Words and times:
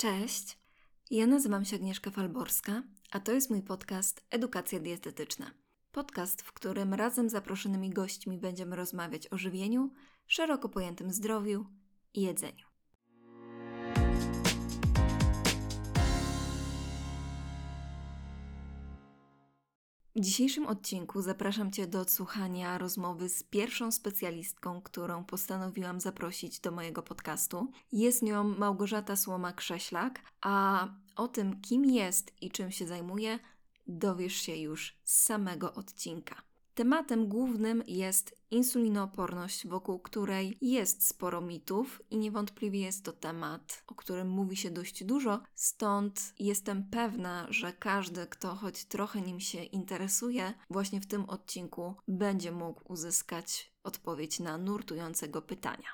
Cześć, 0.00 0.58
ja 1.10 1.26
nazywam 1.26 1.64
się 1.64 1.76
Agnieszka 1.76 2.10
Falborska, 2.10 2.82
a 3.10 3.20
to 3.20 3.32
jest 3.32 3.50
mój 3.50 3.62
podcast 3.62 4.26
Edukacja 4.30 4.80
Dietetyczna. 4.80 5.50
Podcast, 5.92 6.42
w 6.42 6.52
którym 6.52 6.94
razem 6.94 7.28
z 7.28 7.32
zaproszonymi 7.32 7.90
gośćmi 7.90 8.38
będziemy 8.38 8.76
rozmawiać 8.76 9.32
o 9.32 9.38
żywieniu, 9.38 9.90
szeroko 10.26 10.68
pojętym 10.68 11.12
zdrowiu 11.12 11.66
i 12.14 12.22
jedzeniu. 12.22 12.69
W 20.20 20.22
dzisiejszym 20.22 20.66
odcinku 20.66 21.22
zapraszam 21.22 21.72
Cię 21.72 21.86
do 21.86 22.00
odsłuchania 22.00 22.78
rozmowy 22.78 23.28
z 23.28 23.42
pierwszą 23.42 23.92
specjalistką, 23.92 24.82
którą 24.82 25.24
postanowiłam 25.24 26.00
zaprosić 26.00 26.60
do 26.60 26.70
mojego 26.70 27.02
podcastu. 27.02 27.72
Jest 27.92 28.22
nią 28.22 28.44
Małgorzata 28.44 29.14
Słoma-Krześlak, 29.14 30.10
a 30.40 30.88
o 31.16 31.28
tym, 31.28 31.60
kim 31.60 31.84
jest 31.84 32.32
i 32.42 32.50
czym 32.50 32.70
się 32.70 32.86
zajmuje, 32.86 33.38
dowiesz 33.86 34.34
się 34.34 34.56
już 34.56 34.96
z 35.04 35.22
samego 35.22 35.74
odcinka. 35.74 36.49
Tematem 36.80 37.28
głównym 37.28 37.82
jest 37.86 38.36
insulinooporność, 38.50 39.66
wokół 39.66 39.98
której 39.98 40.58
jest 40.60 41.06
sporo 41.06 41.40
mitów 41.40 42.02
i 42.10 42.18
niewątpliwie 42.18 42.80
jest 42.80 43.04
to 43.04 43.12
temat, 43.12 43.82
o 43.86 43.94
którym 43.94 44.28
mówi 44.28 44.56
się 44.56 44.70
dość 44.70 45.04
dużo, 45.04 45.42
stąd 45.54 46.34
jestem 46.38 46.84
pewna, 46.90 47.46
że 47.50 47.72
każdy, 47.72 48.26
kto 48.26 48.54
choć 48.54 48.84
trochę 48.84 49.20
nim 49.20 49.40
się 49.40 49.64
interesuje, 49.64 50.54
właśnie 50.70 51.00
w 51.00 51.06
tym 51.06 51.24
odcinku 51.24 51.94
będzie 52.08 52.52
mógł 52.52 52.92
uzyskać 52.92 53.72
odpowiedź 53.82 54.40
na 54.40 54.58
nurtującego 54.58 55.42
pytania. 55.42 55.88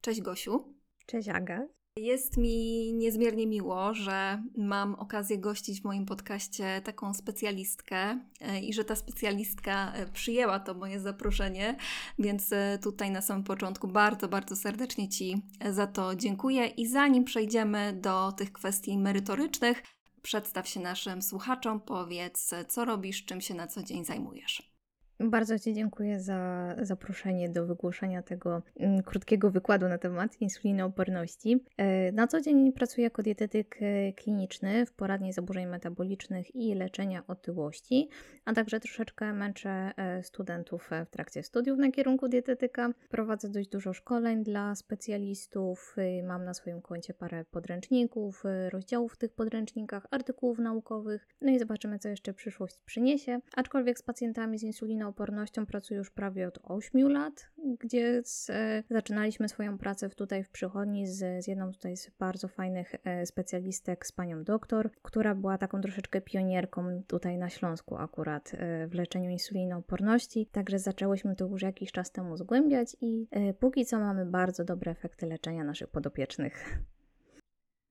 Cześć 0.00 0.20
Gosiu. 0.20 0.74
Cześć 1.06 1.28
Aga. 1.28 1.66
Jest 1.98 2.36
mi 2.36 2.92
niezmiernie 2.92 3.46
miło, 3.46 3.94
że 3.94 4.42
mam 4.56 4.94
okazję 4.94 5.38
gościć 5.38 5.80
w 5.80 5.84
moim 5.84 6.06
podcaście 6.06 6.80
taką 6.84 7.14
specjalistkę 7.14 8.20
e, 8.40 8.60
i 8.60 8.72
że 8.72 8.84
ta 8.84 8.96
specjalistka 8.96 9.92
e, 9.92 10.06
przyjęła 10.06 10.60
to 10.60 10.74
moje 10.74 11.00
zaproszenie, 11.00 11.76
więc 12.18 12.52
e, 12.52 12.78
tutaj 12.82 13.10
na 13.10 13.22
samym 13.22 13.44
początku 13.44 13.88
bardzo, 13.88 14.28
bardzo 14.28 14.56
serdecznie 14.56 15.08
Ci 15.08 15.42
za 15.70 15.86
to 15.86 16.16
dziękuję. 16.16 16.66
I 16.66 16.86
zanim 16.86 17.24
przejdziemy 17.24 17.92
do 17.92 18.32
tych 18.32 18.52
kwestii 18.52 18.98
merytorycznych, 18.98 19.82
przedstaw 20.22 20.68
się 20.68 20.80
naszym 20.80 21.22
słuchaczom, 21.22 21.80
powiedz, 21.80 22.54
co 22.68 22.84
robisz, 22.84 23.24
czym 23.24 23.40
się 23.40 23.54
na 23.54 23.66
co 23.66 23.82
dzień 23.82 24.04
zajmujesz. 24.04 24.73
Bardzo 25.20 25.58
Ci 25.58 25.74
dziękuję 25.74 26.20
za 26.20 26.74
zaproszenie 26.82 27.48
do 27.48 27.66
wygłoszenia 27.66 28.22
tego 28.22 28.62
mm, 28.76 29.02
krótkiego 29.02 29.50
wykładu 29.50 29.88
na 29.88 29.98
temat 29.98 30.40
insulinooporności. 30.40 31.64
E, 31.76 32.12
na 32.12 32.26
co 32.26 32.40
dzień 32.40 32.72
pracuję 32.72 33.04
jako 33.04 33.22
dietetyk 33.22 33.76
e, 33.80 34.12
kliniczny 34.12 34.86
w 34.86 34.92
poradni 34.92 35.32
zaburzeń 35.32 35.66
metabolicznych 35.66 36.54
i 36.56 36.74
leczenia 36.74 37.22
otyłości, 37.26 38.08
a 38.44 38.52
także 38.52 38.80
troszeczkę 38.80 39.32
męczę 39.32 39.92
e, 39.96 40.22
studentów 40.22 40.90
w 41.06 41.10
trakcie 41.10 41.42
studiów 41.42 41.78
na 41.78 41.90
kierunku 41.90 42.28
dietetyka. 42.28 42.90
Prowadzę 43.08 43.48
dość 43.48 43.68
dużo 43.68 43.92
szkoleń 43.92 44.44
dla 44.44 44.74
specjalistów, 44.74 45.96
mam 46.22 46.44
na 46.44 46.54
swoim 46.54 46.82
koncie 46.82 47.14
parę 47.14 47.44
podręczników, 47.50 48.44
rozdziałów 48.70 49.12
w 49.12 49.16
tych 49.16 49.32
podręcznikach, 49.32 50.06
artykułów 50.10 50.58
naukowych, 50.58 51.26
no 51.40 51.52
i 51.52 51.58
zobaczymy, 51.58 51.98
co 51.98 52.08
jeszcze 52.08 52.34
przyszłość 52.34 52.78
przyniesie. 52.86 53.40
Aczkolwiek 53.56 53.98
z 53.98 54.02
pacjentami 54.02 54.58
z 54.58 54.62
insuliną 54.62 55.03
insulinoopornością 55.04 55.66
pracuję 55.66 55.98
już 55.98 56.10
prawie 56.10 56.48
od 56.48 56.58
8 56.62 57.08
lat, 57.08 57.50
gdzie 57.78 58.22
z, 58.24 58.50
e, 58.50 58.82
zaczynaliśmy 58.90 59.48
swoją 59.48 59.78
pracę 59.78 60.10
tutaj 60.10 60.44
w 60.44 60.50
przychodni 60.50 61.06
z, 61.06 61.44
z 61.44 61.46
jedną 61.46 61.72
tutaj 61.72 61.96
z 61.96 62.10
bardzo 62.18 62.48
fajnych 62.48 62.94
e, 63.04 63.26
specjalistek, 63.26 64.06
z 64.06 64.12
panią 64.12 64.44
doktor, 64.44 64.90
która 65.02 65.34
była 65.34 65.58
taką 65.58 65.80
troszeczkę 65.80 66.20
pionierką 66.20 67.02
tutaj 67.06 67.38
na 67.38 67.50
Śląsku 67.50 67.96
akurat 67.96 68.52
e, 68.54 68.86
w 68.86 68.94
leczeniu 68.94 69.30
insulinooporności. 69.30 70.46
Także 70.46 70.78
zaczęłyśmy 70.78 71.36
to 71.36 71.46
już 71.46 71.62
jakiś 71.62 71.92
czas 71.92 72.10
temu 72.10 72.36
zgłębiać 72.36 72.96
i 73.00 73.28
póki 73.60 73.86
co 73.86 73.98
mamy 73.98 74.26
bardzo 74.26 74.64
dobre 74.64 74.92
efekty 74.92 75.26
leczenia 75.26 75.64
naszych 75.64 75.88
podopiecznych. 75.88 76.78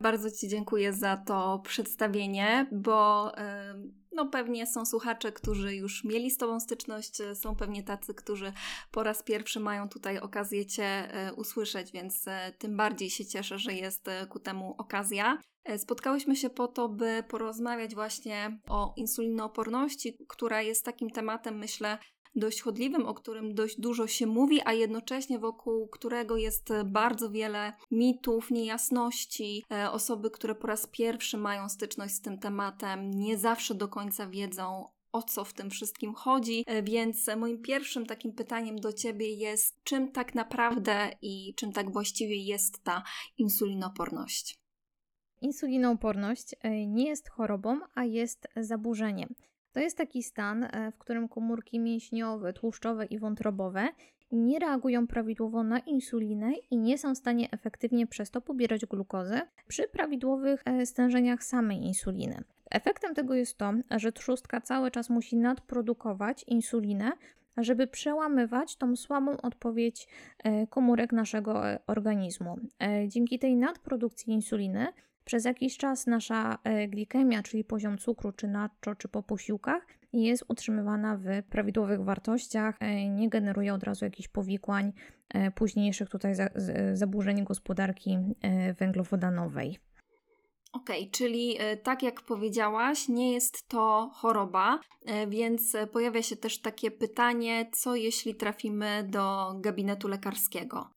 Bardzo 0.03 0.31
Ci 0.31 0.47
dziękuję 0.47 0.93
za 0.93 1.17
to 1.17 1.59
przedstawienie, 1.63 2.67
bo 2.71 3.31
no 4.15 4.25
pewnie 4.25 4.67
są 4.67 4.85
słuchacze, 4.85 5.31
którzy 5.31 5.75
już 5.75 6.03
mieli 6.03 6.31
z 6.31 6.37
Tobą 6.37 6.59
styczność, 6.59 7.17
są 7.33 7.55
pewnie 7.55 7.83
tacy, 7.83 8.13
którzy 8.13 8.53
po 8.91 9.03
raz 9.03 9.23
pierwszy 9.23 9.59
mają 9.59 9.89
tutaj 9.89 10.19
okazję 10.19 10.65
Cię 10.65 10.83
e, 10.85 11.33
usłyszeć, 11.33 11.91
więc 11.91 12.27
e, 12.27 12.53
tym 12.57 12.77
bardziej 12.77 13.09
się 13.09 13.25
cieszę, 13.25 13.59
że 13.59 13.73
jest 13.73 14.07
e, 14.07 14.27
ku 14.27 14.39
temu 14.39 14.75
okazja. 14.77 15.37
Spotkałyśmy 15.77 16.35
się 16.35 16.49
po 16.49 16.67
to, 16.67 16.89
by 16.89 17.23
porozmawiać 17.27 17.95
właśnie 17.95 18.59
o 18.69 18.93
insulinooporności, 18.95 20.17
która 20.27 20.61
jest 20.61 20.85
takim 20.85 21.09
tematem, 21.09 21.57
myślę, 21.57 21.97
dość 22.35 22.61
chodliwym, 22.61 23.05
o 23.05 23.13
którym 23.13 23.55
dość 23.55 23.79
dużo 23.79 24.07
się 24.07 24.27
mówi, 24.27 24.61
a 24.65 24.73
jednocześnie 24.73 25.39
wokół 25.39 25.87
którego 25.87 26.37
jest 26.37 26.69
bardzo 26.85 27.29
wiele 27.29 27.73
mitów, 27.91 28.51
niejasności. 28.51 29.63
E, 29.71 29.91
osoby, 29.91 30.31
które 30.31 30.55
po 30.55 30.67
raz 30.67 30.87
pierwszy 30.87 31.37
mają 31.37 31.69
styczność 31.69 32.13
z 32.13 32.21
tym 32.21 32.39
tematem, 32.39 33.11
nie 33.11 33.37
zawsze 33.37 33.75
do 33.75 33.87
końca 33.87 34.27
wiedzą, 34.27 34.85
o 35.11 35.23
co 35.23 35.45
w 35.45 35.53
tym 35.53 35.69
wszystkim 35.69 36.13
chodzi. 36.13 36.63
E, 36.67 36.83
więc 36.83 37.29
moim 37.37 37.61
pierwszym 37.61 38.05
takim 38.05 38.33
pytaniem 38.33 38.75
do 38.75 38.93
Ciebie 38.93 39.33
jest, 39.33 39.83
czym 39.83 40.11
tak 40.11 40.35
naprawdę 40.35 41.11
i 41.21 41.53
czym 41.55 41.71
tak 41.71 41.91
właściwie 41.91 42.35
jest 42.35 42.83
ta 42.83 43.03
insulinoporność? 43.37 44.59
Insulinooporność 45.41 46.55
e, 46.61 46.87
nie 46.87 47.07
jest 47.07 47.29
chorobą, 47.29 47.79
a 47.95 48.05
jest 48.05 48.47
zaburzeniem. 48.55 49.35
To 49.73 49.79
jest 49.79 49.97
taki 49.97 50.23
stan, 50.23 50.63
e, 50.63 50.91
w 50.91 50.97
którym 50.97 51.27
komórki 51.27 51.79
mięśniowe, 51.79 52.53
tłuszczowe 52.53 53.05
i 53.05 53.19
wątrobowe 53.19 53.87
nie 54.31 54.59
reagują 54.59 55.07
prawidłowo 55.07 55.63
na 55.63 55.79
insulinę 55.79 56.53
i 56.71 56.77
nie 56.77 56.97
są 56.97 57.15
w 57.15 57.17
stanie 57.17 57.51
efektywnie 57.51 58.07
przez 58.07 58.31
to 58.31 58.41
pobierać 58.41 58.85
glukozę 58.85 59.41
przy 59.67 59.87
prawidłowych 59.87 60.61
e, 60.65 60.85
stężeniach 60.85 61.43
samej 61.43 61.83
insuliny. 61.83 62.43
Efektem 62.71 63.15
tego 63.15 63.33
jest 63.33 63.57
to, 63.57 63.73
że 63.91 64.11
trzustka 64.11 64.61
cały 64.61 64.91
czas 64.91 65.09
musi 65.09 65.37
nadprodukować 65.37 66.43
insulinę, 66.47 67.11
żeby 67.57 67.87
przełamywać 67.87 68.75
tą 68.75 68.95
słabą 68.95 69.37
odpowiedź 69.37 70.07
e, 70.43 70.67
komórek 70.67 71.11
naszego 71.11 71.61
organizmu. 71.87 72.57
Dzięki 73.07 73.39
tej 73.39 73.55
nadprodukcji 73.55 74.33
insuliny 74.33 74.87
przez 75.25 75.45
jakiś 75.45 75.77
czas 75.77 76.07
nasza 76.07 76.57
e, 76.63 76.87
glikemia, 76.87 77.43
czyli 77.43 77.63
poziom 77.63 77.97
cukru, 77.97 78.31
czy 78.31 78.47
nacho, 78.47 78.95
czy 78.97 79.07
po 79.07 79.23
posiłkach, 79.23 79.87
jest 80.13 80.45
utrzymywana 80.47 81.17
w 81.17 81.43
prawidłowych 81.49 82.03
wartościach, 82.03 82.75
e, 82.79 83.09
nie 83.09 83.29
generuje 83.29 83.73
od 83.73 83.83
razu 83.83 84.05
jakichś 84.05 84.27
powikłań 84.27 84.93
e, 85.29 85.51
późniejszych 85.51 86.09
tutaj 86.09 86.33
zaburzeń 86.93 87.43
gospodarki 87.43 88.17
węglowodanowej. 88.79 89.79
Okej, 90.73 90.99
okay, 90.99 91.11
czyli 91.11 91.57
tak 91.83 92.03
jak 92.03 92.21
powiedziałaś, 92.21 93.07
nie 93.07 93.33
jest 93.33 93.67
to 93.67 94.11
choroba, 94.13 94.79
więc 95.27 95.75
pojawia 95.91 96.21
się 96.21 96.35
też 96.35 96.61
takie 96.61 96.91
pytanie, 96.91 97.69
co 97.71 97.95
jeśli 97.95 98.35
trafimy 98.35 99.03
do 99.09 99.53
gabinetu 99.61 100.07
lekarskiego? 100.07 100.89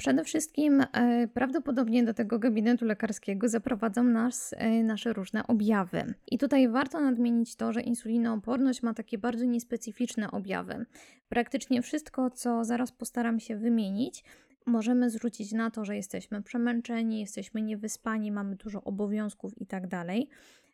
Przede 0.00 0.24
wszystkim 0.24 0.80
e, 0.92 1.28
prawdopodobnie 1.34 2.04
do 2.04 2.14
tego 2.14 2.38
gabinetu 2.38 2.84
lekarskiego 2.84 3.48
zaprowadzą 3.48 4.04
nas 4.04 4.54
e, 4.56 4.82
nasze 4.82 5.12
różne 5.12 5.46
objawy. 5.46 6.14
I 6.30 6.38
tutaj 6.38 6.68
warto 6.68 7.00
nadmienić 7.00 7.56
to, 7.56 7.72
że 7.72 7.80
insulinooporność 7.80 8.82
ma 8.82 8.94
takie 8.94 9.18
bardzo 9.18 9.44
niespecyficzne 9.44 10.30
objawy. 10.30 10.86
Praktycznie 11.28 11.82
wszystko, 11.82 12.30
co 12.30 12.64
zaraz 12.64 12.92
postaram 12.92 13.40
się 13.40 13.56
wymienić, 13.56 14.24
możemy 14.66 15.10
zwrócić 15.10 15.52
na 15.52 15.70
to, 15.70 15.84
że 15.84 15.96
jesteśmy 15.96 16.42
przemęczeni, 16.42 17.20
jesteśmy 17.20 17.62
niewyspani, 17.62 18.32
mamy 18.32 18.56
dużo 18.56 18.84
obowiązków 18.84 19.60
itd. 19.60 20.04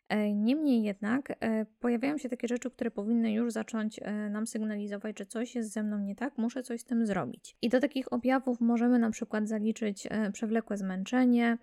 E, 0.09 0.33
niemniej 0.33 0.83
jednak 0.83 1.37
e, 1.39 1.65
pojawiają 1.79 2.17
się 2.17 2.29
takie 2.29 2.47
rzeczy, 2.47 2.71
które 2.71 2.91
powinny 2.91 3.33
już 3.33 3.53
zacząć 3.53 3.99
e, 4.01 4.29
nam 4.29 4.47
sygnalizować, 4.47 5.19
że 5.19 5.25
coś 5.25 5.55
jest 5.55 5.73
ze 5.73 5.83
mną 5.83 5.99
nie 5.99 6.15
tak, 6.15 6.37
muszę 6.37 6.63
coś 6.63 6.81
z 6.81 6.85
tym 6.85 7.05
zrobić. 7.05 7.57
I 7.61 7.69
do 7.69 7.79
takich 7.79 8.13
objawów 8.13 8.61
możemy 8.61 8.99
na 8.99 9.09
przykład 9.09 9.47
zaliczyć 9.47 10.07
przewlekłe 10.33 10.77
zmęczenie, 10.77 11.57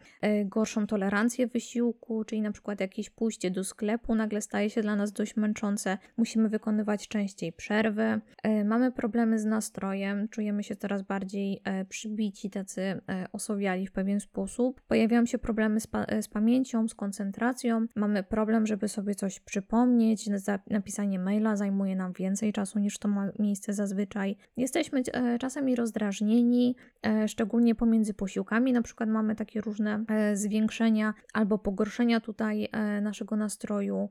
gorszą 0.44 0.86
tolerancję 0.86 1.46
wysiłku, 1.46 2.24
czyli 2.24 2.42
na 2.42 2.52
przykład 2.52 2.80
jakieś 2.80 3.10
pójście 3.10 3.50
do 3.50 3.64
sklepu 3.64 4.14
nagle 4.14 4.40
staje 4.40 4.70
się 4.70 4.82
dla 4.82 4.96
nas 4.96 5.12
dość 5.12 5.36
męczące, 5.36 5.98
musimy 6.16 6.48
wykonywać 6.48 7.08
częściej 7.08 7.52
przerwy, 7.52 8.20
mamy 8.64 8.92
problemy 8.92 9.38
z 9.38 9.44
nastrojem, 9.44 10.28
czujemy 10.28 10.62
się 10.62 10.76
coraz 10.76 11.02
bardziej 11.02 11.62
przybici, 11.88 12.50
tacy 12.50 13.00
osowiali 13.32 13.86
w 13.86 13.92
pewien 13.92 14.20
sposób, 14.20 14.80
pojawiają 14.80 15.26
się 15.26 15.38
problemy 15.38 15.80
z, 15.80 15.86
pa 15.86 16.06
z 16.20 16.28
pamięcią, 16.28 16.88
z 16.88 16.94
koncentracją, 16.94 17.86
mamy 17.96 18.22
problem, 18.34 18.66
żeby 18.66 18.88
sobie 18.88 19.14
coś 19.14 19.40
przypomnieć. 19.40 20.30
Napisanie 20.70 21.18
maila 21.18 21.56
zajmuje 21.56 21.96
nam 21.96 22.12
więcej 22.12 22.52
czasu 22.52 22.78
niż 22.78 22.98
to 22.98 23.08
ma 23.08 23.28
miejsce 23.38 23.72
zazwyczaj. 23.72 24.36
Jesteśmy 24.56 25.02
e, 25.12 25.38
czasami 25.38 25.76
rozdrażnieni, 25.76 26.76
e, 27.06 27.28
szczególnie 27.28 27.74
pomiędzy 27.74 28.14
posiłkami. 28.14 28.72
Na 28.72 28.82
przykład 28.82 29.08
mamy 29.08 29.36
takie 29.36 29.60
różne 29.60 30.04
e, 30.08 30.36
zwiększenia 30.36 31.14
albo 31.32 31.58
pogorszenia 31.58 32.20
tutaj 32.20 32.68
naszego 33.02 33.36
nastroju. 33.36 34.08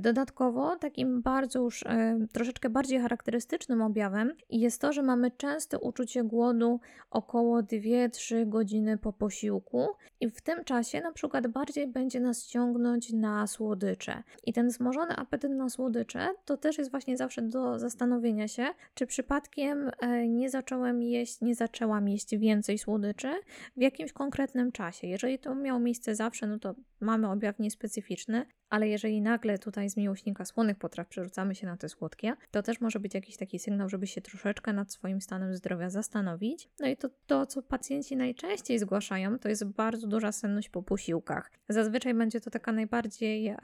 Dodatkowo, 0.00 0.76
takim 0.76 1.22
bardzo 1.22 1.58
już 1.58 1.84
troszeczkę 2.32 2.70
bardziej 2.70 3.00
charakterystycznym 3.00 3.82
objawem 3.82 4.32
jest 4.50 4.80
to, 4.80 4.92
że 4.92 5.02
mamy 5.02 5.30
częste 5.30 5.78
uczucie 5.78 6.24
głodu 6.24 6.80
około 7.10 7.60
2-3 7.62 8.48
godziny 8.48 8.98
po 8.98 9.12
posiłku 9.12 9.88
i 10.20 10.30
w 10.30 10.40
tym 10.40 10.64
czasie 10.64 11.00
na 11.00 11.12
przykład 11.12 11.46
bardziej 11.46 11.86
będzie 11.86 12.20
nas 12.20 12.46
ciągnąć 12.46 13.12
na 13.12 13.46
słodycze. 13.50 14.22
I 14.46 14.52
ten 14.52 14.68
wzmożony 14.68 15.16
apetyt 15.16 15.52
na 15.52 15.70
słodycze 15.70 16.28
to 16.44 16.56
też 16.56 16.78
jest 16.78 16.90
właśnie 16.90 17.16
zawsze 17.16 17.42
do 17.42 17.78
zastanowienia 17.78 18.48
się, 18.48 18.66
czy 18.94 19.06
przypadkiem 19.06 19.90
e, 20.00 20.28
nie 20.28 20.50
zacząłem 20.50 21.02
jeść, 21.02 21.40
nie 21.40 21.54
zaczęłam 21.54 22.08
jeść 22.08 22.36
więcej 22.36 22.78
słodyczy 22.78 23.32
w 23.76 23.80
jakimś 23.80 24.12
konkretnym 24.12 24.72
czasie. 24.72 25.06
Jeżeli 25.06 25.38
to 25.38 25.54
miało 25.54 25.80
miejsce 25.80 26.14
zawsze, 26.14 26.46
no 26.46 26.58
to 26.58 26.74
mamy 27.00 27.30
objaw 27.30 27.58
niespecyficzny, 27.58 28.46
ale 28.70 28.88
jeżeli 28.88 29.20
nagle 29.20 29.58
tutaj 29.58 29.90
z 29.90 29.96
miłośnika 29.96 30.44
słonych 30.44 30.78
potraw 30.78 31.08
przerzucamy 31.08 31.54
się 31.54 31.66
na 31.66 31.76
te 31.76 31.88
słodkie, 31.88 32.32
to 32.50 32.62
też 32.62 32.80
może 32.80 33.00
być 33.00 33.14
jakiś 33.14 33.36
taki 33.36 33.58
sygnał, 33.58 33.88
żeby 33.88 34.06
się 34.06 34.20
troszeczkę 34.20 34.72
nad 34.72 34.92
swoim 34.92 35.20
stanem 35.20 35.54
zdrowia 35.54 35.90
zastanowić. 35.90 36.68
No 36.80 36.88
i 36.88 36.96
to, 36.96 37.10
to 37.26 37.46
co 37.46 37.62
pacjenci 37.62 38.16
najczęściej 38.16 38.78
zgłaszają, 38.78 39.38
to 39.38 39.48
jest 39.48 39.64
bardzo 39.64 40.06
duża 40.06 40.32
senność 40.32 40.68
po 40.68 40.82
posiłkach. 40.82 41.50
Zazwyczaj 41.68 42.14
będzie 42.14 42.40
to 42.40 42.50
taka 42.50 42.72
najbardziej 42.72 43.48
e, 43.48 43.56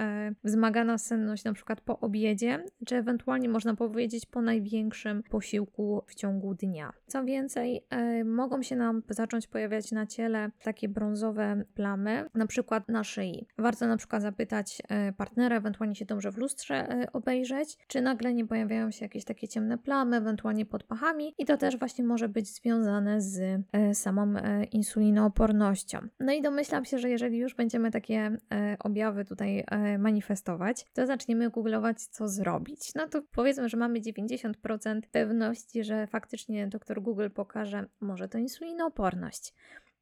wzmagana 0.45 0.99
senność 0.99 1.45
na 1.45 1.53
przykład 1.53 1.81
po 1.81 2.01
obiedzie, 2.01 2.65
czy 2.87 2.97
ewentualnie 2.97 3.49
można 3.49 3.75
powiedzieć 3.75 4.27
po 4.27 4.43
największym 4.43 5.23
posiłku 5.23 6.03
w 6.07 6.15
ciągu 6.15 6.55
dnia. 6.55 6.93
Co 7.07 7.25
więcej, 7.25 7.87
e, 7.91 8.25
mogą 8.25 8.63
się 8.63 8.77
nam 8.77 9.03
zacząć 9.11 9.47
pojawiać 9.47 9.93
na 9.93 10.07
ciele 10.07 10.51
takie 10.63 10.89
brązowe 10.89 11.65
plamy, 11.75 12.29
na 12.35 12.47
przykład 12.47 12.89
na 12.89 13.05
szyi. 13.05 13.26
Warto 13.59 13.87
na 13.87 13.97
przykład 13.97 14.23
zapytać 14.23 14.83
E, 14.89 15.13
partnera, 15.13 15.57
ewentualnie 15.57 15.95
się 15.95 16.05
dobrze 16.05 16.33
w 16.33 16.39
lustrze 16.39 16.75
e, 16.75 17.13
obejrzeć, 17.13 17.79
czy 17.89 18.01
nagle 18.01 18.35
nie 18.35 18.47
pojawiają 18.47 18.91
się 18.91 19.05
jakieś 19.05 19.25
takie 19.25 19.49
ciemne 19.49 19.79
plamy, 19.79 20.17
ewentualnie 20.17 20.67
pod 20.67 20.83
pachami 20.83 21.35
i 21.39 21.45
to 21.45 21.57
też 21.57 21.79
właśnie 21.79 22.05
może 22.05 22.29
być 22.29 22.49
związane 22.49 23.21
z 23.21 23.63
e, 23.73 23.95
samą 23.95 24.35
insulinoopornością. 24.73 25.99
No 26.21 26.33
i 26.33 26.43
domyślam 26.43 26.85
się, 26.85 26.99
że 26.99 27.11
jeżeli 27.11 27.39
już 27.39 27.55
będziemy 27.55 27.91
takie 27.91 28.37
objawy 28.79 29.25
tutaj 29.25 29.65
manifestować, 29.99 30.87
to 30.95 31.07
zaczniemy 31.07 31.51
googlować, 31.51 32.03
co 32.03 32.29
zrobić. 32.29 32.95
No 32.95 33.09
to 33.09 33.23
powiedzmy, 33.33 33.69
że 33.69 33.77
mamy 33.77 34.01
90% 34.01 35.01
pewności, 35.13 35.85
że 35.85 36.07
faktycznie 36.07 36.67
doktor 36.67 37.03
Google 37.03 37.29
pokaże, 37.35 37.87
może 38.01 38.29
to 38.29 38.39
insulinooporność 38.39 39.55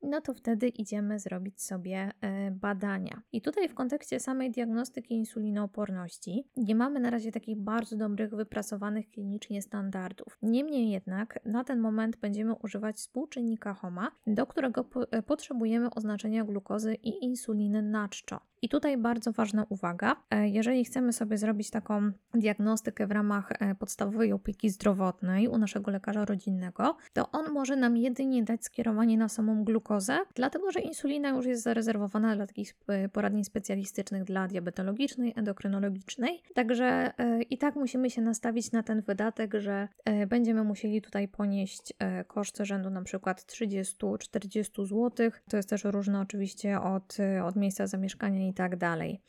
no 0.04 0.20
to 0.20 0.34
wtedy 0.34 0.68
idziemy 0.68 1.18
zrobić 1.18 1.62
sobie 1.62 2.10
e, 2.20 2.50
badania. 2.50 3.22
I 3.32 3.40
tutaj 3.40 3.68
w 3.68 3.74
kontekście 3.74 4.20
samej 4.20 4.50
diagnostyki 4.50 5.14
insulinooporności 5.14 6.48
nie 6.56 6.74
mamy 6.74 7.00
na 7.00 7.10
razie 7.10 7.32
takich 7.32 7.56
bardzo 7.56 7.96
dobrych, 7.96 8.34
wypracowanych 8.34 9.10
klinicznie 9.10 9.62
standardów. 9.62 10.38
Niemniej 10.42 10.90
jednak 10.90 11.38
na 11.44 11.64
ten 11.64 11.80
moment 11.80 12.16
będziemy 12.16 12.54
używać 12.54 12.96
współczynnika 12.96 13.74
HOMA, 13.74 14.10
do 14.26 14.46
którego 14.46 14.84
e, 15.10 15.22
potrzebujemy 15.22 15.90
oznaczenia 15.90 16.44
glukozy 16.44 16.94
i 16.94 17.24
insuliny 17.24 17.82
na 17.82 18.08
czczo. 18.08 18.40
I 18.64 18.68
tutaj 18.68 18.98
bardzo 18.98 19.32
ważna 19.32 19.66
uwaga, 19.68 20.16
e, 20.30 20.48
jeżeli 20.48 20.84
chcemy 20.84 21.12
sobie 21.12 21.38
zrobić 21.38 21.70
taką 21.70 22.12
diagnostykę 22.34 23.06
w 23.06 23.10
ramach 23.10 23.52
podstawowej 23.78 24.32
opieki 24.32 24.70
zdrowotnej 24.70 25.48
u 25.48 25.58
naszego 25.58 25.90
lekarza 25.90 26.24
rodzinnego, 26.24 26.96
to 27.12 27.30
on 27.30 27.52
może 27.52 27.76
nam 27.76 27.96
jedynie 27.96 28.42
dać 28.42 28.64
skierowanie 28.64 29.18
na 29.18 29.28
samą 29.28 29.64
glukozę 29.64 30.18
dlatego 30.34 30.70
że 30.70 30.80
insulina 30.80 31.28
już 31.28 31.46
jest 31.46 31.62
zarezerwowana 31.62 32.36
dla 32.36 32.46
takich 32.46 32.74
poradni 33.12 33.44
specjalistycznych 33.44 34.24
dla 34.24 34.48
diabetologicznej, 34.48 35.32
endokrynologicznej. 35.36 36.42
Także 36.54 37.12
e, 37.18 37.42
i 37.42 37.58
tak 37.58 37.76
musimy 37.76 38.10
się 38.10 38.22
nastawić 38.22 38.72
na 38.72 38.82
ten 38.82 39.02
wydatek, 39.02 39.54
że 39.54 39.88
e, 40.04 40.26
będziemy 40.26 40.64
musieli 40.64 41.02
tutaj 41.02 41.28
ponieść 41.28 41.92
e, 41.98 42.24
koszty 42.24 42.64
rzędu 42.64 42.90
na 42.90 43.02
przykład 43.02 43.42
30-40 43.42 44.86
zł. 44.86 45.30
To 45.48 45.56
jest 45.56 45.68
też 45.68 45.84
różne 45.84 46.20
oczywiście 46.20 46.80
od, 46.80 47.16
od 47.44 47.56
miejsca 47.56 47.86
zamieszkania 47.86 48.48
i 48.48 48.53
tak 48.54 48.76
dalej. 48.76 49.20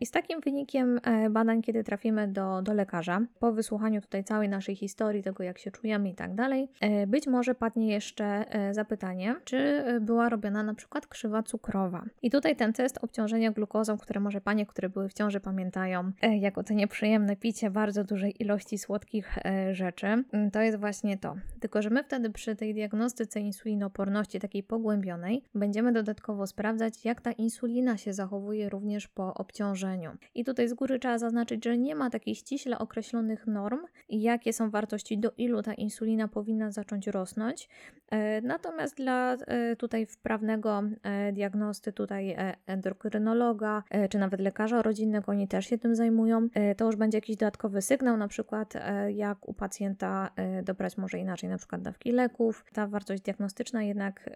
I 0.00 0.06
z 0.06 0.10
takim 0.10 0.40
wynikiem 0.40 1.00
badań, 1.30 1.62
kiedy 1.62 1.84
trafimy 1.84 2.28
do, 2.28 2.62
do 2.62 2.74
lekarza, 2.74 3.20
po 3.38 3.52
wysłuchaniu 3.52 4.00
tutaj 4.00 4.24
całej 4.24 4.48
naszej 4.48 4.76
historii, 4.76 5.22
tego 5.22 5.42
jak 5.42 5.58
się 5.58 5.70
czujemy 5.70 6.10
i 6.10 6.14
tak 6.14 6.34
dalej, 6.34 6.68
być 7.06 7.26
może 7.26 7.54
padnie 7.54 7.88
jeszcze 7.88 8.44
zapytanie, 8.72 9.34
czy 9.44 9.84
był 10.00 10.14
była 10.14 10.28
robiona 10.28 10.62
na 10.62 10.74
przykład 10.74 11.06
krzywa 11.06 11.42
cukrowa. 11.42 12.04
I 12.22 12.30
tutaj 12.30 12.56
ten 12.56 12.72
test 12.72 12.98
obciążenia 13.04 13.52
glukozą, 13.52 13.98
które 13.98 14.20
może 14.20 14.40
panie, 14.40 14.66
które 14.66 14.88
były 14.88 15.08
w 15.08 15.12
ciąży 15.12 15.40
pamiętają, 15.40 16.12
e, 16.22 16.36
jako 16.36 16.62
to 16.62 16.74
nieprzyjemne 16.74 17.36
picie 17.36 17.70
bardzo 17.70 18.04
dużej 18.04 18.42
ilości 18.42 18.78
słodkich 18.78 19.38
e, 19.44 19.74
rzeczy, 19.74 20.06
mm, 20.06 20.50
to 20.50 20.60
jest 20.60 20.78
właśnie 20.78 21.18
to. 21.18 21.36
Tylko, 21.60 21.82
że 21.82 21.90
my 21.90 22.04
wtedy 22.04 22.30
przy 22.30 22.56
tej 22.56 22.74
diagnostyce 22.74 23.40
insulinoporności 23.40 24.40
takiej 24.40 24.62
pogłębionej 24.62 25.42
będziemy 25.54 25.92
dodatkowo 25.92 26.46
sprawdzać, 26.46 27.04
jak 27.04 27.20
ta 27.20 27.32
insulina 27.32 27.96
się 27.96 28.12
zachowuje 28.12 28.68
również 28.74 29.08
po 29.08 29.34
obciążeniu. 29.34 30.10
I 30.34 30.44
tutaj 30.44 30.68
z 30.68 30.74
góry 30.74 30.98
trzeba 30.98 31.18
zaznaczyć, 31.18 31.64
że 31.64 31.78
nie 31.78 31.94
ma 31.94 32.10
takich 32.10 32.38
ściśle 32.38 32.78
określonych 32.78 33.46
norm, 33.46 33.80
jakie 34.08 34.52
są 34.52 34.70
wartości, 34.70 35.18
do 35.18 35.32
ilu 35.38 35.62
ta 35.62 35.74
insulina 35.74 36.28
powinna 36.28 36.70
zacząć 36.70 37.06
rosnąć. 37.06 37.68
E, 38.10 38.40
natomiast 38.40 38.96
dla 38.96 39.36
tutaj 39.78 40.06
wprawnego 40.06 40.82
e, 41.02 41.32
diagnosty, 41.32 41.92
tutaj 41.92 42.30
e, 42.30 42.56
endokrynologa, 42.66 43.82
e, 43.90 44.08
czy 44.08 44.18
nawet 44.18 44.40
lekarza 44.40 44.82
rodzinnego, 44.82 45.32
oni 45.32 45.48
też 45.48 45.66
się 45.66 45.78
tym 45.78 45.94
zajmują. 45.94 46.48
To 46.76 46.84
już 46.84 46.96
będzie 46.96 47.18
jakiś 47.18 47.36
dodatkowy 47.36 47.82
sygnał, 47.82 48.16
na 48.16 48.28
przykład 48.28 48.74
jak 49.08 49.48
u 49.48 49.54
pacjenta 49.54 50.30
dobrać 50.62 50.96
może 50.96 51.18
inaczej, 51.18 51.50
na 51.50 51.58
przykład 51.58 51.82
dawki 51.82 52.12
leków. 52.12 52.64
Ta 52.72 52.86
wartość 52.86 53.22
diagnostyczna 53.22 53.82
jednak, 53.82 54.30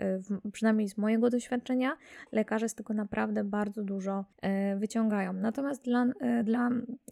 przynajmniej 0.53 0.89
z 0.89 0.99
mojego 0.99 1.31
doświadczenia, 1.31 1.97
lekarze 2.33 2.69
z 2.69 2.75
tego 2.75 2.95
naprawdę 2.95 3.45
bardzo 3.45 3.83
dużo 3.85 4.18
wyciągają. 4.77 5.33
Natomiast 5.33 5.85
dla, 5.85 6.07
dla 6.45 6.71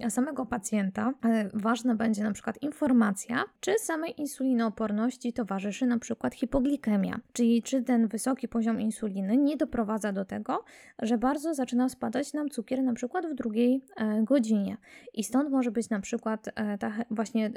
samego 0.09 0.47
pacjenta 0.47 1.13
ważna 1.55 1.95
będzie 1.95 2.23
na 2.23 2.33
przykład 2.33 2.63
informacja, 2.63 3.45
czy 3.61 3.75
samej 3.79 4.21
insulinooporności 4.21 5.33
towarzyszy 5.33 5.87
na 5.87 5.99
przykład 5.99 6.35
hipoglikemia, 6.35 7.21
czyli 7.33 7.63
czy 7.63 7.83
ten 7.83 8.09
wysoki 8.09 8.49
poziom 8.49 8.81
insuliny 8.81 9.37
nie 9.37 9.57
doprowadza 9.57 10.13
do 10.13 10.25
tego, 10.25 10.65
że 11.03 11.19
bardzo 11.19 11.55
zaczyna 11.55 11.89
spadać 11.89 12.33
nam 12.33 12.49
cukier 12.49 12.83
na 12.83 12.93
przykład 12.93 13.27
w 13.27 13.35
drugiej 13.35 13.85
e, 13.97 14.23
godzinie. 14.23 14.77
I 15.15 15.25
stąd 15.25 15.51
może 15.51 15.71
być 15.71 15.91
na 15.91 16.01
przykład 16.01 16.49
e, 16.55 16.79
ta, 16.79 16.93
właśnie 17.11 17.51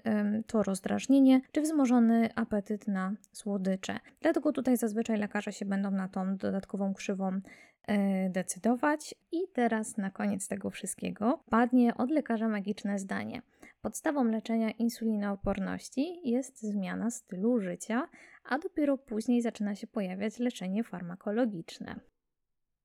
to 0.47 0.63
rozdrażnienie, 0.63 1.41
czy 1.51 1.61
wzmożony 1.61 2.29
apetyt 2.35 2.87
na 2.87 3.13
słodycze. 3.31 3.99
Dlatego 4.21 4.51
tutaj 4.51 4.77
zazwyczaj 4.77 5.17
lekarze 5.17 5.51
się 5.51 5.65
będą 5.65 5.91
na 5.91 6.07
tą 6.07 6.37
dodatkową 6.37 6.93
krzywą 6.93 7.27
e, 7.27 7.41
decydować. 8.29 9.15
I 9.31 9.37
teraz 9.53 9.97
na 9.97 10.11
koniec 10.11 10.47
tego 10.47 10.69
wszystkiego 10.69 11.43
padnie 11.49 11.97
od 11.97 12.11
lekarza 12.11 12.47
magiczne 12.47 12.99
zdanie. 12.99 13.41
Podstawą 13.81 14.23
leczenia 14.23 14.71
insulinooporności 14.71 16.29
jest 16.29 16.61
zmiana 16.61 17.11
stylu 17.11 17.59
życia, 17.59 18.07
a 18.43 18.59
dopiero 18.59 18.97
później 18.97 19.41
zaczyna 19.41 19.75
się 19.75 19.87
pojawiać 19.87 20.39
leczenie 20.39 20.83
farmakologiczne. 20.83 21.99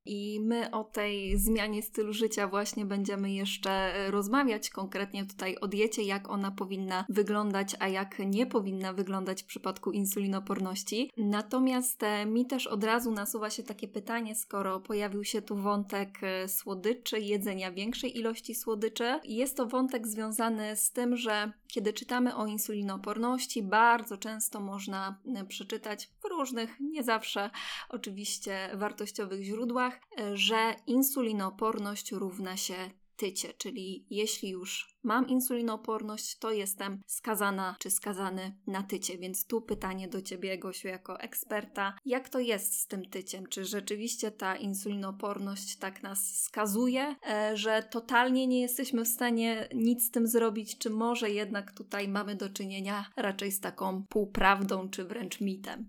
I 0.07 0.41
my 0.41 0.71
o 0.71 0.85
tej 0.85 1.39
zmianie 1.39 1.83
stylu 1.83 2.13
życia 2.13 2.49
właśnie 2.49 2.85
będziemy 2.85 3.33
jeszcze 3.33 3.71
e, 3.71 4.11
rozmawiać, 4.11 4.71
konkretnie 4.71 5.27
tutaj 5.27 5.57
o 5.57 5.69
diecie, 5.69 6.03
jak 6.03 6.31
ona 6.31 6.51
powinna 6.51 7.05
wyglądać, 7.09 7.77
a 7.79 7.89
jak 7.89 8.19
nie 8.19 8.47
powinna 8.47 8.93
wyglądać 8.93 9.43
w 9.43 9.47
przypadku 9.47 9.93
insulinoporności. 9.93 11.11
Natomiast 11.17 12.03
e, 12.03 12.27
mi 12.27 12.47
też 12.47 12.67
od 12.67 12.85
razu 12.85 13.11
nasuwa 13.11 13.51
się 13.51 13.63
takie 13.63 13.89
pytanie, 13.89 14.35
skoro 14.35 14.81
pojawił 14.81 15.25
się 15.25 15.43
tu 15.43 15.57
wątek 15.57 16.19
e, 16.23 16.49
słodyczy, 16.49 17.21
jedzenia 17.21 17.73
większej 17.73 18.19
ilości 18.19 18.55
słodyczy. 18.55 19.21
Jest 19.25 19.57
to 19.57 19.67
wątek 19.67 20.07
związany 20.07 20.77
z 20.77 20.91
tym, 20.91 21.17
że 21.17 21.53
kiedy 21.69 21.93
czytamy 21.93 22.37
o 22.37 22.47
insulinoporności, 22.47 23.63
bardzo 23.63 24.17
często 24.17 24.61
można 24.61 25.19
przeczytać 25.49 26.11
w 26.23 26.29
różnych, 26.29 26.81
nie 26.81 27.03
zawsze 27.03 27.51
oczywiście 27.89 28.71
wartościowych 28.75 29.43
źródłach, 29.43 29.94
że 30.35 30.75
insulinooporność 30.87 32.13
równa 32.13 32.57
się 32.57 32.91
tycie, 33.17 33.55
czyli 33.59 34.07
jeśli 34.11 34.49
już 34.49 34.95
mam 35.03 35.29
insulinooporność, 35.29 36.39
to 36.39 36.53
jestem 36.53 37.01
skazana 37.07 37.77
czy 37.79 37.91
skazany 37.91 38.57
na 38.67 38.83
tycie. 38.83 39.19
Więc 39.19 39.47
tu 39.47 39.63
pytanie 39.63 40.09
do 40.09 40.23
Ciebie, 40.23 40.59
Gosiu, 40.59 40.89
jako 40.89 41.21
eksperta, 41.21 41.95
jak 42.05 42.29
to 42.29 42.41
jest 42.41 42.81
z 42.81 42.87
tym 42.87 43.11
tyciem? 43.11 43.47
Czy 43.47 43.65
rzeczywiście 43.65 44.31
ta 44.31 44.57
insulinooporność 44.57 45.77
tak 45.77 46.03
nas 46.03 46.43
skazuje, 46.43 47.17
e, 47.29 47.57
że 47.57 47.83
totalnie 47.83 48.47
nie 48.47 48.61
jesteśmy 48.61 49.05
w 49.05 49.09
stanie 49.09 49.69
nic 49.75 50.07
z 50.07 50.11
tym 50.11 50.27
zrobić, 50.27 50.79
czy 50.79 50.91
może 50.91 51.31
jednak 51.31 51.73
tutaj 51.73 52.09
mamy 52.09 52.37
do 52.37 52.49
czynienia 52.49 53.11
raczej 53.17 53.53
z 53.53 53.61
taką 53.61 54.05
półprawdą, 54.09 54.89
czy 54.89 55.05
wręcz 55.05 55.41
mitem? 55.41 55.87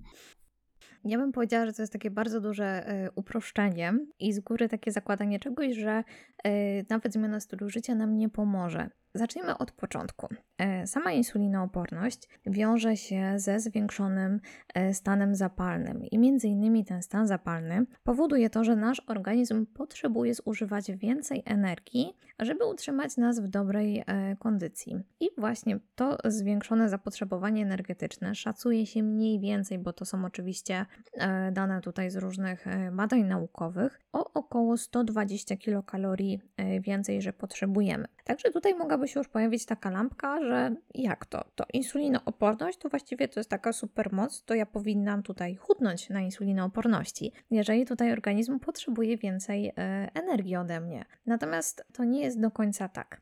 Ja 1.06 1.18
bym 1.18 1.32
powiedziała, 1.32 1.66
że 1.66 1.74
to 1.74 1.82
jest 1.82 1.94
takie 1.94 2.12
bardzo 2.12 2.42
duże 2.42 2.90
y, 3.06 3.12
uproszczenie 3.16 3.94
i 4.20 4.34
z 4.34 4.40
góry 4.40 4.70
takie 4.70 4.92
zakładanie 4.92 5.40
czegoś, 5.40 5.76
że 5.76 6.04
y, 6.48 6.86
nawet 6.90 7.14
zmiana 7.14 7.40
stylu 7.40 7.70
życia 7.70 7.96
nam 7.96 8.18
nie 8.18 8.30
pomoże. 8.30 8.90
Zacznijmy 9.16 9.58
od 9.58 9.72
początku. 9.72 10.28
E, 10.58 10.88
sama 10.88 11.12
insulinooporność 11.12 12.30
wiąże 12.46 12.98
się 12.98 13.34
ze 13.36 13.60
zwiększonym 13.60 14.40
e, 14.74 14.94
stanem 14.94 15.36
zapalnym 15.36 16.06
i 16.06 16.18
między 16.18 16.48
innymi 16.48 16.86
ten 16.86 17.02
stan 17.04 17.28
zapalny 17.28 17.86
powoduje 18.04 18.50
to, 18.50 18.64
że 18.64 18.76
nasz 18.76 19.02
organizm 19.08 19.66
potrzebuje 19.66 20.34
zużywać 20.34 20.92
więcej 20.92 21.44
energii, 21.46 22.14
żeby 22.40 22.66
utrzymać 22.66 23.18
nas 23.18 23.40
w 23.40 23.48
dobrej 23.48 24.04
e, 24.08 24.36
kondycji. 24.40 25.00
I 25.20 25.30
właśnie 25.38 25.80
to 25.96 26.18
zwiększone 26.26 26.90
zapotrzebowanie 26.90 27.64
energetyczne 27.64 28.36
szacuje 28.36 28.86
się 28.86 29.04
mniej 29.04 29.40
więcej, 29.40 29.80
bo 29.80 29.94
to 29.94 30.06
są 30.06 30.26
oczywiście 30.26 30.86
dane 31.52 31.82
tutaj 31.82 32.10
z 32.12 32.16
różnych 32.16 32.66
badań 32.92 33.24
naukowych, 33.24 34.00
o 34.14 34.34
około 34.34 34.78
120 34.78 35.58
kilokalorii 35.58 36.40
więcej, 36.82 37.22
że 37.22 37.34
potrzebujemy. 37.34 38.08
Także 38.26 38.52
tutaj 38.52 38.76
mogłaby 38.76 39.08
się 39.08 39.20
już 39.20 39.28
pojawić 39.28 39.66
taka 39.66 39.90
lampka, 39.90 40.42
że 40.42 40.76
jak 40.96 41.26
to? 41.26 41.46
To 41.56 41.66
insulinooporność 41.74 42.78
to 42.78 42.90
właściwie 42.90 43.28
to 43.28 43.40
jest 43.40 43.50
taka 43.50 43.74
supermoc, 43.74 44.44
to 44.44 44.54
ja 44.54 44.66
powinnam 44.66 45.24
tutaj 45.24 45.56
chudnąć 45.56 46.10
na 46.10 46.22
insulinooporności, 46.22 47.32
jeżeli 47.52 47.86
tutaj 47.86 48.12
organizm 48.12 48.60
potrzebuje 48.60 49.18
więcej 49.18 49.68
e, 49.68 49.74
energii 50.14 50.56
ode 50.56 50.82
mnie. 50.82 51.06
Natomiast 51.26 51.86
to 51.94 52.04
nie 52.04 52.22
jest 52.22 52.42
do 52.42 52.52
końca 52.52 52.90
tak 52.90 53.22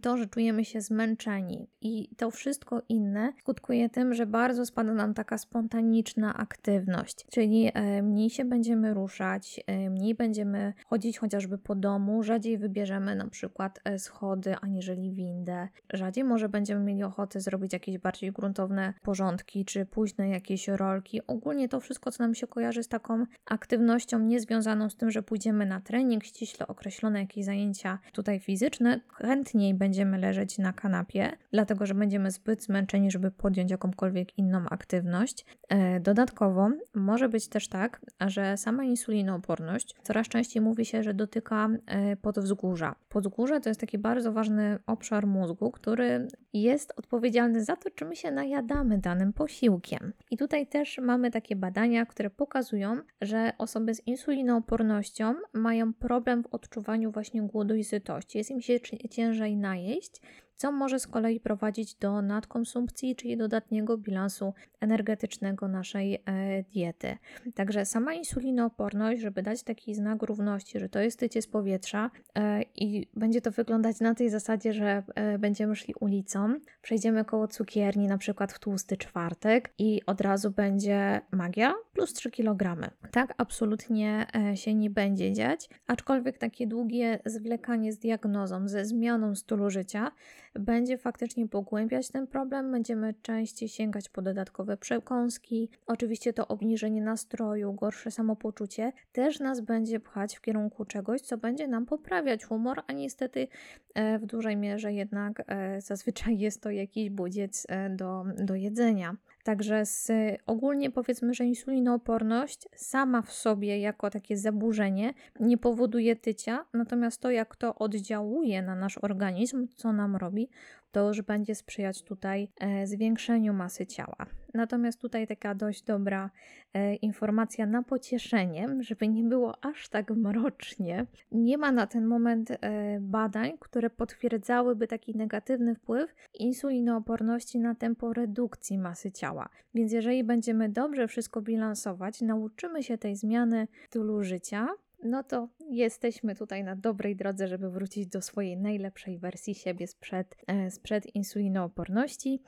to, 0.00 0.16
że 0.16 0.26
czujemy 0.26 0.64
się 0.64 0.80
zmęczeni 0.80 1.68
i 1.80 2.08
to 2.16 2.30
wszystko 2.30 2.82
inne 2.88 3.32
skutkuje 3.40 3.88
tym, 3.88 4.14
że 4.14 4.26
bardzo 4.26 4.66
spada 4.66 4.94
nam 4.94 5.14
taka 5.14 5.38
spontaniczna 5.38 6.34
aktywność, 6.36 7.26
czyli 7.30 7.70
e, 7.74 8.02
mniej 8.02 8.30
się 8.30 8.44
będziemy 8.44 8.94
ruszać, 8.94 9.60
e, 9.66 9.90
mniej 9.90 10.14
będziemy 10.14 10.72
chodzić 10.86 11.18
chociażby 11.18 11.58
po 11.58 11.74
domu, 11.74 12.22
rzadziej 12.22 12.58
wybierzemy 12.58 13.16
na 13.16 13.28
przykład 13.28 13.80
e, 13.84 13.98
schody 13.98 14.56
aniżeli 14.56 15.12
windę, 15.12 15.68
rzadziej 15.92 16.24
może 16.24 16.48
będziemy 16.48 16.84
mieli 16.84 17.02
ochotę 17.02 17.40
zrobić 17.40 17.72
jakieś 17.72 17.98
bardziej 17.98 18.32
gruntowne 18.32 18.94
porządki 19.02 19.64
czy 19.64 19.86
późne 19.86 20.28
jakieś 20.28 20.68
rolki. 20.68 21.26
Ogólnie 21.26 21.68
to 21.68 21.80
wszystko, 21.80 22.10
co 22.10 22.22
nam 22.22 22.34
się 22.34 22.46
kojarzy 22.46 22.82
z 22.82 22.88
taką 22.88 23.26
aktywnością 23.46 24.18
niezwiązaną 24.18 24.90
z 24.90 24.96
tym, 24.96 25.10
że 25.10 25.22
pójdziemy 25.22 25.66
na 25.66 25.80
trening, 25.80 26.24
ściśle 26.24 26.66
określone 26.66 27.20
jakieś 27.20 27.44
zajęcia 27.44 27.98
tutaj 28.12 28.40
fizyczne, 28.40 29.00
chętniej 29.14 29.74
będziemy 29.74 29.87
leżeć 30.18 30.58
na 30.58 30.72
kanapie, 30.72 31.32
dlatego 31.52 31.86
że 31.86 31.94
będziemy 31.94 32.30
zbyt 32.30 32.64
zmęczeni, 32.64 33.10
żeby 33.10 33.30
podjąć 33.30 33.70
jakąkolwiek 33.70 34.38
inną 34.38 34.64
aktywność. 34.70 35.46
E, 35.68 36.00
dodatkowo 36.00 36.70
może 36.94 37.28
być 37.28 37.48
też 37.48 37.68
tak, 37.68 38.00
że 38.26 38.56
sama 38.56 38.84
insulinooporność 38.84 39.94
coraz 40.02 40.28
częściej 40.28 40.62
mówi 40.62 40.84
się, 40.84 41.02
że 41.02 41.14
dotyka 41.14 41.68
e, 41.86 42.16
podwzgórza. 42.16 42.94
Podwzgórze 43.08 43.60
to 43.60 43.70
jest 43.70 43.80
taki 43.80 43.98
bardzo 43.98 44.32
ważny 44.32 44.78
obszar 44.86 45.26
mózgu, 45.26 45.70
który 45.70 46.28
jest 46.52 46.92
odpowiedzialny 46.96 47.64
za 47.64 47.76
to, 47.76 47.90
czy 47.90 48.04
my 48.04 48.16
się 48.16 48.30
najadamy 48.30 48.98
danym 48.98 49.32
posiłkiem. 49.32 50.12
I 50.30 50.36
tutaj 50.36 50.66
też 50.66 50.98
mamy 50.98 51.30
takie 51.30 51.56
badania, 51.56 52.06
które 52.06 52.30
pokazują, 52.30 52.96
że 53.20 53.52
osoby 53.58 53.94
z 53.94 54.06
insulinoopornością 54.06 55.34
mają 55.52 55.94
problem 55.94 56.42
w 56.42 56.46
odczuwaniu 56.46 57.10
właśnie 57.12 57.42
głodu 57.42 57.74
i 57.74 57.84
sytości. 57.84 58.38
Jest 58.38 58.50
im 58.50 58.60
się 58.60 58.80
ciężej 59.10 59.56
na 59.56 59.67
najeść, 59.68 60.20
co 60.58 60.72
może 60.72 60.98
z 60.98 61.06
kolei 61.06 61.40
prowadzić 61.40 61.94
do 61.94 62.22
nadkonsumpcji, 62.22 63.16
czyli 63.16 63.36
dodatniego 63.36 63.98
bilansu 63.98 64.54
energetycznego 64.80 65.68
naszej 65.68 66.14
e, 66.14 66.20
diety. 66.62 67.16
Także 67.54 67.86
sama 67.86 68.14
insulinooporność, 68.14 69.20
żeby 69.20 69.42
dać 69.42 69.62
taki 69.62 69.94
znak 69.94 70.22
równości, 70.22 70.80
że 70.80 70.88
to 70.88 71.00
jest 71.00 71.18
tycie 71.18 71.42
z 71.42 71.46
powietrza 71.46 72.10
e, 72.34 72.62
i 72.62 73.08
będzie 73.14 73.40
to 73.40 73.50
wyglądać 73.50 74.00
na 74.00 74.14
tej 74.14 74.30
zasadzie, 74.30 74.72
że 74.72 75.02
e, 75.14 75.38
będziemy 75.38 75.76
szli 75.76 75.94
ulicą, 76.00 76.54
przejdziemy 76.82 77.24
koło 77.24 77.48
cukierni, 77.48 78.06
na 78.06 78.18
przykład 78.18 78.52
w 78.52 78.58
tłusty 78.58 78.96
czwartek 78.96 79.72
i 79.78 80.00
od 80.06 80.20
razu 80.20 80.50
będzie 80.50 81.20
magia 81.32 81.74
plus 81.98 82.12
3 82.12 82.30
kg. 82.30 82.90
Tak 83.10 83.34
absolutnie 83.36 84.26
się 84.54 84.74
nie 84.74 84.90
będzie 84.90 85.32
dziać, 85.32 85.68
aczkolwiek 85.86 86.38
takie 86.38 86.66
długie 86.66 87.18
zwlekanie 87.26 87.92
z 87.92 87.98
diagnozą, 87.98 88.68
ze 88.68 88.84
zmianą 88.84 89.34
stylu 89.34 89.70
życia 89.70 90.12
będzie 90.54 90.98
faktycznie 90.98 91.48
pogłębiać 91.48 92.08
ten 92.08 92.26
problem, 92.26 92.72
będziemy 92.72 93.14
częściej 93.22 93.68
sięgać 93.68 94.08
po 94.08 94.22
dodatkowe 94.22 94.76
przekąski. 94.76 95.70
Oczywiście 95.86 96.32
to 96.32 96.48
obniżenie 96.48 97.02
nastroju, 97.02 97.72
gorsze 97.72 98.10
samopoczucie 98.10 98.92
też 99.12 99.40
nas 99.40 99.60
będzie 99.60 100.00
pchać 100.00 100.36
w 100.36 100.40
kierunku 100.40 100.84
czegoś, 100.84 101.20
co 101.20 101.38
będzie 101.38 101.68
nam 101.68 101.86
poprawiać 101.86 102.44
humor, 102.44 102.82
a 102.86 102.92
niestety 102.92 103.48
e, 103.94 104.18
w 104.18 104.26
dużej 104.26 104.56
mierze 104.56 104.92
jednak 104.92 105.42
e, 105.46 105.80
zazwyczaj 105.80 106.38
jest 106.38 106.62
to 106.62 106.70
jakiś 106.70 107.10
budziec 107.10 107.66
e, 107.68 107.90
do, 107.90 108.24
do 108.38 108.54
jedzenia. 108.54 109.16
Także 109.48 109.86
z, 109.86 110.12
ogólnie 110.46 110.90
powiedzmy, 110.90 111.34
że 111.34 111.44
insulinooporność 111.44 112.68
sama 112.76 113.22
w 113.22 113.32
sobie 113.32 113.78
jako 113.80 114.10
takie 114.10 114.36
zaburzenie 114.36 115.14
nie 115.40 115.58
powoduje 115.58 116.16
tycia, 116.16 116.64
natomiast 116.72 117.20
to 117.20 117.30
jak 117.30 117.56
to 117.56 117.74
oddziałuje 117.74 118.62
na 118.62 118.74
nasz 118.74 118.98
organizm, 118.98 119.68
co 119.76 119.92
nam 119.92 120.16
robi, 120.16 120.48
to 120.92 121.08
już 121.08 121.22
będzie 121.22 121.54
sprzyjać 121.54 122.02
tutaj 122.02 122.48
e, 122.60 122.86
zwiększeniu 122.86 123.54
masy 123.54 123.86
ciała. 123.86 124.26
Natomiast 124.54 125.00
tutaj 125.00 125.26
taka 125.26 125.54
dość 125.54 125.82
dobra 125.82 126.30
e, 126.74 126.94
informacja 126.94 127.66
na 127.66 127.82
pocieszenie, 127.82 128.66
żeby 128.80 129.08
nie 129.08 129.24
było 129.24 129.64
aż 129.64 129.88
tak 129.88 130.10
mrocznie. 130.10 131.06
Nie 131.32 131.58
ma 131.58 131.72
na 131.72 131.86
ten 131.86 132.06
moment 132.06 132.50
e, 132.50 132.56
badań, 133.00 133.52
które 133.60 133.90
potwierdzałyby 133.90 134.86
taki 134.86 135.16
negatywny 135.16 135.74
wpływ 135.74 136.14
insulinooporności 136.34 137.58
na 137.58 137.74
tempo 137.74 138.12
redukcji 138.12 138.78
masy 138.78 139.12
ciała. 139.12 139.48
Więc 139.74 139.92
jeżeli 139.92 140.24
będziemy 140.24 140.68
dobrze 140.68 141.08
wszystko 141.08 141.42
bilansować, 141.42 142.20
nauczymy 142.20 142.82
się 142.82 142.98
tej 142.98 143.16
zmiany 143.16 143.68
stylu 143.86 144.22
życia, 144.22 144.68
no 145.04 145.22
to 145.22 145.48
jesteśmy 145.70 146.34
tutaj 146.34 146.64
na 146.64 146.76
dobrej 146.76 147.16
drodze, 147.16 147.48
żeby 147.48 147.70
wrócić 147.70 148.06
do 148.06 148.22
swojej 148.22 148.56
najlepszej 148.56 149.18
wersji 149.18 149.54
siebie 149.54 149.86
sprzed, 149.86 150.36
e, 150.46 150.70
sprzed 150.70 151.14
insulinooporności. 151.14 152.42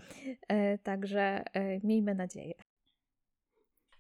E, 0.48 0.78
także 0.78 1.44
e, 1.54 1.80
miejmy 1.86 2.14
nadzieję. 2.14 2.54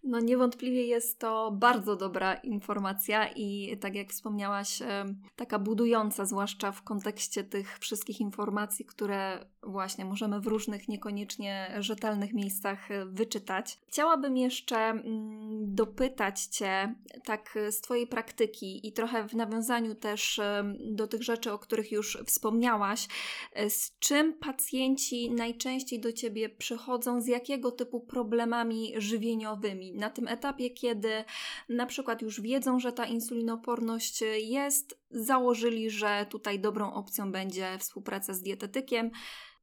No 0.02 0.20
niewątpliwie 0.20 0.86
jest 0.86 1.20
to 1.20 1.50
bardzo 1.50 1.96
dobra 1.96 2.34
informacja 2.34 3.28
i 3.36 3.78
tak 3.78 3.94
jak 3.94 4.10
wspomniałaś, 4.10 4.78
taka 5.36 5.58
budująca, 5.58 6.24
zwłaszcza 6.24 6.72
w 6.72 6.82
kontekście 6.82 7.44
tych 7.44 7.78
wszystkich 7.78 8.20
informacji, 8.20 8.84
które 8.84 9.46
właśnie 9.62 10.04
możemy 10.04 10.40
w 10.40 10.46
różnych 10.46 10.88
niekoniecznie 10.88 11.76
rzetelnych 11.78 12.32
miejscach 12.34 12.90
e, 12.90 13.06
wyczytać. 13.06 13.78
Chciałabym 13.88 14.36
jeszcze 14.36 14.76
mm, 14.76 15.74
dopytać 15.74 16.40
Cię 16.40 16.94
tak 17.24 17.58
z 17.70 17.80
Twojej 17.80 18.06
praktyki 18.06 18.88
i 18.88 18.92
trochę 18.92 19.28
w 19.28 19.34
nawiązaniu 19.34 19.94
też 19.94 20.40
do 20.80 21.06
tych 21.06 21.22
rzeczy, 21.22 21.52
o 21.52 21.58
których 21.58 21.92
już 21.92 22.18
wspomniałaś, 22.26 23.08
z 23.68 23.98
czym 23.98 24.32
pacjenci 24.32 25.30
najczęściej 25.30 26.00
do 26.00 26.12
Ciebie 26.12 26.48
przychodzą, 26.48 27.20
z 27.20 27.26
jakiego 27.26 27.72
typu 27.72 28.00
problemami 28.00 28.92
żywieniowymi? 28.96 29.90
na 29.94 30.10
tym 30.10 30.28
etapie, 30.28 30.70
kiedy 30.70 31.24
na 31.68 31.86
przykład 31.86 32.22
już 32.22 32.40
wiedzą, 32.40 32.80
że 32.80 32.92
ta 32.92 33.06
insulinoporność 33.06 34.24
jest, 34.38 34.99
założyli, 35.10 35.90
że 35.90 36.26
tutaj 36.30 36.60
dobrą 36.60 36.92
opcją 36.92 37.32
będzie 37.32 37.78
współpraca 37.78 38.34
z 38.34 38.42
dietetykiem, 38.42 39.10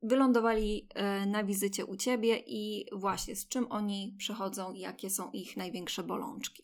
wylądowali 0.01 0.87
e, 0.95 1.25
na 1.25 1.43
wizycie 1.43 1.85
u 1.85 1.95
ciebie 1.95 2.37
i 2.47 2.85
właśnie 2.91 3.35
z 3.35 3.47
czym 3.47 3.71
oni 3.71 4.15
przychodzą 4.17 4.73
i 4.73 4.79
jakie 4.79 5.09
są 5.09 5.31
ich 5.31 5.57
największe 5.57 6.03
bolączki. 6.03 6.63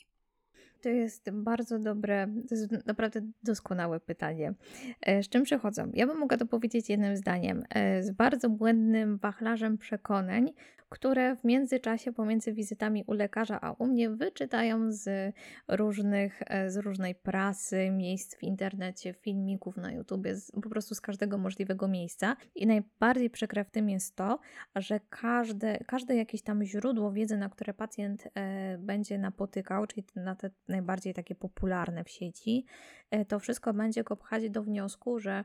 To 0.81 0.89
jest 0.89 1.31
bardzo 1.31 1.79
dobre, 1.79 2.27
to 2.49 2.55
jest 2.55 2.85
naprawdę 2.85 3.21
doskonałe 3.43 3.99
pytanie. 3.99 4.53
E, 5.01 5.23
z 5.23 5.29
czym 5.29 5.43
przychodzą? 5.43 5.91
Ja 5.93 6.07
bym 6.07 6.17
mogła 6.17 6.37
to 6.37 6.45
powiedzieć 6.45 6.89
jednym 6.89 7.17
zdaniem. 7.17 7.63
E, 7.69 8.03
z 8.03 8.11
bardzo 8.11 8.49
błędnym 8.49 9.17
wachlarzem 9.17 9.77
przekonań, 9.77 10.53
które 10.93 11.35
w 11.35 11.43
międzyczasie 11.43 12.11
pomiędzy 12.11 12.53
wizytami 12.53 13.03
u 13.07 13.13
lekarza 13.13 13.61
a 13.61 13.71
u 13.71 13.87
mnie 13.87 14.09
wyczytają 14.09 14.91
z 14.91 15.35
różnych, 15.67 16.41
e, 16.45 16.69
z 16.69 16.77
różnej 16.77 17.15
prasy, 17.15 17.91
miejsc 17.91 18.35
w 18.35 18.43
internecie, 18.43 19.13
filmików 19.13 19.77
na 19.77 19.91
YouTubie, 19.91 20.35
z, 20.35 20.51
po 20.51 20.69
prostu 20.69 20.95
z 20.95 21.01
każdego 21.01 21.37
możliwego 21.37 21.87
miejsca. 21.87 22.35
I 22.55 22.67
najbardziej 22.67 23.29
przykre 23.29 23.63
w 23.63 23.69
tym 23.69 23.89
jest 23.89 24.15
to, 24.15 24.39
że 24.75 24.99
każde, 25.09 25.77
każde 25.77 26.15
jakieś 26.15 26.41
tam 26.41 26.63
źródło 26.63 27.11
wiedzy, 27.11 27.37
na 27.37 27.49
które 27.49 27.73
pacjent 27.73 28.27
e, 28.35 28.77
będzie 28.77 29.17
napotykał, 29.17 29.87
czyli 29.87 30.03
na 30.15 30.35
te 30.35 30.49
najbardziej 30.67 31.13
takie 31.13 31.35
popularne 31.35 32.03
w 32.03 32.09
sieci, 32.09 32.65
e, 33.11 33.25
to 33.25 33.39
wszystko 33.39 33.73
będzie 33.73 34.03
go 34.03 34.15
pchać 34.15 34.49
do 34.49 34.63
wniosku, 34.63 35.19
że 35.19 35.43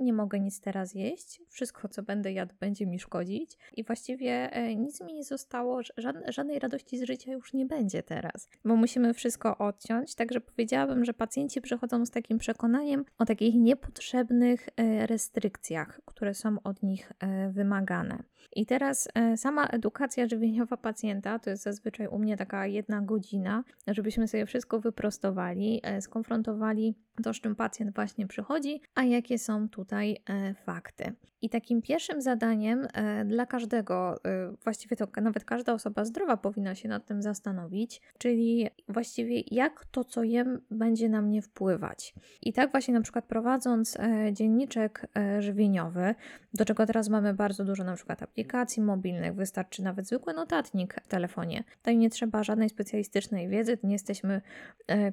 nie 0.00 0.12
mogę 0.12 0.40
nic 0.40 0.60
teraz 0.60 0.94
jeść, 0.94 1.42
wszystko 1.48 1.88
co 1.88 2.02
będę 2.02 2.32
jadł 2.32 2.54
będzie 2.60 2.86
mi 2.86 2.98
szkodzić 2.98 3.58
i 3.76 3.84
właściwie 3.84 4.52
e, 4.52 4.76
nic 4.76 5.00
mi 5.00 5.14
nie 5.14 5.24
zostało, 5.24 5.80
żadnej 6.28 6.58
radości 6.58 6.98
z 6.98 7.02
życia 7.02 7.32
już 7.32 7.54
nie 7.54 7.66
będzie 7.66 8.02
teraz, 8.02 8.48
bo 8.64 8.76
musimy 8.76 9.14
wszystko 9.14 9.58
odciąć, 9.58 10.14
także 10.14 10.40
powiedziałabym, 10.40 11.04
że 11.04 11.14
pacjenci 11.14 11.60
przychodzą 11.60 12.06
z 12.06 12.10
takim 12.10 12.38
przekonaniem 12.38 13.04
o 13.18 13.24
takich 13.24 13.54
niepotrzebnych 13.54 14.68
e, 14.76 15.06
restrykcjach, 15.06 16.00
które 16.04 16.34
są 16.34 16.56
od 16.64 16.82
nich 16.82 17.12
e, 17.18 17.50
wymagane. 17.50 18.22
I 18.56 18.66
teraz 18.66 19.08
sama 19.36 19.66
edukacja 19.66 20.28
żywieniowa 20.28 20.76
pacjenta 20.76 21.38
to 21.38 21.50
jest 21.50 21.62
zazwyczaj 21.62 22.06
u 22.06 22.18
mnie 22.18 22.36
taka 22.36 22.66
jedna 22.66 23.00
godzina, 23.00 23.64
żebyśmy 23.86 24.28
sobie 24.28 24.46
wszystko 24.46 24.80
wyprostowali, 24.80 25.82
skonfrontowali 26.00 26.94
to, 27.22 27.34
z 27.34 27.40
czym 27.40 27.56
pacjent 27.56 27.94
właśnie 27.94 28.26
przychodzi, 28.26 28.82
a 28.94 29.04
jakie 29.04 29.38
są 29.38 29.68
tutaj 29.68 29.89
e, 29.96 30.54
fakty. 30.54 31.12
I 31.42 31.50
takim 31.50 31.82
pierwszym 31.82 32.22
zadaniem 32.22 32.88
e, 32.94 33.24
dla 33.24 33.46
każdego, 33.46 34.24
e, 34.24 34.52
właściwie 34.64 34.96
to 34.96 35.06
nawet 35.22 35.44
każda 35.44 35.72
osoba 35.72 36.04
zdrowa 36.04 36.36
powinna 36.36 36.74
się 36.74 36.88
nad 36.88 37.06
tym 37.06 37.22
zastanowić, 37.22 38.02
czyli 38.18 38.68
właściwie 38.88 39.42
jak 39.50 39.84
to, 39.84 40.04
co 40.04 40.22
jem, 40.22 40.60
będzie 40.70 41.08
na 41.08 41.22
mnie 41.22 41.42
wpływać. 41.42 42.14
I 42.42 42.52
tak 42.52 42.70
właśnie 42.70 42.94
na 42.94 43.00
przykład 43.00 43.24
prowadząc 43.24 43.98
dzienniczek 44.32 45.06
żywieniowy, 45.38 46.14
do 46.54 46.64
czego 46.64 46.86
teraz 46.86 47.08
mamy 47.08 47.34
bardzo 47.34 47.64
dużo 47.64 47.84
na 47.84 47.94
przykład 47.94 48.22
aplikacji 48.22 48.82
mobilnych, 48.82 49.34
wystarczy 49.34 49.82
nawet 49.82 50.06
zwykły 50.06 50.34
notatnik 50.34 50.94
w 51.02 51.08
telefonie. 51.08 51.64
Tutaj 51.76 51.98
nie 51.98 52.10
trzeba 52.10 52.44
żadnej 52.44 52.68
specjalistycznej 52.68 53.48
wiedzy, 53.48 53.78
nie 53.82 53.92
jesteśmy 53.92 54.40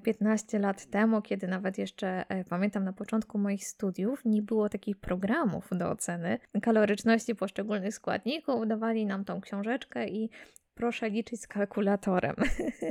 15 0.04 0.60
lat 0.60 0.86
temu, 0.86 1.22
kiedy 1.22 1.48
nawet 1.48 1.78
jeszcze 1.78 2.26
pamiętam 2.50 2.84
na 2.84 2.94
początku 2.94 3.38
moich 3.38 3.68
studiów 3.68 4.26
nie 4.26 4.42
było 4.42 4.67
takich 4.70 4.98
programów 4.98 5.70
do 5.72 5.90
oceny 5.90 6.40
kaloryczności 6.62 7.36
poszczególnych 7.36 7.94
składników. 7.94 8.68
Dawali 8.68 9.06
nam 9.06 9.26
tą 9.26 9.42
książeczkę 9.42 10.08
i 10.08 10.30
proszę 10.74 11.10
liczyć 11.10 11.42
z 11.42 11.48
kalkulatorem. 11.48 12.36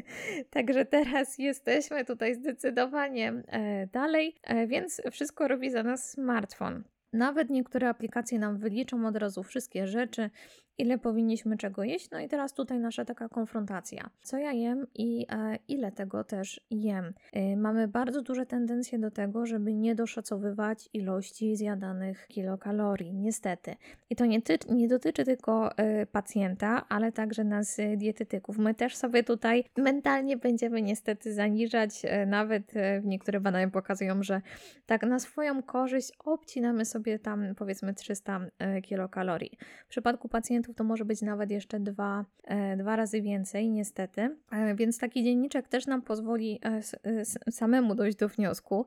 Także 0.50 0.84
teraz 0.84 1.38
jesteśmy 1.38 2.04
tutaj 2.04 2.34
zdecydowanie 2.34 3.32
e, 3.46 3.86
dalej, 3.86 4.36
e, 4.42 4.66
więc 4.66 5.02
wszystko 5.10 5.48
robi 5.48 5.70
za 5.70 5.82
nas 5.82 6.10
smartfon. 6.10 6.84
Nawet 7.12 7.50
niektóre 7.50 7.88
aplikacje 7.88 8.38
nam 8.38 8.58
wyliczą 8.58 9.06
od 9.06 9.16
razu 9.16 9.42
wszystkie 9.42 9.86
rzeczy, 9.86 10.30
ile 10.78 10.98
powinniśmy 10.98 11.56
czego 11.56 11.84
jeść. 11.84 12.10
No 12.10 12.20
i 12.20 12.28
teraz 12.28 12.52
tutaj 12.52 12.78
nasza 12.78 13.04
taka 13.04 13.28
konfrontacja. 13.28 14.10
Co 14.22 14.38
ja 14.38 14.52
jem 14.52 14.86
i 14.94 15.26
e, 15.32 15.58
ile 15.68 15.92
tego 15.92 16.24
też 16.24 16.60
jem. 16.70 17.14
E, 17.32 17.56
mamy 17.56 17.88
bardzo 17.88 18.22
duże 18.22 18.46
tendencje 18.46 18.98
do 18.98 19.10
tego, 19.10 19.46
żeby 19.46 19.74
nie 19.74 19.94
doszacowywać 19.94 20.88
ilości 20.92 21.56
zjadanych 21.56 22.26
kilokalorii, 22.28 23.14
niestety. 23.14 23.76
I 24.10 24.16
to 24.16 24.26
nie, 24.26 24.42
ty, 24.42 24.58
nie 24.70 24.88
dotyczy 24.88 25.24
tylko 25.24 25.76
e, 25.76 26.06
pacjenta, 26.06 26.88
ale 26.88 27.12
także 27.12 27.44
nas 27.44 27.76
dietetyków. 27.96 28.58
My 28.58 28.74
też 28.74 28.96
sobie 28.96 29.22
tutaj 29.24 29.64
mentalnie 29.76 30.36
będziemy 30.36 30.82
niestety 30.82 31.34
zaniżać, 31.34 32.02
nawet 32.26 32.72
niektóre 33.04 33.40
badania 33.40 33.70
pokazują, 33.70 34.22
że 34.22 34.40
tak 34.86 35.02
na 35.02 35.18
swoją 35.18 35.62
korzyść 35.62 36.12
obcinamy 36.24 36.84
sobie 36.84 37.18
tam 37.18 37.54
powiedzmy 37.54 37.94
300 37.94 38.40
kilokalorii. 38.82 39.58
W 39.86 39.88
przypadku 39.88 40.28
pacjentów 40.28 40.65
to 40.74 40.84
może 40.84 41.04
być 41.04 41.22
nawet 41.22 41.50
jeszcze 41.50 41.80
dwa, 41.80 42.24
e, 42.44 42.76
dwa 42.76 42.96
razy 42.96 43.20
więcej, 43.20 43.70
niestety. 43.70 44.36
E, 44.50 44.74
więc 44.74 44.98
taki 44.98 45.24
dzienniczek 45.24 45.68
też 45.68 45.86
nam 45.86 46.02
pozwoli 46.02 46.60
e, 46.64 47.24
samemu 47.50 47.94
dojść 47.94 48.18
do 48.18 48.28
wniosku, 48.28 48.86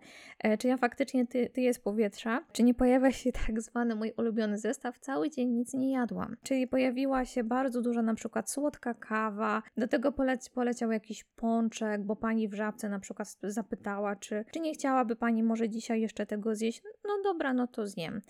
czy 0.59 0.67
ja 0.67 0.77
faktycznie 0.77 1.27
ty, 1.27 1.49
ty 1.49 1.61
jest 1.61 1.83
powietrza, 1.83 2.41
czy 2.51 2.63
nie 2.63 2.73
pojawia 2.73 3.11
się 3.11 3.31
tak 3.47 3.61
zwany 3.61 3.95
mój 3.95 4.13
ulubiony 4.17 4.57
zestaw, 4.57 4.99
cały 4.99 5.29
dzień 5.29 5.49
nic 5.49 5.73
nie 5.73 5.91
jadłam. 5.91 6.35
Czyli 6.43 6.67
pojawiła 6.67 7.25
się 7.25 7.43
bardzo 7.43 7.81
dużo 7.81 8.01
na 8.01 8.13
przykład 8.13 8.49
słodka 8.49 8.93
kawa, 8.93 9.61
do 9.77 9.87
tego 9.87 10.11
poleci, 10.11 10.49
poleciał 10.51 10.91
jakiś 10.91 11.23
pączek, 11.23 12.03
bo 12.03 12.15
pani 12.15 12.47
w 12.47 12.53
żabce 12.53 12.89
na 12.89 12.99
przykład 12.99 13.37
zapytała, 13.43 14.15
czy, 14.15 14.45
czy 14.51 14.59
nie 14.59 14.73
chciałaby 14.73 15.15
pani 15.15 15.43
może 15.43 15.69
dzisiaj 15.69 16.01
jeszcze 16.01 16.25
tego 16.25 16.55
zjeść. 16.55 16.83
No 17.03 17.13
dobra, 17.23 17.53
no 17.53 17.67
to 17.67 17.87
zjem. 17.87 18.21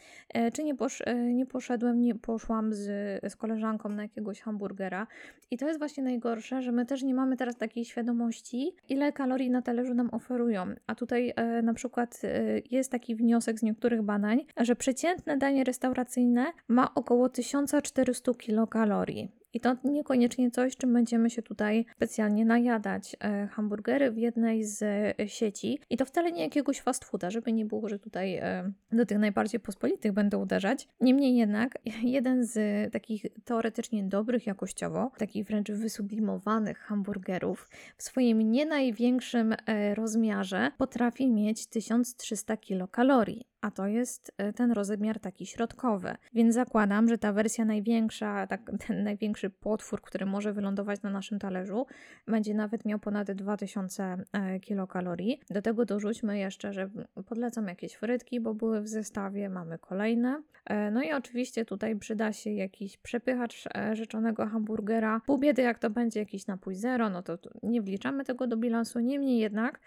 Czy 0.53 0.63
nie, 0.63 0.75
posz, 0.75 1.03
nie 1.33 1.46
poszedłem, 1.46 2.01
nie 2.01 2.16
poszłam 2.16 2.74
z, 2.74 2.85
z 3.31 3.35
koleżanką 3.40 3.90
na 3.90 4.04
jakiegoś 4.04 4.42
hamburgera. 4.42 5.08
I 5.52 5.58
to 5.58 5.68
jest 5.68 5.80
właśnie 5.80 6.04
najgorsze, 6.04 6.62
że 6.62 6.72
my 6.72 6.86
też 6.86 7.04
nie 7.04 7.14
mamy 7.14 7.38
teraz 7.38 7.58
takiej 7.58 7.86
świadomości, 7.86 8.75
ile 8.90 9.12
kalorii 9.14 9.50
na 9.50 9.62
talerzu 9.62 9.94
nam 9.94 10.10
oferują. 10.12 10.66
A 10.88 10.96
tutaj 10.96 11.34
e, 11.36 11.62
na 11.62 11.74
przykład 11.74 12.22
e, 12.24 12.60
jest 12.72 12.92
taki 12.92 13.16
wniosek 13.16 13.60
z 13.60 13.64
niektórych 13.64 14.02
badań, 14.02 14.46
że 14.58 14.75
przeciętne 14.75 15.38
danie 15.38 15.64
restauracyjne 15.64 16.46
ma 16.68 16.94
około 16.94 17.30
1400 17.30 18.34
kilokalorii. 18.34 19.39
I 19.53 19.59
to 19.59 19.75
niekoniecznie 19.83 20.51
coś, 20.51 20.75
czym 20.75 20.94
będziemy 20.94 21.29
się 21.29 21.42
tutaj 21.42 21.85
specjalnie 21.96 22.46
najadać. 22.46 23.16
E, 23.20 23.48
hamburgery 23.48 24.12
w 24.12 24.18
jednej 24.18 24.64
z 24.64 24.83
e, 24.83 25.27
sieci 25.27 25.79
i 25.90 25.98
to 25.98 26.05
wcale 26.05 26.31
nie 26.31 26.44
jakiegoś 26.44 26.81
fast 26.81 27.05
fooda, 27.05 27.29
żeby 27.29 27.53
nie 27.53 27.66
było, 27.66 27.90
że 27.90 28.00
tutaj 28.00 28.35
e, 28.35 28.72
do 28.92 29.05
tych 29.05 29.20
najbardziej 29.20 29.59
pospolitych 29.59 30.12
będę 30.12 30.38
uderzać. 30.38 30.88
Niemniej 31.01 31.35
jednak 31.35 31.77
jeden 32.03 32.46
z 32.46 32.94
takich 32.94 33.25
teoretycznie 33.46 34.03
dobrych 34.03 34.48
jakościowo, 34.48 35.12
takich 35.18 35.46
wręcz 35.46 35.72
wysublimowanych 35.72 36.77
hamburgerów 36.77 37.70
w 37.98 38.03
swoim 38.03 38.51
nie 38.51 38.66
największym 38.66 39.55
rozmiarze 39.94 40.72
potrafi 40.77 41.27
mieć 41.27 41.68
1300 41.68 42.57
kilokalorii 42.57 43.46
a 43.61 43.72
to 43.72 43.87
jest 43.87 44.31
e, 44.37 44.53
ten 44.53 44.72
rozmiar 44.72 45.19
taki 45.19 45.45
środkowy. 45.45 46.15
Więc 46.33 46.55
zakładam, 46.55 47.09
że 47.09 47.17
ta 47.17 47.33
wersja 47.33 47.65
największa, 47.65 48.48
tak, 48.48 48.72
ten 48.87 49.03
największy 49.03 49.50
potwór, 49.50 50.01
który 50.01 50.25
może 50.25 50.53
wylądować 50.53 51.01
na 51.01 51.09
naszym 51.09 51.39
talerzu, 51.39 51.85
będzie 52.27 52.53
nawet 52.53 52.85
miał 52.85 53.00
ponad 53.00 53.31
2000 53.31 54.17
e, 54.33 54.59
kilokalorii. 54.59 55.39
Do 55.50 55.61
tego 55.61 55.85
dorzućmy 55.85 56.37
jeszcze, 56.37 56.74
że 56.74 56.89
podlecą 57.25 57.65
jakieś 57.65 57.93
frytki, 57.93 58.39
bo 58.39 58.53
były 58.53 58.81
w 58.81 58.87
zestawie, 58.87 59.50
mamy 59.50 59.79
kolejne. 59.79 60.41
E, 60.65 60.91
no 60.91 61.03
i 61.03 61.13
oczywiście 61.13 61.65
tutaj 61.65 61.95
przyda 61.95 62.33
się 62.33 62.50
jakiś 62.50 62.98
przepychacz 62.98 63.63
rzeczonego 63.93 64.45
hamburgera. 64.45 65.22
Pół 65.25 65.37
biedy, 65.37 65.61
jak 65.61 65.79
to 65.79 65.89
będzie 65.89 66.19
jakiś 66.19 66.48
napój 66.48 66.75
zero, 66.75 67.09
no 67.09 67.24
to 67.24 67.37
nie 67.63 67.81
wliczamy 67.81 68.25
tego 68.25 68.48
do 68.48 68.57
bilansu. 68.57 69.00
Niemniej 69.00 69.39
jednak 69.39 69.79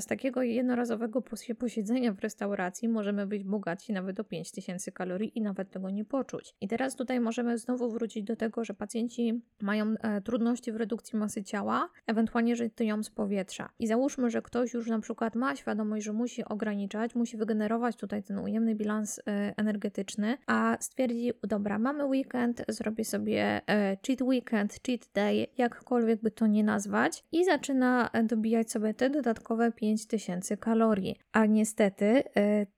z 0.00 0.06
takiego 0.06 0.42
jednorazowego 0.42 1.22
posiedzenia 1.58 2.12
w 2.12 2.20
restauracji 2.20 2.88
możemy 2.88 3.26
być 3.26 3.44
bogaci 3.44 3.92
nawet 3.92 4.20
o 4.20 4.24
5000 4.24 4.92
kalorii 4.92 5.38
i 5.38 5.42
nawet 5.42 5.70
tego 5.70 5.90
nie 5.90 6.04
poczuć. 6.04 6.54
I 6.60 6.68
teraz 6.68 6.96
tutaj 6.96 7.20
możemy 7.20 7.58
znowu 7.58 7.90
wrócić 7.90 8.24
do 8.24 8.36
tego, 8.36 8.64
że 8.64 8.74
pacjenci 8.74 9.42
mają 9.60 9.94
e, 10.00 10.20
trudności 10.20 10.72
w 10.72 10.76
redukcji 10.76 11.18
masy 11.18 11.42
ciała, 11.42 11.88
ewentualnie, 12.06 12.56
że 12.56 12.70
tyją 12.70 13.02
z 13.02 13.10
powietrza. 13.10 13.68
I 13.78 13.86
załóżmy, 13.86 14.30
że 14.30 14.42
ktoś 14.42 14.74
już 14.74 14.88
na 14.88 15.00
przykład 15.00 15.34
ma 15.34 15.56
świadomość, 15.56 16.04
że 16.04 16.12
musi 16.12 16.44
ograniczać, 16.44 17.14
musi 17.14 17.36
wygenerować 17.36 17.96
tutaj 17.96 18.22
ten 18.22 18.38
ujemny 18.38 18.74
bilans 18.74 19.18
e, 19.18 19.22
energetyczny, 19.56 20.38
a 20.46 20.76
stwierdzi, 20.80 21.32
dobra, 21.42 21.78
mamy 21.78 22.06
weekend, 22.06 22.64
zrobię 22.68 23.04
sobie 23.04 23.60
e, 23.66 23.96
cheat 24.06 24.22
weekend, 24.22 24.78
cheat 24.86 25.08
day, 25.14 25.46
jakkolwiek 25.58 26.22
by 26.22 26.30
to 26.30 26.46
nie 26.46 26.64
nazwać 26.64 27.24
i 27.32 27.44
zaczyna 27.44 28.10
dobijać 28.24 28.70
sobie 28.72 28.94
te 28.94 29.10
dodatkowe 29.10 29.59
5000 29.72 30.56
kalorii. 30.56 31.16
A 31.32 31.46
niestety 31.46 32.22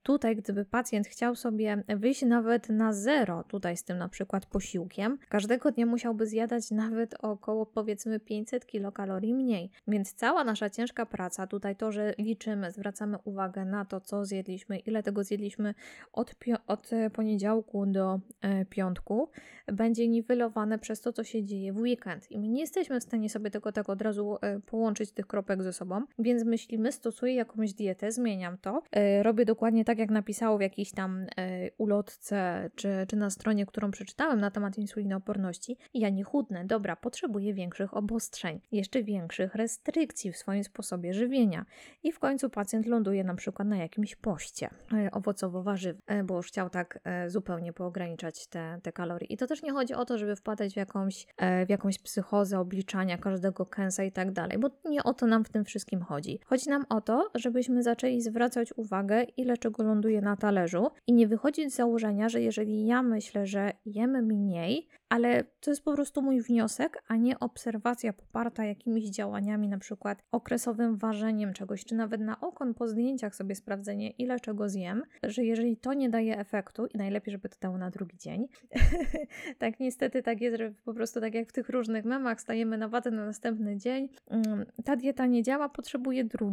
tu 0.02 0.12
tutaj, 0.12 0.36
gdyby 0.36 0.64
pacjent 0.64 1.06
chciał 1.06 1.34
sobie 1.34 1.84
wyjść 1.96 2.22
nawet 2.22 2.68
na 2.68 2.92
zero, 2.92 3.44
tutaj 3.44 3.76
z 3.76 3.84
tym 3.84 3.98
na 3.98 4.08
przykład 4.08 4.46
posiłkiem, 4.46 5.18
każdego 5.28 5.72
dnia 5.72 5.86
musiałby 5.86 6.26
zjadać 6.26 6.70
nawet 6.70 7.14
około 7.18 7.66
powiedzmy 7.66 8.20
500 8.20 8.66
kilokalorii 8.66 9.34
mniej. 9.34 9.70
Więc 9.88 10.14
cała 10.14 10.44
nasza 10.44 10.70
ciężka 10.70 11.06
praca, 11.06 11.46
tutaj 11.46 11.76
to, 11.76 11.92
że 11.92 12.14
liczymy, 12.18 12.70
zwracamy 12.70 13.18
uwagę 13.24 13.64
na 13.64 13.84
to, 13.84 14.00
co 14.00 14.24
zjedliśmy, 14.24 14.78
ile 14.78 15.02
tego 15.02 15.24
zjedliśmy 15.24 15.74
od, 16.12 16.34
od 16.66 16.90
poniedziałku 17.12 17.86
do 17.86 18.20
e, 18.40 18.64
piątku, 18.64 19.28
będzie 19.66 20.08
niwelowane 20.08 20.78
przez 20.78 21.00
to, 21.00 21.12
co 21.12 21.24
się 21.24 21.44
dzieje 21.44 21.72
w 21.72 21.76
weekend. 21.76 22.30
I 22.30 22.38
my 22.38 22.48
nie 22.48 22.60
jesteśmy 22.60 23.00
w 23.00 23.02
stanie 23.02 23.30
sobie 23.30 23.50
tego 23.50 23.72
tak 23.72 23.88
od 23.88 24.02
razu 24.02 24.36
e, 24.40 24.60
połączyć 24.60 25.12
tych 25.12 25.26
kropek 25.26 25.62
ze 25.62 25.72
sobą, 25.72 26.02
więc 26.18 26.44
myślimy, 26.44 26.71
jeśli 26.72 26.82
my 26.82 26.92
stosuję 26.92 27.34
jakąś 27.34 27.72
dietę, 27.72 28.12
zmieniam 28.12 28.58
to, 28.58 28.82
e, 28.92 29.22
robię 29.22 29.44
dokładnie 29.44 29.84
tak, 29.84 29.98
jak 29.98 30.10
napisało 30.10 30.58
w 30.58 30.60
jakiejś 30.60 30.92
tam 30.92 31.26
e, 31.36 31.70
ulotce 31.78 32.70
czy, 32.74 32.88
czy 33.08 33.16
na 33.16 33.30
stronie, 33.30 33.66
którą 33.66 33.90
przeczytałem 33.90 34.40
na 34.40 34.50
temat 34.50 34.78
insulinooporności, 34.78 35.76
ja 35.94 36.10
nie 36.10 36.24
chudnę, 36.24 36.64
dobra, 36.64 36.96
potrzebuję 36.96 37.54
większych 37.54 37.96
obostrzeń, 37.96 38.60
jeszcze 38.72 39.02
większych 39.02 39.54
restrykcji 39.54 40.32
w 40.32 40.36
swoim 40.36 40.64
sposobie 40.64 41.14
żywienia. 41.14 41.64
I 42.02 42.12
w 42.12 42.18
końcu 42.18 42.50
pacjent 42.50 42.86
ląduje 42.86 43.24
na 43.24 43.34
przykład 43.34 43.68
na 43.68 43.76
jakimś 43.76 44.16
poście 44.16 44.70
e, 44.92 45.10
owocowo-warzywnym, 45.10 46.26
bo 46.26 46.36
już 46.36 46.46
chciał 46.46 46.70
tak 46.70 46.98
zupełnie 47.26 47.72
poograniczać 47.72 48.46
te, 48.46 48.78
te 48.82 48.92
kalorie. 48.92 49.26
I 49.26 49.36
to 49.36 49.46
też 49.46 49.62
nie 49.62 49.72
chodzi 49.72 49.94
o 49.94 50.04
to, 50.04 50.18
żeby 50.18 50.36
wpadać 50.36 50.74
w 50.74 50.76
jakąś, 50.76 51.26
w 51.66 51.70
jakąś 51.70 51.98
psychozę 51.98 52.58
obliczania 52.58 53.18
każdego 53.18 53.66
kęsa 53.66 54.04
i 54.04 54.12
tak 54.12 54.32
dalej, 54.32 54.58
bo 54.58 54.70
nie 54.84 55.04
o 55.04 55.14
to 55.14 55.26
nam 55.26 55.44
w 55.44 55.48
tym 55.48 55.64
wszystkim 55.64 56.02
chodzi. 56.02 56.40
Chodzi 56.46 56.61
nam 56.66 56.84
o 56.88 57.00
to, 57.00 57.30
żebyśmy 57.34 57.82
zaczęli 57.82 58.20
zwracać 58.20 58.72
uwagę, 58.76 59.22
ile 59.36 59.58
czego 59.58 59.82
ląduje 59.82 60.20
na 60.20 60.36
talerzu 60.36 60.90
i 61.06 61.12
nie 61.12 61.28
wychodzić 61.28 61.72
z 61.72 61.76
założenia, 61.76 62.28
że 62.28 62.40
jeżeli 62.40 62.86
ja 62.86 63.02
myślę, 63.02 63.46
że 63.46 63.72
jemy 63.84 64.22
mniej, 64.22 64.88
ale 65.08 65.44
to 65.60 65.70
jest 65.70 65.84
po 65.84 65.94
prostu 65.94 66.22
mój 66.22 66.40
wniosek, 66.40 67.02
a 67.08 67.16
nie 67.16 67.40
obserwacja 67.40 68.12
poparta 68.12 68.64
jakimiś 68.64 69.10
działaniami, 69.10 69.68
na 69.68 69.78
przykład 69.78 70.22
okresowym 70.32 70.96
ważeniem 70.96 71.52
czegoś, 71.52 71.84
czy 71.84 71.94
nawet 71.94 72.20
na 72.20 72.40
okon 72.40 72.74
po 72.74 72.88
zdjęciach 72.88 73.34
sobie 73.34 73.54
sprawdzenie, 73.54 74.10
ile 74.10 74.40
czego 74.40 74.68
zjem, 74.68 75.02
że 75.22 75.44
jeżeli 75.44 75.76
to 75.76 75.94
nie 75.94 76.10
daje 76.10 76.38
efektu, 76.38 76.86
i 76.86 76.98
najlepiej, 76.98 77.32
żeby 77.32 77.48
to 77.48 77.56
dało 77.60 77.78
na 77.78 77.90
drugi 77.90 78.18
dzień, 78.18 78.48
tak 79.58 79.80
niestety 79.80 80.22
tak 80.22 80.40
jest, 80.40 80.58
że 80.58 80.72
po 80.84 80.94
prostu 80.94 81.20
tak 81.20 81.34
jak 81.34 81.48
w 81.48 81.52
tych 81.52 81.68
różnych 81.68 82.04
memach 82.04 82.40
stajemy 82.40 82.78
na 82.78 82.88
wadze 82.88 83.10
na 83.10 83.26
następny 83.26 83.76
dzień, 83.76 84.08
mm, 84.30 84.66
ta 84.84 84.96
dieta 84.96 85.26
nie 85.26 85.42
działa, 85.42 85.68
potrzebuje 85.68 86.24
drugiej. 86.24 86.51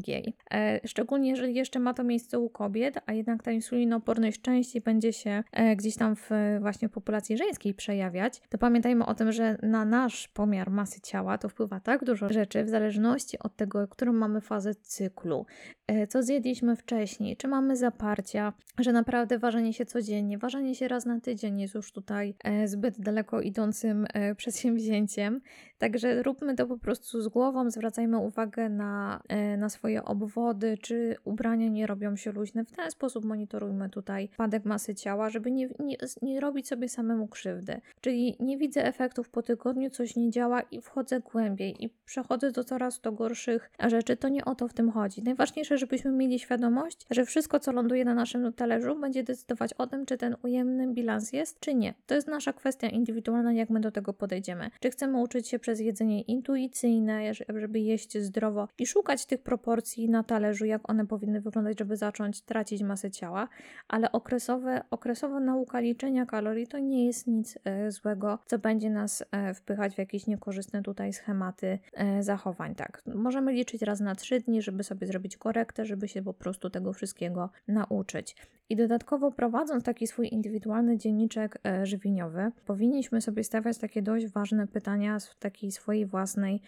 E, 0.54 0.80
szczególnie 0.88 1.30
jeżeli 1.30 1.56
jeszcze 1.56 1.80
ma 1.80 1.94
to 1.94 2.04
miejsce 2.04 2.40
u 2.40 2.50
kobiet, 2.50 3.00
a 3.06 3.14
jednak 3.14 3.44
ta 3.44 3.52
insulinooporność 3.52 4.42
częściej 4.42 4.82
będzie 4.82 5.14
się 5.14 5.44
e, 5.52 5.76
gdzieś 5.76 5.96
tam 5.96 6.16
w 6.16 6.30
właśnie 6.60 6.90
populacji 6.90 7.38
żeńskiej 7.38 7.74
przejawiać, 7.74 8.42
to 8.50 8.58
pamiętajmy 8.58 9.06
o 9.06 9.16
tym, 9.16 9.32
że 9.32 9.58
na 9.62 9.86
nasz 9.86 10.28
pomiar 10.28 10.72
masy 10.72 11.02
ciała 11.02 11.38
to 11.38 11.50
wpływa 11.50 11.80
tak 11.80 12.04
dużo 12.04 12.30
rzeczy 12.30 12.64
w 12.64 12.70
zależności 12.70 13.40
od 13.40 13.56
tego, 13.56 13.88
którą 13.88 14.14
mamy 14.14 14.42
fazę 14.42 14.76
cyklu, 14.76 15.46
e, 15.88 16.08
co 16.08 16.24
zjedliśmy 16.24 16.76
wcześniej, 16.76 17.38
czy 17.38 17.48
mamy 17.48 17.76
zaparcia, 17.76 18.54
że 18.80 18.92
naprawdę 18.92 19.40
ważenie 19.40 19.74
się 19.74 19.86
codziennie, 19.86 20.38
ważenie 20.38 20.76
się 20.76 20.88
raz 20.88 21.06
na 21.06 21.20
tydzień 21.20 21.62
jest 21.62 21.76
już 21.76 21.92
tutaj 21.92 22.36
zbyt 22.66 23.00
daleko 23.02 23.42
idącym 23.42 24.08
przedsięwzięciem. 24.38 25.42
Także 25.80 26.24
róbmy 26.24 26.56
to 26.56 26.68
po 26.68 26.78
prostu 26.78 27.22
z 27.22 27.28
głową, 27.28 27.72
zwracajmy 27.72 28.18
uwagę 28.18 28.70
na, 28.70 29.22
na 29.58 29.70
swoje 29.70 30.06
obwody, 30.06 30.78
czy 30.82 31.16
ubrania 31.24 31.68
nie 31.68 31.88
robią 31.88 32.16
się 32.16 32.32
luźne. 32.32 32.66
W 32.66 32.72
ten 32.72 32.92
sposób 32.92 33.26
monitorujmy 33.26 33.90
tutaj 33.90 34.30
spadek 34.34 34.66
masy 34.66 34.96
ciała, 34.96 35.30
żeby 35.30 35.52
nie, 35.52 35.70
nie, 35.80 35.98
nie 36.22 36.40
robić 36.40 36.68
sobie 36.68 36.90
samemu 36.90 37.28
krzywdy. 37.28 37.82
Czyli 38.02 38.36
nie 38.40 38.58
widzę 38.58 38.86
efektów 38.86 39.30
po 39.30 39.42
tygodniu, 39.42 39.90
coś 39.90 40.16
nie 40.16 40.30
działa 40.30 40.62
i 40.62 40.82
wchodzę 40.82 41.20
głębiej 41.20 41.86
i 41.86 41.90
przechodzę 42.06 42.52
do 42.52 42.64
coraz 42.64 43.02
to 43.02 43.12
gorszych 43.12 43.72
rzeczy. 43.88 44.18
To 44.18 44.30
nie 44.30 44.46
o 44.46 44.56
to 44.56 44.68
w 44.68 44.74
tym 44.74 44.92
chodzi. 44.92 45.24
Najważniejsze, 45.24 45.78
żebyśmy 45.78 46.12
mieli 46.12 46.40
świadomość, 46.40 47.06
że 47.10 47.26
wszystko, 47.26 47.60
co 47.60 47.72
ląduje 47.72 48.06
na 48.06 48.14
naszym 48.14 48.54
talerzu, 48.54 49.00
będzie 49.00 49.24
decydować 49.24 49.74
o 49.74 49.88
tym, 49.88 50.06
czy 50.06 50.18
ten 50.18 50.36
ujemny 50.44 50.94
bilans 50.94 51.34
jest, 51.34 51.60
czy 51.60 51.74
nie. 51.74 51.94
To 52.08 52.16
jest 52.16 52.28
nasza 52.28 52.54
kwestia 52.54 52.88
indywidualna, 52.88 53.54
jak 53.54 53.70
my 53.70 53.80
do 53.80 53.92
tego 53.92 54.14
podejdziemy. 54.14 54.70
Czy 54.80 54.90
chcemy 54.90 55.22
uczyć 55.22 55.48
się 55.48 55.60
przez 55.70 55.80
jedzenie 55.80 56.22
intuicyjne, 56.22 57.34
żeby 57.34 57.80
jeść 57.80 58.18
zdrowo 58.18 58.68
i 58.78 58.88
szukać 58.88 59.26
tych 59.26 59.42
proporcji 59.42 60.10
na 60.10 60.24
talerzu, 60.24 60.66
jak 60.66 60.90
one 60.90 61.08
powinny 61.08 61.42
wyglądać, 61.42 61.80
żeby 61.80 61.98
zacząć 61.98 62.42
tracić 62.42 62.84
masę 62.84 63.12
ciała, 63.12 63.48
ale 63.88 64.12
okresowe, 64.12 64.82
okresowa 64.92 65.40
nauka 65.40 65.80
liczenia 65.80 66.26
kalorii 66.26 66.68
to 66.68 66.80
nie 66.80 67.06
jest 67.06 67.28
nic 67.28 67.58
e, 67.64 67.92
złego 67.92 68.40
co 68.46 68.60
będzie 68.60 68.90
nas 68.90 69.24
e, 69.32 69.54
wpychać 69.54 69.96
w 69.96 69.98
jakieś 69.98 70.28
niekorzystne 70.28 70.82
tutaj 70.82 71.14
schematy 71.14 71.80
e, 71.94 72.24
zachowań. 72.24 72.76
Tak, 72.76 73.02
możemy 73.16 73.52
liczyć 73.52 73.82
raz 73.82 74.00
na 74.00 74.16
trzy 74.16 74.40
dni, 74.40 74.62
żeby 74.62 74.84
sobie 74.84 75.08
zrobić 75.08 75.38
korektę, 75.38 75.86
żeby 75.86 76.08
się 76.08 76.22
po 76.22 76.34
prostu 76.34 76.70
tego 76.70 76.94
wszystkiego 76.94 77.50
nauczyć. 77.68 78.36
I 78.70 78.76
dodatkowo 78.76 79.32
prowadząc 79.32 79.84
taki 79.84 80.08
swój 80.08 80.34
indywidualny 80.34 80.98
dzienniczek 80.98 81.60
e, 81.66 81.86
żywieniowy, 81.86 82.52
powinniśmy 82.66 83.22
sobie 83.22 83.44
stawiać 83.44 83.78
takie 83.78 84.02
dość 84.02 84.28
ważne 84.28 84.68
pytania 84.68 85.20
w 85.20 85.36
takiej 85.36 85.72
swojej 85.72 86.06
własnej 86.06 86.62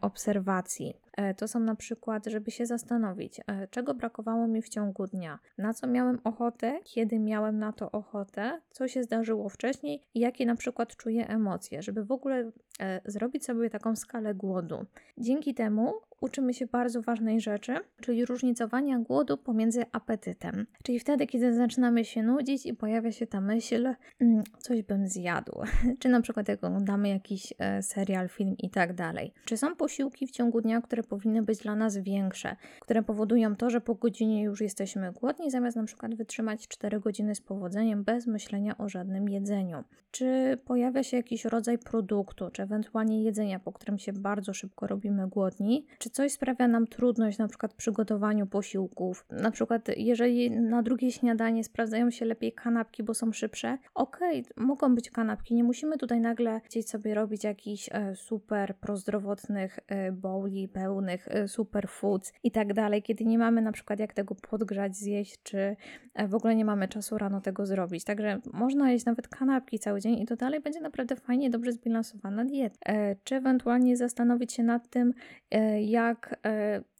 obserwacji. 0.00 0.94
To 1.36 1.48
są 1.48 1.60
na 1.60 1.74
przykład, 1.74 2.26
żeby 2.26 2.50
się 2.50 2.66
zastanowić, 2.66 3.40
czego 3.70 3.94
brakowało 3.94 4.46
mi 4.48 4.62
w 4.62 4.68
ciągu 4.68 5.06
dnia, 5.06 5.38
na 5.58 5.74
co 5.74 5.86
miałem 5.86 6.18
ochotę, 6.24 6.80
kiedy 6.84 7.18
miałem 7.18 7.58
na 7.58 7.72
to 7.72 7.90
ochotę, 7.90 8.60
co 8.70 8.88
się 8.88 9.02
zdarzyło 9.02 9.48
wcześniej 9.48 10.02
jakie 10.14 10.46
na 10.46 10.54
przykład 10.54 10.96
czuję 10.96 11.28
emocje, 11.28 11.82
żeby 11.82 12.04
w 12.04 12.12
ogóle 12.12 12.50
e, 12.80 13.00
zrobić 13.04 13.44
sobie 13.44 13.70
taką 13.70 13.96
skalę 13.96 14.34
głodu. 14.34 14.86
Dzięki 15.18 15.54
temu 15.54 15.92
uczymy 16.20 16.54
się 16.54 16.66
bardzo 16.66 17.02
ważnej 17.02 17.40
rzeczy, 17.40 17.76
czyli 18.00 18.24
różnicowania 18.24 18.98
głodu 18.98 19.36
pomiędzy 19.36 19.84
apetytem. 19.92 20.66
Czyli 20.82 21.00
wtedy, 21.00 21.26
kiedy 21.26 21.54
zaczynamy 21.54 22.04
się 22.04 22.22
nudzić 22.22 22.66
i 22.66 22.74
pojawia 22.74 23.12
się 23.12 23.26
ta 23.26 23.40
myśl, 23.40 23.94
mm, 24.20 24.42
coś 24.58 24.82
bym 24.82 25.08
zjadł, 25.08 25.52
czy 26.00 26.08
na 26.08 26.20
przykład 26.20 26.48
jak 26.48 26.64
oglądamy 26.64 27.08
jakiś 27.08 27.52
e, 27.58 27.82
serial, 27.82 28.28
film 28.28 28.54
i 28.58 28.70
tak 28.70 28.94
dalej. 28.94 29.32
Czy 29.44 29.56
są 29.56 29.76
posiłki 29.76 30.26
w 30.26 30.30
ciągu 30.30 30.60
dnia, 30.60 30.80
które 30.80 31.02
powinny 31.08 31.42
być 31.42 31.58
dla 31.58 31.76
nas 31.76 31.96
większe, 31.96 32.56
które 32.80 33.02
powodują 33.02 33.56
to, 33.56 33.70
że 33.70 33.80
po 33.80 33.94
godzinie 33.94 34.42
już 34.42 34.60
jesteśmy 34.60 35.12
głodni, 35.12 35.50
zamiast 35.50 35.76
na 35.76 35.84
przykład 35.84 36.14
wytrzymać 36.14 36.68
4 36.68 37.00
godziny 37.00 37.34
z 37.34 37.40
powodzeniem 37.40 38.04
bez 38.04 38.26
myślenia 38.26 38.78
o 38.78 38.88
żadnym 38.88 39.28
jedzeniu. 39.28 39.84
Czy 40.10 40.58
pojawia 40.64 41.02
się 41.02 41.16
jakiś 41.16 41.44
rodzaj 41.44 41.78
produktu, 41.78 42.50
czy 42.50 42.62
ewentualnie 42.62 43.22
jedzenia, 43.22 43.58
po 43.60 43.72
którym 43.72 43.98
się 43.98 44.12
bardzo 44.12 44.54
szybko 44.54 44.86
robimy 44.86 45.28
głodni, 45.28 45.86
czy 45.98 46.10
coś 46.10 46.32
sprawia 46.32 46.68
nam 46.68 46.86
trudność 46.86 47.38
na 47.38 47.48
przykład 47.48 47.72
w 47.72 47.76
przygotowaniu 47.76 48.46
posiłków. 48.46 49.26
Na 49.30 49.50
przykład 49.50 49.88
jeżeli 49.96 50.50
na 50.50 50.82
drugie 50.82 51.12
śniadanie 51.12 51.64
sprawdzają 51.64 52.10
się 52.10 52.24
lepiej 52.24 52.52
kanapki, 52.52 53.02
bo 53.02 53.14
są 53.14 53.32
szybsze, 53.32 53.78
okej, 53.94 54.40
okay, 54.40 54.64
mogą 54.66 54.94
być 54.94 55.10
kanapki, 55.10 55.54
nie 55.54 55.64
musimy 55.64 55.98
tutaj 55.98 56.20
nagle 56.20 56.60
chcieć 56.60 56.90
sobie 56.90 57.14
robić 57.14 57.44
jakichś 57.44 57.88
e, 57.92 58.16
super 58.16 58.76
prozdrowotnych 58.76 59.78
e, 59.86 60.12
bowli 60.12 60.68
pełnych 60.96 61.28
e, 61.28 61.48
superfoods 61.48 62.32
i 62.42 62.50
tak 62.50 62.74
dalej, 62.74 63.02
kiedy 63.02 63.24
nie 63.24 63.38
mamy 63.38 63.62
na 63.62 63.72
przykład 63.72 64.00
jak 64.00 64.14
tego 64.14 64.34
podgrzać, 64.34 64.96
zjeść, 64.96 65.42
czy 65.42 65.76
e, 66.14 66.28
w 66.28 66.34
ogóle 66.34 66.54
nie 66.54 66.64
mamy 66.64 66.88
czasu 66.88 67.18
rano 67.18 67.40
tego 67.40 67.66
zrobić. 67.66 68.04
Także 68.04 68.40
można 68.52 68.90
jeść 68.90 69.04
nawet 69.04 69.28
kanapki 69.28 69.78
cały 69.78 70.00
dzień 70.00 70.18
i 70.18 70.26
to 70.26 70.36
dalej 70.36 70.60
będzie 70.60 70.80
naprawdę 70.80 71.16
fajnie, 71.16 71.50
dobrze 71.50 71.72
zbilansowana 71.72 72.44
dieta. 72.44 72.76
E, 72.86 73.16
czy 73.24 73.34
ewentualnie 73.34 73.96
zastanowić 73.96 74.52
się 74.52 74.62
nad 74.62 74.90
tym, 74.90 75.12
e, 75.50 75.82
jak 75.82 76.40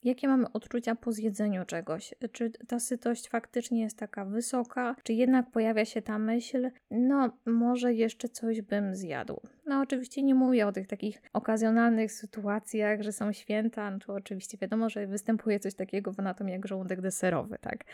jakie 0.06 0.28
mamy 0.28 0.52
odczucia 0.52 0.94
po 0.94 1.12
zjedzeniu 1.12 1.64
czegoś. 1.64 2.14
Czy 2.32 2.50
ta 2.50 2.80
sytość 2.80 3.28
faktycznie 3.28 3.80
jest 3.80 3.98
taka 3.98 4.24
wysoka, 4.24 4.96
czy 5.02 5.12
jednak 5.12 5.50
pojawia 5.50 5.84
się 5.84 6.02
ta 6.02 6.18
myśl, 6.18 6.70
no 6.90 7.38
może 7.46 7.94
jeszcze 7.94 8.28
coś 8.28 8.60
bym 8.60 8.94
zjadł. 8.94 9.40
No 9.66 9.80
oczywiście 9.80 10.22
nie 10.22 10.34
mówię 10.34 10.66
o 10.66 10.72
tych 10.72 10.86
takich 10.86 11.22
okazjonalnych 11.32 12.12
sytuacjach, 12.12 13.02
że 13.02 13.12
są 13.12 13.32
święta, 13.32 13.90
no 13.90 13.98
to 13.98 14.14
oczywiście 14.14 14.58
wiadomo, 14.58 14.90
że 14.90 15.06
występuje 15.06 15.60
coś 15.60 15.74
takiego 15.74 16.12
w 16.12 16.20
anatomii 16.20 16.52
jak 16.52 16.66
żołądek 16.66 17.00
deserowy, 17.00 17.56
tak? 17.60 17.84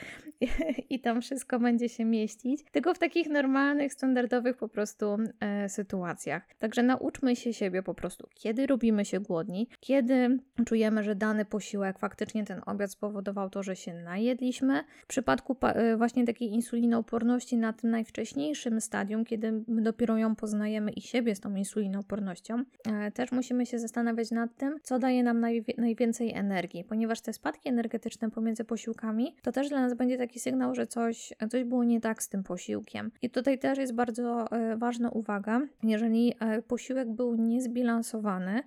I, 0.40 0.48
I 0.94 1.00
tam 1.00 1.22
wszystko 1.22 1.60
będzie 1.60 1.88
się 1.88 2.04
mieścić, 2.04 2.64
tylko 2.72 2.94
w 2.94 2.98
takich 2.98 3.28
normalnych, 3.28 3.92
standardowych 3.92 4.56
po 4.56 4.68
prostu 4.68 5.16
e, 5.40 5.68
sytuacjach. 5.68 6.42
Także 6.58 6.82
nauczmy 6.82 7.36
się 7.36 7.52
siebie 7.52 7.82
po 7.82 7.94
prostu, 7.94 8.28
kiedy 8.34 8.66
robimy 8.66 9.04
się 9.04 9.20
głodni, 9.20 9.68
kiedy 9.80 10.38
czujemy, 10.66 11.02
że 11.02 11.14
dany 11.14 11.44
posiłek 11.44 11.98
faktycznie 12.02 12.44
ten 12.44 12.60
obiad 12.66 12.90
spowodował 12.90 13.50
to, 13.50 13.62
że 13.62 13.76
się 13.76 13.94
najedliśmy. 13.94 14.84
W 15.04 15.06
przypadku 15.06 15.56
y, 15.92 15.96
właśnie 15.96 16.24
takiej 16.26 16.48
insulinooporności 16.48 17.56
na 17.56 17.72
tym 17.72 17.90
najwcześniejszym 17.90 18.80
stadium, 18.80 19.24
kiedy 19.24 19.64
dopiero 19.68 20.18
ją 20.18 20.36
poznajemy 20.36 20.90
i 20.90 21.00
siebie 21.00 21.34
z 21.34 21.40
tą 21.40 21.54
insulinoopornością, 21.54 22.64
e, 22.86 23.10
też 23.10 23.32
musimy 23.32 23.66
się 23.66 23.78
zastanawiać 23.78 24.30
nad 24.30 24.56
tym, 24.56 24.78
co 24.82 24.98
daje 24.98 25.22
nam 25.22 25.40
najwięcej 25.78 26.32
energii, 26.32 26.84
ponieważ 26.84 27.20
te 27.20 27.32
spadki 27.32 27.68
energetyczne 27.68 28.30
pomiędzy 28.30 28.64
posiłkami 28.64 29.36
to 29.42 29.52
też 29.52 29.68
dla 29.68 29.80
nas 29.80 29.94
będzie 29.94 30.18
taki 30.18 30.40
sygnał, 30.40 30.74
że 30.74 30.86
coś, 30.86 31.32
coś 31.50 31.64
było 31.64 31.84
nie 31.84 32.00
tak 32.00 32.22
z 32.22 32.28
tym 32.28 32.42
posiłkiem. 32.42 33.10
I 33.22 33.30
tutaj 33.30 33.58
też 33.58 33.78
jest 33.78 33.94
bardzo 33.94 34.52
e, 34.52 34.76
ważna 34.76 35.10
uwaga, 35.10 35.60
jeżeli 35.82 36.34
e, 36.40 36.62
posiłek 36.62 37.10
był 37.10 37.34
niezbilansowany, 37.34 38.62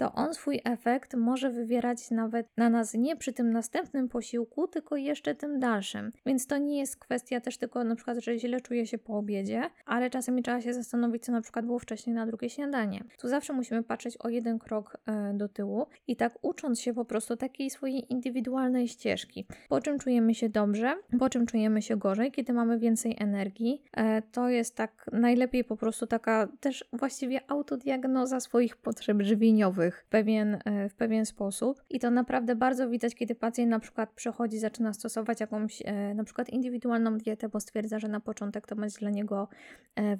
to 0.00 0.12
on 0.12 0.34
swój 0.34 0.60
efekt 0.64 1.14
może 1.14 1.50
wywierać 1.50 2.10
nawet 2.10 2.46
na 2.56 2.70
nas 2.70 2.94
nie 2.94 3.16
przy 3.16 3.32
tym 3.32 3.50
następnym 3.50 4.08
posiłku, 4.08 4.68
tylko 4.68 4.96
jeszcze 4.96 5.34
tym 5.34 5.58
dalszym. 5.58 6.12
Więc 6.26 6.46
to 6.46 6.58
nie 6.58 6.78
jest 6.78 6.96
kwestia 6.96 7.40
też 7.40 7.58
tylko 7.58 7.84
na 7.84 7.94
przykład, 7.94 8.18
że 8.18 8.38
źle 8.38 8.60
czuję 8.60 8.86
się 8.86 8.98
po 8.98 9.18
obiedzie, 9.18 9.62
ale 9.86 10.10
czasami 10.10 10.42
trzeba 10.42 10.60
się 10.60 10.74
zastanowić, 10.74 11.24
co 11.24 11.32
na 11.32 11.40
przykład 11.40 11.66
było 11.66 11.78
wcześniej 11.78 12.16
na 12.16 12.26
drugie 12.26 12.50
śniadanie. 12.50 13.04
Tu 13.18 13.28
zawsze 13.28 13.52
musimy 13.52 13.82
patrzeć 13.82 14.16
o 14.16 14.28
jeden 14.28 14.58
krok 14.58 14.96
e, 15.06 15.34
do 15.34 15.48
tyłu 15.48 15.86
i 16.06 16.16
tak 16.16 16.38
ucząc 16.42 16.80
się 16.80 16.94
po 16.94 17.04
prostu 17.04 17.36
takiej 17.36 17.70
swojej 17.70 18.12
indywidualnej 18.12 18.88
ścieżki. 18.88 19.46
Po 19.68 19.80
czym 19.80 19.98
czujemy 19.98 20.34
się 20.34 20.48
dobrze, 20.48 20.94
po 21.18 21.30
czym 21.30 21.46
czujemy 21.46 21.82
się 21.82 21.96
gorzej, 21.96 22.32
kiedy 22.32 22.52
mamy 22.52 22.78
więcej 22.78 23.16
energii. 23.18 23.82
E, 23.96 24.22
to 24.22 24.48
jest 24.48 24.76
tak 24.76 25.10
najlepiej 25.12 25.64
po 25.64 25.76
prostu 25.76 26.06
taka 26.06 26.48
też 26.60 26.84
właściwie 26.92 27.50
autodiagnoza 27.50 28.40
swoich 28.40 28.76
potrzeb 28.76 29.22
żywieniowych 29.22 29.89
w 29.90 30.04
pewien, 30.04 30.58
e, 30.64 30.88
w 30.88 30.94
pewien 30.94 31.26
sposób. 31.26 31.82
I 31.90 32.00
to 32.00 32.10
naprawdę 32.10 32.56
bardzo 32.56 32.88
widać, 32.88 33.14
kiedy 33.14 33.34
pacjent 33.34 33.70
na 33.70 33.80
przykład 33.80 34.12
przechodzi, 34.12 34.58
zaczyna 34.58 34.92
stosować 34.92 35.40
jakąś 35.40 35.82
na 36.14 36.24
przykład 36.24 36.48
indywidualną 36.48 37.18
dietę, 37.18 37.48
bo 37.48 37.60
stwierdza, 37.60 37.98
że 37.98 38.08
na 38.08 38.20
początek 38.20 38.66
to 38.66 38.76
będzie 38.76 38.98
dla 38.98 39.10
niego 39.10 39.48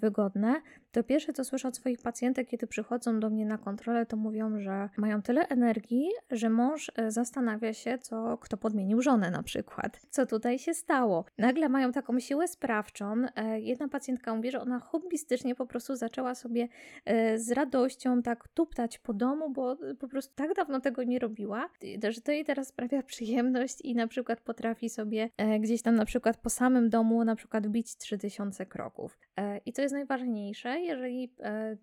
wygodne. 0.01 0.61
To 0.93 1.03
pierwsze, 1.03 1.33
co 1.33 1.45
słyszę 1.45 1.69
od 1.69 1.77
swoich 1.77 2.03
pacjentek, 2.03 2.49
kiedy 2.49 2.67
przychodzą 2.67 3.21
do 3.21 3.31
mnie 3.31 3.47
na 3.47 3.59
kontrolę, 3.59 4.07
to 4.07 4.17
mówią, 4.17 4.61
że 4.61 4.89
mają 4.97 5.23
tyle 5.23 5.49
energii, 5.49 6.09
że 6.31 6.51
mąż 6.51 6.93
e, 6.97 7.11
zastanawia 7.11 7.73
się, 7.73 7.99
co 7.99 8.39
kto 8.39 8.57
podmienił 8.57 9.03
żonę 9.03 9.31
na 9.31 9.43
przykład. 9.43 10.01
Co 10.11 10.27
tutaj 10.27 10.59
się 10.59 10.75
stało? 10.75 11.25
Nagle 11.39 11.69
mają 11.69 11.93
taką 11.93 12.21
siłę 12.21 12.49
sprawczą. 12.49 13.15
E, 13.37 13.61
jedna 13.61 13.89
pacjentka 13.89 14.35
mówi, 14.35 14.51
że 14.51 14.61
ona 14.61 14.79
hobbystycznie 14.79 15.55
po 15.55 15.67
prostu 15.67 15.97
zaczęła 15.97 16.35
sobie 16.35 16.69
e, 17.05 17.39
z 17.39 17.51
radością 17.51 18.23
tak 18.23 18.49
tuptać 18.49 18.99
po 18.99 19.15
domu, 19.15 19.51
bo 19.51 19.60
po 19.99 20.09
prostu 20.09 20.35
tak 20.35 20.55
dawno 20.55 20.81
tego 20.81 21.05
nie 21.05 21.19
robiła, 21.19 21.69
że 22.09 22.21
to 22.21 22.33
jej 22.33 22.45
teraz 22.45 22.69
sprawia 22.69 23.03
przyjemność 23.13 23.81
i 23.81 23.95
na 23.95 24.07
przykład 24.07 24.41
potrafi 24.41 24.91
sobie 24.91 25.31
gdzieś 25.61 25.83
tam 25.83 25.95
na 25.95 26.05
przykład 26.05 26.37
po 26.37 26.51
samym 26.51 26.91
domu 26.91 27.25
na 27.25 27.37
przykład 27.37 27.67
bić 27.67 27.97
3000 27.97 28.67
kroków. 28.67 29.19
I 29.67 29.73
co 29.73 29.83
jest 29.83 29.95
najważniejsze, 29.95 30.81
jeżeli 30.81 31.33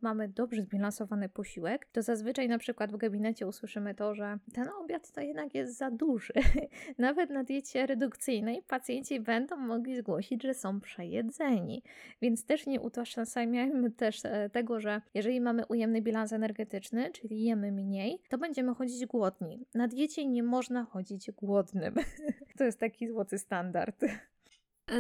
mamy 0.02 0.28
dobrze 0.28 0.62
zbilansowany 0.62 1.30
posiłek, 1.30 1.86
to 1.86 2.02
zazwyczaj 2.02 2.48
na 2.48 2.58
przykład 2.58 2.92
w 2.92 2.98
gabinecie 2.98 3.48
usłyszymy 3.48 3.96
to, 3.96 4.16
że 4.16 4.38
ten 4.54 4.70
obiad 4.84 5.12
to 5.12 5.22
jednak 5.22 5.56
jest 5.56 5.78
za 5.78 5.92
duży. 5.92 6.34
Nawet 6.98 7.30
na 7.30 7.44
diecie 7.44 7.86
redukcyjnej 7.86 8.64
pacjenci 8.68 9.20
będą 9.20 9.58
mogli 9.58 9.98
zgłosić, 9.98 10.44
że 10.44 10.54
są 10.54 10.82
przejedzeni. 10.82 11.84
Więc 12.22 12.46
też 12.46 12.66
nie 12.66 12.82
utożsamiajmy 12.82 13.92
też 13.92 14.26
e, 14.26 14.50
tego, 14.50 14.80
że 14.80 15.02
jeżeli 15.14 15.42
mamy 15.42 15.66
ujemny 15.66 16.02
bilans 16.02 16.34
energetyczny, 16.34 17.12
czyli 17.12 17.44
jemy 17.44 17.72
mniej, 17.72 18.22
to 18.30 18.38
będziemy 18.38 18.74
chodzić 18.76 19.06
głodni. 19.06 19.66
Na 19.76 19.88
diecie 19.88 20.26
nie 20.26 20.44
można 20.44 20.84
chodzić 20.84 21.32
głodnym. 21.32 21.96
to 22.58 22.64
jest 22.64 22.80
taki 22.80 23.08
złoty 23.08 23.38
standard. 23.38 24.06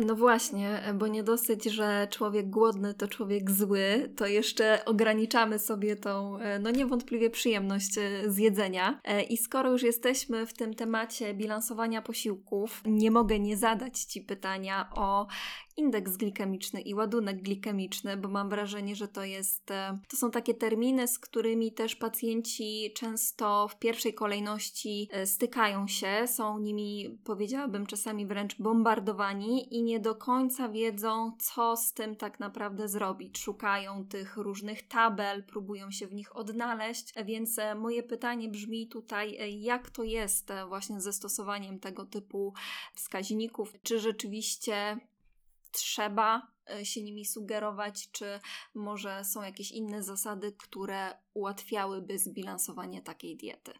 No 0.01 0.15
właśnie, 0.15 0.81
bo 0.95 1.07
nie 1.07 1.23
dosyć, 1.23 1.63
że 1.63 2.07
człowiek 2.11 2.49
głodny 2.49 2.93
to 2.93 3.07
człowiek 3.07 3.51
zły, 3.51 4.13
to 4.15 4.25
jeszcze 4.25 4.85
ograniczamy 4.85 5.59
sobie 5.59 5.95
tą, 5.95 6.37
e, 6.39 6.59
no 6.59 6.71
niewątpliwie 6.71 7.29
przyjemność 7.29 7.97
e, 7.97 8.31
z 8.31 8.37
jedzenia. 8.37 8.99
E, 9.03 9.23
I 9.23 9.37
skoro 9.37 9.71
już 9.71 9.83
jesteśmy 9.83 10.45
w 10.45 10.53
tym 10.53 10.73
temacie 10.73 11.33
bilansowania 11.33 12.01
posiłków, 12.01 12.81
nie 12.85 13.11
mogę 13.11 13.39
nie 13.39 13.57
zadać 13.57 13.99
Ci 13.99 14.21
pytania 14.21 14.89
o 14.95 15.27
indeks 15.77 16.17
glikemiczny 16.17 16.81
i 16.81 16.93
ładunek 16.93 17.41
glikemiczny, 17.41 18.17
bo 18.17 18.29
mam 18.29 18.49
wrażenie, 18.49 18.95
że 18.95 19.07
to 19.07 19.23
jest, 19.23 19.71
e, 19.71 19.99
to 20.09 20.17
są 20.17 20.31
takie 20.31 20.53
terminy, 20.53 21.07
z 21.07 21.19
którymi 21.19 21.71
też 21.71 21.95
pacjenci 21.95 22.93
często 22.95 23.67
w 23.67 23.79
pierwszej 23.79 24.13
kolejności 24.13 25.09
e, 25.11 25.27
stykają 25.27 25.87
się, 25.87 26.27
są 26.27 26.59
nimi, 26.59 27.19
powiedziałabym, 27.23 27.85
czasami 27.85 28.25
wręcz 28.25 28.57
bombardowani 28.59 29.75
i 29.75 29.83
nie 29.83 29.99
do 29.99 30.15
końca 30.15 30.69
wiedzą, 30.69 31.31
co 31.39 31.77
z 31.77 31.93
tym 31.93 32.15
tak 32.15 32.39
naprawdę 32.39 32.87
zrobić. 32.87 33.37
Szukają 33.37 34.05
tych 34.05 34.37
różnych 34.37 34.87
tabel, 34.87 35.43
próbują 35.43 35.91
się 35.91 36.07
w 36.07 36.13
nich 36.13 36.35
odnaleźć, 36.35 37.13
więc 37.25 37.59
e, 37.59 37.75
moje 37.75 38.03
pytanie 38.03 38.49
brzmi 38.49 38.87
tutaj, 38.87 39.37
jak 39.61 39.89
to 39.89 40.03
jest 40.03 40.49
właśnie 40.67 41.01
ze 41.01 41.13
stosowaniem 41.13 41.79
tego 41.79 42.05
typu 42.05 42.53
wskaźników? 42.93 43.73
Czy 43.83 43.99
rzeczywiście 43.99 44.97
trzeba 45.77 46.47
e, 46.69 46.85
się 46.85 47.03
nimi 47.03 47.25
sugerować, 47.25 48.11
czy 48.11 48.39
może 48.73 49.25
są 49.25 49.41
jakieś 49.41 49.71
inne 49.71 50.03
zasady, 50.03 50.51
które 50.51 51.17
ułatwiałyby 51.33 52.19
zbilansowanie 52.19 53.01
takiej 53.01 53.37
diety? 53.37 53.73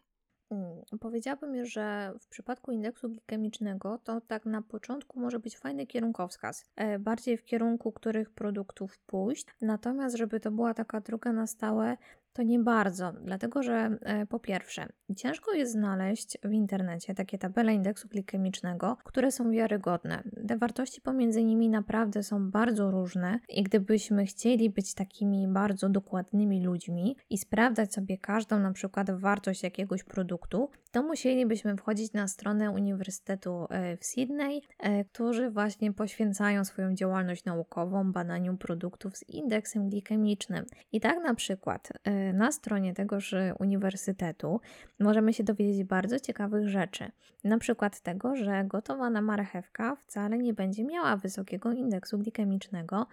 Hmm, 0.48 0.82
powiedziałabym, 1.00 1.66
że 1.66 2.12
w 2.20 2.28
przypadku 2.28 2.72
indeksu 2.72 3.08
glikemicznego 3.08 3.98
to 4.04 4.20
tak 4.20 4.46
na 4.46 4.62
początku 4.62 5.20
może 5.20 5.38
być 5.38 5.58
fajny 5.58 5.86
kierunkowskaz, 5.86 6.64
e, 6.76 6.98
bardziej 6.98 7.36
w 7.36 7.44
kierunku 7.44 7.92
których 7.92 8.30
produktów 8.30 8.98
pójść. 8.98 9.46
Natomiast, 9.60 10.16
żeby 10.16 10.40
to 10.40 10.50
była 10.50 10.74
taka 10.74 11.00
droga 11.00 11.32
na 11.32 11.46
stałe, 11.46 11.96
to 12.32 12.42
nie 12.42 12.58
bardzo, 12.58 13.12
dlatego 13.24 13.62
że 13.62 13.98
e, 14.02 14.26
po 14.26 14.40
pierwsze, 14.40 14.86
ciężko 15.16 15.52
jest 15.52 15.72
znaleźć 15.72 16.38
w 16.44 16.52
internecie 16.52 17.14
takie 17.14 17.38
tabele 17.38 17.74
indeksu 17.74 18.08
glikemicznego, 18.08 18.96
które 19.04 19.32
są 19.32 19.50
wiarygodne. 19.50 20.22
Te 20.48 20.56
wartości 20.56 21.00
pomiędzy 21.00 21.44
nimi 21.44 21.68
naprawdę 21.68 22.22
są 22.22 22.50
bardzo 22.50 22.90
różne 22.90 23.38
i 23.48 23.62
gdybyśmy 23.62 24.26
chcieli 24.26 24.70
być 24.70 24.94
takimi 24.94 25.48
bardzo 25.48 25.88
dokładnymi 25.88 26.64
ludźmi 26.64 27.16
i 27.30 27.38
sprawdzać 27.38 27.94
sobie 27.94 28.18
każdą 28.18 28.58
na 28.58 28.72
przykład 28.72 29.10
wartość 29.10 29.62
jakiegoś 29.62 30.04
produktu, 30.04 30.70
to 30.90 31.02
musielibyśmy 31.02 31.76
wchodzić 31.76 32.12
na 32.12 32.28
stronę 32.28 32.70
Uniwersytetu 32.70 33.66
e, 33.70 33.96
w 33.96 34.04
Sydney, 34.04 34.62
e, 34.78 35.04
którzy 35.04 35.50
właśnie 35.50 35.92
poświęcają 35.92 36.64
swoją 36.64 36.94
działalność 36.94 37.44
naukową 37.44 38.12
badaniu 38.12 38.56
produktów 38.56 39.16
z 39.16 39.28
indeksem 39.28 39.88
glikemicznym. 39.88 40.64
I 40.92 41.00
tak 41.00 41.22
na 41.22 41.34
przykład 41.34 41.92
na 42.34 42.52
stronie 42.52 42.94
tegoż 42.94 43.34
uniwersytetu 43.58 44.60
możemy 45.00 45.32
się 45.32 45.44
dowiedzieć 45.44 45.84
bardzo 45.84 46.20
ciekawych 46.20 46.68
rzeczy. 46.68 47.10
Na 47.44 47.58
przykład 47.58 48.00
tego, 48.00 48.36
że 48.36 48.64
gotowana 48.64 49.20
marchewka 49.20 49.96
wcale 49.96 50.38
nie 50.38 50.54
będzie 50.54 50.84
miała 50.84 51.16
wysokiego 51.16 51.72
indeksu 51.72 52.18
glikemicznego, 52.18 53.06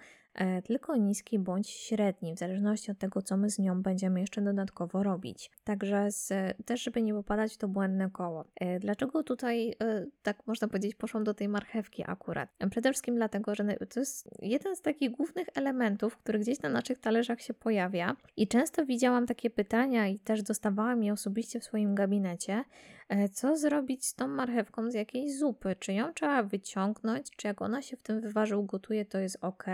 tylko 0.64 0.96
niski 0.96 1.40
bądź 1.40 1.70
średni, 1.70 2.36
w 2.36 2.40
zależności 2.40 2.92
od 2.92 2.98
tego, 2.98 3.22
co 3.22 3.38
my 3.38 3.50
z 3.50 3.60
nią 3.60 3.82
będziemy 3.82 4.20
jeszcze 4.20 4.42
dodatkowo 4.42 5.04
robić. 5.04 5.52
Także 5.64 6.12
z, 6.12 6.34
też, 6.66 6.84
żeby 6.84 7.02
nie 7.02 7.14
popadać 7.14 7.54
w 7.54 7.58
to 7.58 7.68
błędne 7.68 8.10
koło. 8.10 8.46
E, 8.56 8.80
dlaczego 8.80 9.24
tutaj, 9.24 9.76
e, 9.82 10.06
tak 10.24 10.48
można 10.48 10.68
powiedzieć, 10.68 10.96
poszłam 10.96 11.24
do 11.24 11.34
tej 11.34 11.48
marchewki 11.48 12.04
akurat? 12.08 12.50
Przede 12.72 12.92
wszystkim 12.92 13.16
dlatego, 13.16 13.56
że 13.56 13.64
to 13.64 14.00
jest 14.00 14.30
jeden 14.42 14.76
z 14.76 14.82
takich 14.82 15.12
głównych 15.12 15.48
elementów, 15.56 16.18
który 16.18 16.40
gdzieś 16.40 16.62
na 16.62 16.70
naszych 16.70 17.00
talerzach 17.00 17.42
się 17.42 17.54
pojawia 17.54 18.16
i 18.38 18.48
często 18.48 18.86
widziałam 18.86 19.26
takie 19.26 19.50
pytania 19.50 20.08
i 20.08 20.20
też 20.20 20.44
dostawałam 20.44 21.04
je 21.04 21.14
osobiście 21.14 21.60
w 21.60 21.64
swoim 21.64 21.96
gabinecie, 21.96 22.64
E, 23.05 23.05
co 23.34 23.58
zrobić 23.58 24.06
z 24.06 24.16
tą 24.16 24.28
marchewką 24.28 24.92
z 24.92 24.94
jakiejś 24.94 25.38
zupy? 25.38 25.76
Czy 25.80 25.94
ją 25.94 26.14
trzeba 26.14 26.44
wyciągnąć? 26.44 27.30
Czy 27.38 27.48
jak 27.48 27.62
ona 27.62 27.82
się 27.82 27.98
w 27.98 28.04
tym 28.04 28.22
wyważył 28.22 28.64
gotuje, 28.64 29.06
to 29.06 29.18
jest 29.18 29.38
ok? 29.42 29.66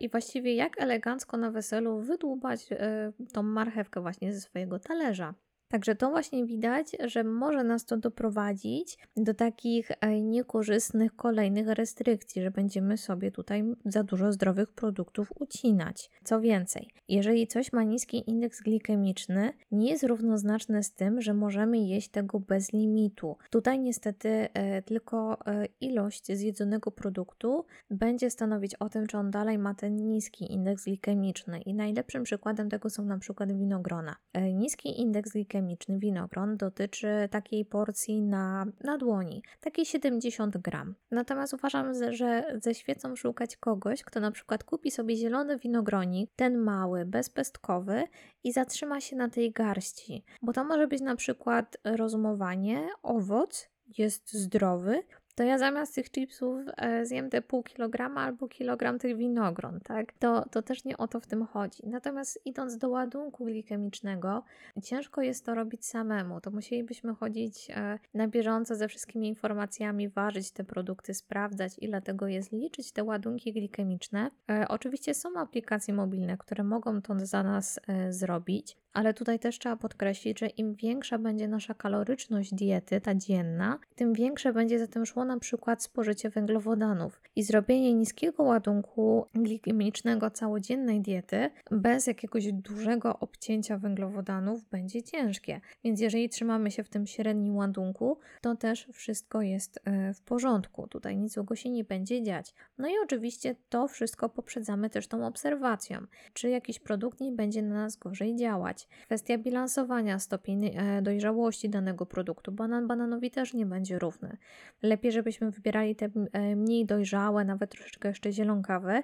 I 0.00 0.08
właściwie 0.08 0.54
jak 0.54 0.80
elegancko 0.80 1.36
na 1.36 1.50
weselu 1.50 2.00
wydłubać 2.00 2.72
e, 2.72 3.12
tą 3.32 3.42
marchewkę 3.42 4.00
właśnie 4.00 4.32
ze 4.32 4.40
swojego 4.40 4.78
talerza? 4.78 5.34
Także 5.70 5.94
to 5.94 6.10
właśnie 6.10 6.46
widać, 6.46 6.96
że 7.04 7.24
może 7.24 7.64
nas 7.64 7.84
to 7.84 7.96
doprowadzić 7.96 8.98
do 9.16 9.34
takich 9.34 9.90
e, 10.00 10.20
niekorzystnych 10.22 11.16
kolejnych 11.16 11.68
restrykcji, 11.68 12.42
że 12.42 12.50
będziemy 12.50 12.96
sobie 12.96 13.30
tutaj 13.30 13.64
za 13.84 14.02
dużo 14.02 14.32
zdrowych 14.32 14.72
produktów 14.72 15.32
ucinać. 15.40 16.10
Co 16.24 16.40
więcej, 16.40 16.90
jeżeli 17.08 17.46
coś 17.46 17.72
ma 17.72 17.82
niski 17.82 18.30
indeks 18.30 18.62
glikemiczny, 18.62 19.52
nie 19.72 19.90
jest 19.90 20.04
równoznaczne 20.04 20.82
z 20.82 20.92
tym, 20.92 21.20
że 21.20 21.34
możemy 21.34 21.78
jeść 21.78 22.08
tego 22.08 22.40
bez 22.40 22.72
limitu. 22.72 23.36
Tutaj 23.50 23.80
niestety 23.80 24.28
e, 24.28 24.82
tylko 24.82 25.46
e, 25.46 25.66
ilość 25.80 26.26
zjedzonego 26.26 26.90
produktu 26.90 27.64
będzie 27.90 28.30
stanowić 28.30 28.74
o 28.74 28.88
tym, 28.88 29.06
czy 29.06 29.18
on 29.18 29.30
dalej 29.30 29.58
ma 29.58 29.74
ten 29.74 29.96
niski 29.96 30.52
indeks 30.52 30.84
glikemiczny. 30.84 31.60
I 31.60 31.74
najlepszym 31.74 32.22
przykładem 32.22 32.70
tego 32.70 32.90
są 32.90 33.04
na 33.04 33.18
przykład 33.18 33.52
winogrona. 33.52 34.16
Niski 34.54 35.00
indeks 35.00 35.32
glikemiczny 35.32 35.59
chemiczny 35.60 35.98
winogron 35.98 36.56
dotyczy 36.56 37.28
takiej 37.30 37.64
porcji 37.64 38.22
na, 38.22 38.66
na 38.84 38.98
dłoni, 38.98 39.42
takiej 39.60 39.86
70 39.86 40.58
gram. 40.58 40.94
Natomiast 41.10 41.54
uważam, 41.54 41.92
że 42.10 42.58
ze 42.62 42.74
świecą 42.74 43.16
szukać 43.16 43.56
kogoś, 43.56 44.02
kto 44.02 44.20
na 44.20 44.30
przykład 44.30 44.64
kupi 44.64 44.90
sobie 44.90 45.16
zielony 45.16 45.58
winogronik, 45.58 46.30
ten 46.36 46.58
mały, 46.58 47.04
bezpestkowy 47.04 48.04
i 48.44 48.52
zatrzyma 48.52 49.00
się 49.00 49.16
na 49.16 49.28
tej 49.28 49.52
garści, 49.52 50.24
bo 50.42 50.52
to 50.52 50.64
może 50.64 50.86
być 50.86 51.00
na 51.00 51.16
przykład 51.16 51.76
rozumowanie, 51.84 52.88
owoc 53.02 53.68
jest 53.98 54.32
zdrowy, 54.32 55.02
to 55.40 55.44
ja 55.44 55.58
zamiast 55.58 55.94
tych 55.94 56.10
chipsów 56.10 56.60
e, 56.76 57.06
zjem 57.06 57.30
te 57.30 57.42
pół 57.42 57.62
kilograma 57.62 58.20
albo 58.20 58.48
kilogram 58.48 58.98
tych 58.98 59.16
winogron, 59.16 59.80
tak? 59.80 60.12
To, 60.12 60.44
to 60.50 60.62
też 60.62 60.84
nie 60.84 60.96
o 60.96 61.08
to 61.08 61.20
w 61.20 61.26
tym 61.26 61.46
chodzi. 61.46 61.82
Natomiast 61.86 62.40
idąc 62.44 62.76
do 62.76 62.88
ładunku 62.88 63.44
glikemicznego, 63.44 64.42
ciężko 64.82 65.22
jest 65.22 65.46
to 65.46 65.54
robić 65.54 65.86
samemu. 65.86 66.40
To 66.40 66.50
musielibyśmy 66.50 67.14
chodzić 67.14 67.70
e, 67.70 67.98
na 68.14 68.28
bieżąco 68.28 68.76
ze 68.76 68.88
wszystkimi 68.88 69.28
informacjami, 69.28 70.08
ważyć 70.08 70.50
te 70.50 70.64
produkty, 70.64 71.14
sprawdzać 71.14 71.72
ile 71.78 72.02
tego 72.02 72.28
jest, 72.28 72.52
liczyć 72.52 72.92
te 72.92 73.04
ładunki 73.04 73.52
glikemiczne. 73.52 74.30
E, 74.50 74.68
oczywiście 74.68 75.14
są 75.14 75.36
aplikacje 75.36 75.94
mobilne, 75.94 76.38
które 76.38 76.64
mogą 76.64 77.02
to 77.02 77.26
za 77.26 77.42
nas 77.42 77.80
zrobić, 78.10 78.76
ale 78.92 79.14
tutaj 79.14 79.38
też 79.38 79.58
trzeba 79.58 79.76
podkreślić, 79.76 80.40
że 80.40 80.46
im 80.46 80.74
większa 80.74 81.18
będzie 81.18 81.48
nasza 81.48 81.74
kaloryczność 81.74 82.54
diety, 82.54 83.00
ta 83.00 83.14
dzienna, 83.14 83.78
tym 83.94 84.12
większe 84.12 84.52
będzie 84.52 84.78
zatem 84.78 85.06
szło 85.06 85.24
na 85.24 85.38
przykład 85.38 85.82
spożycie 85.82 86.30
węglowodanów. 86.30 87.22
I 87.36 87.42
zrobienie 87.42 87.94
niskiego 87.94 88.42
ładunku 88.42 89.26
glikemicznego 89.34 90.30
całodziennej 90.30 91.00
diety 91.00 91.50
bez 91.70 92.06
jakiegoś 92.06 92.52
dużego 92.52 93.18
obcięcia 93.18 93.78
węglowodanów 93.78 94.64
będzie 94.64 95.02
ciężkie. 95.02 95.60
Więc 95.84 96.00
jeżeli 96.00 96.28
trzymamy 96.28 96.70
się 96.70 96.84
w 96.84 96.88
tym 96.88 97.06
średnim 97.06 97.56
ładunku, 97.56 98.18
to 98.40 98.56
też 98.56 98.88
wszystko 98.92 99.42
jest 99.42 99.80
e, 99.84 100.14
w 100.14 100.22
porządku. 100.22 100.86
Tutaj 100.88 101.16
nic 101.16 101.32
złego 101.32 101.56
się 101.56 101.70
nie 101.70 101.84
będzie 101.84 102.22
dziać. 102.22 102.54
No 102.78 102.88
i 102.88 102.92
oczywiście 103.04 103.56
to 103.68 103.88
wszystko 103.88 104.28
poprzedzamy 104.28 104.90
też 104.90 105.08
tą 105.08 105.26
obserwacją. 105.26 106.06
Czy 106.32 106.48
jakiś 106.48 106.78
produkt 106.78 107.20
nie 107.20 107.32
będzie 107.32 107.62
na 107.62 107.74
nas 107.74 107.96
gorzej 107.96 108.36
działać? 108.36 108.79
Kwestia 109.06 109.38
bilansowania 109.38 110.18
stopień 110.18 110.70
dojrzałości 111.02 111.70
danego 111.70 112.06
produktu. 112.06 112.52
Banan 112.52 112.86
bananowi 112.86 113.30
też 113.30 113.54
nie 113.54 113.66
będzie 113.66 113.98
równy. 113.98 114.36
Lepiej, 114.82 115.12
żebyśmy 115.12 115.50
wybierali 115.50 115.96
te 115.96 116.08
e, 116.32 116.56
mniej 116.56 116.86
dojrzałe, 116.86 117.44
nawet 117.44 117.70
troszeczkę 117.70 118.08
jeszcze 118.08 118.32
zielonkawe, 118.32 119.02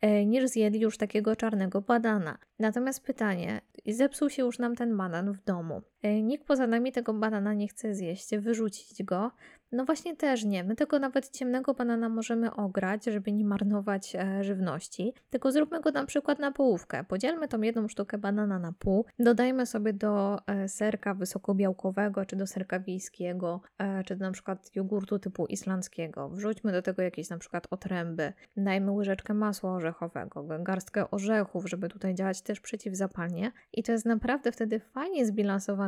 e, 0.00 0.26
niż 0.26 0.46
zjedli 0.46 0.80
już 0.80 0.98
takiego 0.98 1.36
czarnego 1.36 1.80
banana. 1.80 2.38
Natomiast 2.58 3.02
pytanie, 3.04 3.60
zepsuł 3.86 4.30
się 4.30 4.42
już 4.42 4.58
nam 4.58 4.76
ten 4.76 4.96
banan 4.96 5.32
w 5.32 5.44
domu. 5.44 5.82
Nikt 6.22 6.46
poza 6.46 6.66
nami 6.66 6.92
tego 6.92 7.14
banana 7.14 7.54
nie 7.54 7.68
chce 7.68 7.94
zjeść, 7.94 8.36
wyrzucić 8.36 9.02
go, 9.02 9.30
no 9.72 9.84
właśnie 9.84 10.16
też 10.16 10.44
nie. 10.44 10.64
My 10.64 10.76
tego 10.76 10.98
nawet 10.98 11.30
ciemnego 11.30 11.74
banana 11.74 12.08
możemy 12.08 12.54
ograć, 12.54 13.04
żeby 13.04 13.32
nie 13.32 13.44
marnować 13.44 14.16
e, 14.16 14.44
żywności. 14.44 15.12
Tylko 15.30 15.52
zróbmy 15.52 15.80
go 15.80 15.90
na 15.90 16.06
przykład 16.06 16.38
na 16.38 16.52
połówkę. 16.52 17.04
Podzielmy 17.04 17.48
tą 17.48 17.60
jedną 17.60 17.88
sztukę 17.88 18.18
banana 18.18 18.58
na 18.58 18.72
pół. 18.72 19.04
Dodajmy 19.18 19.66
sobie 19.66 19.92
do 19.92 20.38
e, 20.46 20.68
serka 20.68 21.14
wysokobiałkowego, 21.14 22.24
czy 22.24 22.36
do 22.36 22.46
serka 22.46 22.80
wiejskiego, 22.80 23.60
e, 23.78 24.04
czy 24.04 24.16
do 24.16 24.24
na 24.24 24.32
przykład 24.32 24.76
jogurtu 24.76 25.18
typu 25.18 25.46
islandzkiego. 25.46 26.28
Wrzućmy 26.28 26.72
do 26.72 26.82
tego 26.82 27.02
jakieś 27.02 27.30
na 27.30 27.38
przykład 27.38 27.66
otręby. 27.70 28.32
Dajmy 28.56 28.92
łyżeczkę 28.92 29.34
masła 29.34 29.72
orzechowego, 29.72 30.46
garstkę 30.58 31.10
orzechów, 31.10 31.68
żeby 31.68 31.88
tutaj 31.88 32.14
działać 32.14 32.42
też 32.42 32.60
przeciwzapalnie. 32.60 33.52
I 33.72 33.82
to 33.82 33.92
jest 33.92 34.06
naprawdę 34.06 34.52
wtedy 34.52 34.80
fajnie 34.80 35.26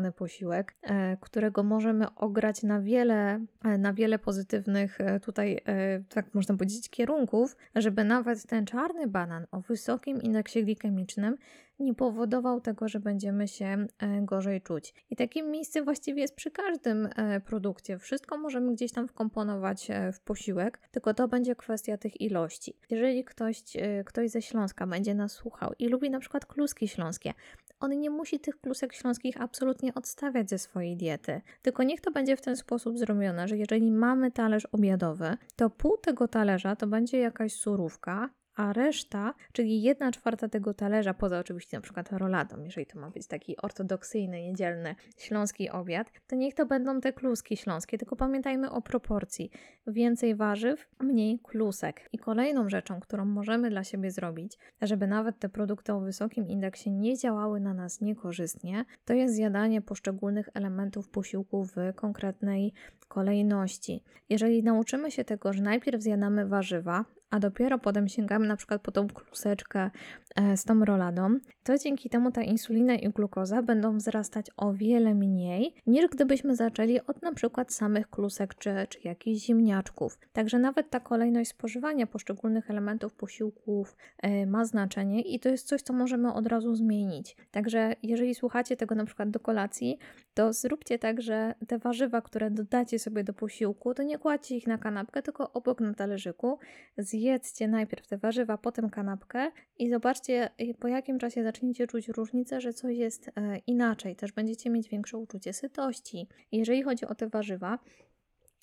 zbilansowany 0.00 0.12
posiłek, 0.12 0.74
e, 0.82 1.16
którego 1.20 1.62
możemy 1.62 2.14
ograć 2.14 2.62
na 2.62 2.80
wiele 2.80 3.46
e, 3.64 3.78
na 3.78 3.92
wiele 3.92 4.18
pozytywnych 4.18 5.00
e, 5.00 5.20
tutaj, 5.20 5.60
tak 6.08 6.34
można 6.34 6.56
powiedzieć, 6.56 6.90
kierunków, 6.90 7.56
żeby 7.74 8.04
nawet 8.04 8.46
ten 8.46 8.66
czarny 8.66 9.06
banan 9.06 9.46
o 9.50 9.60
wysokim 9.60 10.22
indeksie 10.22 10.64
glikemicznym 10.64 11.36
nie 11.78 11.94
powodował 11.94 12.60
tego, 12.60 12.88
że 12.88 13.00
będziemy 13.00 13.48
się 13.48 13.86
gorzej 14.22 14.60
czuć. 14.60 14.94
I 15.10 15.16
takie 15.16 15.42
miejsce 15.42 15.82
właściwie 15.82 16.22
jest 16.22 16.34
przy 16.34 16.50
każdym 16.50 17.08
produkcie. 17.44 17.98
Wszystko 17.98 18.38
możemy 18.38 18.72
gdzieś 18.72 18.92
tam 18.92 19.08
wkomponować 19.08 19.88
w 20.12 20.20
posiłek, 20.20 20.78
tylko 20.90 21.14
to 21.14 21.28
będzie 21.28 21.56
kwestia 21.56 21.96
tych 21.96 22.20
ilości. 22.20 22.76
Jeżeli 22.90 23.24
ktoś, 23.24 23.62
ktoś 24.06 24.30
ze 24.30 24.42
Śląska 24.42 24.86
będzie 24.86 25.14
nas 25.14 25.32
słuchał 25.32 25.72
i 25.78 25.88
lubi 25.88 26.10
na 26.10 26.18
przykład 26.20 26.46
kluski 26.46 26.88
śląskie, 26.88 27.34
on 27.80 28.00
nie 28.00 28.10
musi 28.10 28.40
tych 28.40 28.60
klusek 28.60 28.94
śląskich 28.94 29.40
absolutnie 29.40 29.94
odstawiać 29.94 30.50
ze 30.50 30.58
swojej 30.58 30.96
diety. 30.96 31.40
Tylko 31.62 31.82
niech 31.82 32.00
to 32.00 32.10
będzie 32.10 32.36
w 32.36 32.40
ten 32.40 32.56
sposób 32.56 32.98
zrobione, 32.98 33.48
że 33.48 33.56
jeżeli 33.56 33.92
mamy 33.92 34.30
talerz 34.30 34.66
obiadowy, 34.72 35.36
to 35.56 35.70
pół 35.70 35.96
tego 35.96 36.28
talerza 36.28 36.76
to 36.76 36.86
będzie 36.86 37.18
jakaś 37.18 37.52
surówka, 37.52 38.30
a 38.60 38.72
reszta, 38.72 39.34
czyli 39.52 39.82
jedna 39.82 40.12
czwarta 40.12 40.48
tego 40.48 40.74
talerza, 40.74 41.14
poza 41.14 41.38
oczywiście 41.38 41.76
na 41.76 41.80
przykład 41.80 42.12
roladą, 42.12 42.64
jeżeli 42.64 42.86
to 42.86 42.98
ma 42.98 43.10
być 43.10 43.26
taki 43.26 43.56
ortodoksyjny, 43.56 44.42
niedzielny 44.42 44.94
śląski 45.18 45.70
obiad, 45.70 46.12
to 46.26 46.36
niech 46.36 46.54
to 46.54 46.66
będą 46.66 47.00
te 47.00 47.12
kluski 47.12 47.56
śląskie, 47.56 47.98
tylko 47.98 48.16
pamiętajmy 48.16 48.70
o 48.70 48.82
proporcji. 48.82 49.50
Więcej 49.86 50.34
warzyw, 50.34 50.88
mniej 51.00 51.38
klusek. 51.38 52.08
I 52.12 52.18
kolejną 52.18 52.68
rzeczą, 52.68 53.00
którą 53.00 53.24
możemy 53.24 53.70
dla 53.70 53.84
siebie 53.84 54.10
zrobić, 54.10 54.58
żeby 54.82 55.06
nawet 55.06 55.38
te 55.38 55.48
produkty 55.48 55.92
o 55.92 56.00
wysokim 56.00 56.48
indeksie 56.48 56.90
nie 56.90 57.18
działały 57.18 57.60
na 57.60 57.74
nas 57.74 58.00
niekorzystnie, 58.00 58.84
to 59.04 59.14
jest 59.14 59.34
zjadanie 59.34 59.82
poszczególnych 59.82 60.48
elementów 60.54 61.08
posiłku 61.08 61.64
w 61.64 61.74
konkretnej 61.94 62.72
kolejności. 63.08 64.02
Jeżeli 64.28 64.62
nauczymy 64.62 65.10
się 65.10 65.24
tego, 65.24 65.52
że 65.52 65.62
najpierw 65.62 66.02
zjadamy 66.02 66.46
warzywa, 66.46 67.04
a 67.30 67.40
dopiero 67.40 67.78
potem 67.78 68.08
sięgamy 68.08 68.48
na 68.48 68.56
przykład 68.56 68.82
po 68.82 68.92
tą 68.92 69.08
kluseczkę 69.08 69.90
e, 70.36 70.56
z 70.56 70.64
tą 70.64 70.84
roladą, 70.84 71.38
to 71.62 71.78
dzięki 71.78 72.10
temu 72.10 72.30
ta 72.30 72.42
insulina 72.42 72.94
i 72.94 73.08
glukoza 73.08 73.62
będą 73.62 73.96
wzrastać 73.96 74.46
o 74.56 74.72
wiele 74.72 75.14
mniej, 75.14 75.74
niż 75.86 76.06
gdybyśmy 76.08 76.56
zaczęli 76.56 77.00
od 77.00 77.22
na 77.22 77.32
przykład 77.34 77.72
samych 77.72 78.10
klusek 78.10 78.54
czy, 78.54 78.70
czy 78.88 78.98
jakichś 79.04 79.46
ziemniaczków. 79.46 80.18
Także 80.32 80.58
nawet 80.58 80.90
ta 80.90 81.00
kolejność 81.00 81.50
spożywania 81.50 82.06
poszczególnych 82.06 82.70
elementów 82.70 83.14
posiłków 83.14 83.96
e, 84.18 84.46
ma 84.46 84.64
znaczenie 84.64 85.20
i 85.22 85.40
to 85.40 85.48
jest 85.48 85.68
coś, 85.68 85.82
co 85.82 85.92
możemy 85.92 86.32
od 86.32 86.46
razu 86.46 86.74
zmienić. 86.74 87.36
Także 87.50 87.92
jeżeli 88.02 88.34
słuchacie 88.34 88.76
tego 88.76 88.94
na 88.94 89.04
przykład 89.04 89.30
do 89.30 89.40
kolacji, 89.40 89.98
to 90.34 90.52
zróbcie 90.52 90.98
tak, 90.98 91.22
że 91.22 91.54
te 91.68 91.78
warzywa, 91.78 92.22
które 92.22 92.50
dodacie 92.50 92.98
sobie 92.98 93.24
do 93.24 93.32
posiłku, 93.32 93.94
to 93.94 94.02
nie 94.02 94.18
kładźcie 94.18 94.56
ich 94.56 94.66
na 94.66 94.78
kanapkę, 94.78 95.22
tylko 95.22 95.52
obok 95.52 95.80
na 95.80 95.94
talerzyku. 95.94 96.58
Zjedzcie 96.98 97.68
najpierw 97.68 98.06
te 98.06 98.18
warzywa, 98.18 98.58
potem 98.58 98.90
kanapkę 98.90 99.50
i 99.78 99.90
zobaczcie, 99.90 100.50
po 100.78 100.88
jakim 100.88 101.18
czasie 101.18 101.42
zaczniecie 101.42 101.86
czuć 101.86 102.08
różnicę, 102.08 102.60
że 102.60 102.72
coś 102.72 102.96
jest 102.96 103.28
e, 103.28 103.58
inaczej. 103.66 104.16
Też 104.16 104.32
będziecie 104.32 104.70
mieć 104.70 104.88
większe 104.88 105.18
uczucie 105.18 105.52
sytości. 105.52 106.28
Jeżeli 106.52 106.82
chodzi 106.82 107.06
o 107.06 107.14
te 107.14 107.28
warzywa, 107.28 107.78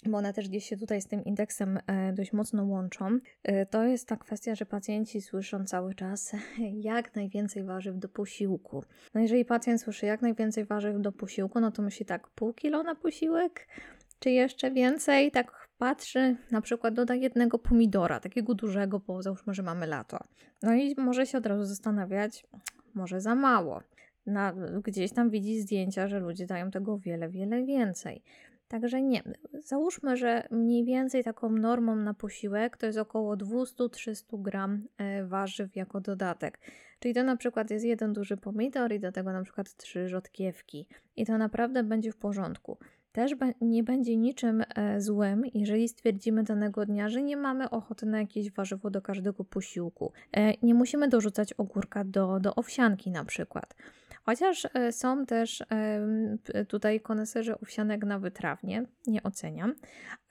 bo 0.07 0.17
one 0.17 0.33
też 0.33 0.49
gdzieś 0.49 0.65
się 0.65 0.77
tutaj 0.77 1.01
z 1.01 1.07
tym 1.07 1.25
indeksem 1.25 1.79
e, 1.87 2.13
dość 2.13 2.33
mocno 2.33 2.63
łączą, 2.63 3.19
e, 3.43 3.65
to 3.65 3.83
jest 3.83 4.07
ta 4.07 4.17
kwestia, 4.17 4.55
że 4.55 4.65
pacjenci 4.65 5.21
słyszą 5.21 5.65
cały 5.65 5.95
czas 5.95 6.35
jak 6.91 7.15
najwięcej 7.15 7.63
warzyw 7.63 7.97
do 7.97 8.09
posiłku. 8.09 8.83
No 9.13 9.21
jeżeli 9.21 9.45
pacjent 9.45 9.81
słyszy 9.81 10.05
jak 10.05 10.21
najwięcej 10.21 10.65
warzyw 10.65 11.01
do 11.01 11.11
posiłku, 11.11 11.59
no 11.59 11.71
to 11.71 11.81
myśli 11.81 12.05
tak 12.05 12.27
pół 12.27 12.53
kilo 12.53 12.83
na 12.83 12.95
posiłek, 12.95 13.67
czy 14.19 14.31
jeszcze 14.31 14.71
więcej, 14.71 15.31
tak 15.31 15.67
patrzy, 15.77 16.35
na 16.51 16.61
przykład 16.61 16.93
doda 16.93 17.15
jednego 17.15 17.59
pomidora, 17.59 18.19
takiego 18.19 18.53
dużego, 18.53 18.99
bo 18.99 19.21
załóżmy, 19.21 19.53
że 19.53 19.63
mamy 19.63 19.87
lato. 19.87 20.19
No 20.63 20.73
i 20.73 20.95
może 20.97 21.25
się 21.25 21.37
od 21.37 21.45
razu 21.45 21.63
zastanawiać, 21.63 22.45
może 22.95 23.21
za 23.21 23.35
mało. 23.35 23.81
Na, 24.25 24.53
gdzieś 24.83 25.13
tam 25.13 25.29
widzi 25.29 25.59
zdjęcia, 25.59 26.07
że 26.07 26.19
ludzie 26.19 26.45
dają 26.45 26.71
tego 26.71 26.97
wiele, 26.97 27.29
wiele 27.29 27.63
więcej. 27.63 28.23
Także 28.67 29.01
nie. 29.01 29.23
Załóżmy, 29.53 30.17
że 30.17 30.47
mniej 30.51 30.85
więcej 30.85 31.23
taką 31.23 31.49
normą 31.49 31.95
na 31.95 32.13
posiłek 32.13 32.77
to 32.77 32.85
jest 32.85 32.97
około 32.97 33.35
200-300 33.35 34.41
gram 34.41 34.87
e, 34.97 35.23
warzyw 35.25 35.75
jako 35.75 36.01
dodatek. 36.01 36.59
Czyli 36.99 37.13
to 37.13 37.23
na 37.23 37.37
przykład 37.37 37.71
jest 37.71 37.85
jeden 37.85 38.13
duży 38.13 38.37
pomidor 38.37 38.93
i 38.93 38.99
do 38.99 39.11
tego 39.11 39.31
na 39.33 39.43
przykład 39.43 39.75
trzy 39.75 40.09
rzodkiewki. 40.09 40.87
I 41.15 41.25
to 41.25 41.37
naprawdę 41.37 41.83
będzie 41.83 42.11
w 42.11 42.17
porządku. 42.17 42.77
Też 43.11 43.31
nie 43.61 43.83
będzie 43.83 44.17
niczym 44.17 44.63
e, 44.75 45.01
złym, 45.01 45.43
jeżeli 45.53 45.89
stwierdzimy 45.89 46.43
danego 46.43 46.85
dnia, 46.85 47.09
że 47.09 47.21
nie 47.21 47.37
mamy 47.37 47.69
ochoty 47.69 48.05
na 48.05 48.19
jakieś 48.19 48.51
warzywo 48.51 48.89
do 48.89 49.01
każdego 49.01 49.43
posiłku. 49.43 50.11
E, 50.37 50.53
nie 50.61 50.73
musimy 50.73 51.07
dorzucać 51.07 51.53
ogórka 51.53 52.03
do, 52.03 52.39
do 52.39 52.55
owsianki 52.55 53.11
na 53.11 53.25
przykład. 53.25 53.75
Chociaż 54.29 54.67
e, 54.73 54.91
są 54.91 55.25
też 55.25 55.63
tutaj 56.67 56.99
koneserzy 56.99 57.59
owsianek 57.59 58.05
na 58.05 58.19
wytrawnie, 58.19 58.83
nie 59.07 59.23
oceniam. 59.23 59.73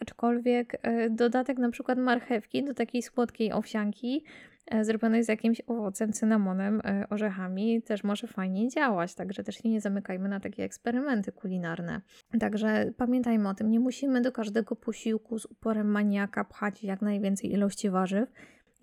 Aczkolwiek 0.01 0.83
dodatek 1.11 1.59
na 1.59 1.71
przykład 1.71 1.99
marchewki 1.99 2.65
do 2.65 2.75
takiej 2.75 3.03
słodkiej 3.03 3.53
owsianki 3.53 4.25
E, 4.67 4.85
zrobione 4.85 5.25
z 5.25 5.29
jakimś 5.29 5.63
owocem, 5.67 6.13
cynamonem, 6.13 6.81
e, 6.85 7.09
orzechami, 7.11 7.83
też 7.83 8.05
może 8.05 8.27
fajnie 8.27 8.69
działać, 8.69 9.15
także 9.15 9.45
też 9.45 9.57
się 9.57 9.69
nie 9.69 9.81
zamykajmy 9.81 10.29
na 10.29 10.41
takie 10.41 10.65
eksperymenty 10.65 11.33
kulinarne. 11.33 12.01
Także 12.41 12.93
pamiętajmy 12.97 13.49
o 13.49 13.55
tym, 13.55 13.71
nie 13.71 13.81
musimy 13.81 14.21
do 14.21 14.33
każdego 14.33 14.77
posiłku 14.77 15.39
z 15.39 15.47
uporem 15.47 15.91
maniaka 15.91 16.45
pchać 16.45 16.85
jak 16.85 17.03
najwięcej 17.03 17.53
ilości 17.53 17.91
warzyw. 17.91 18.29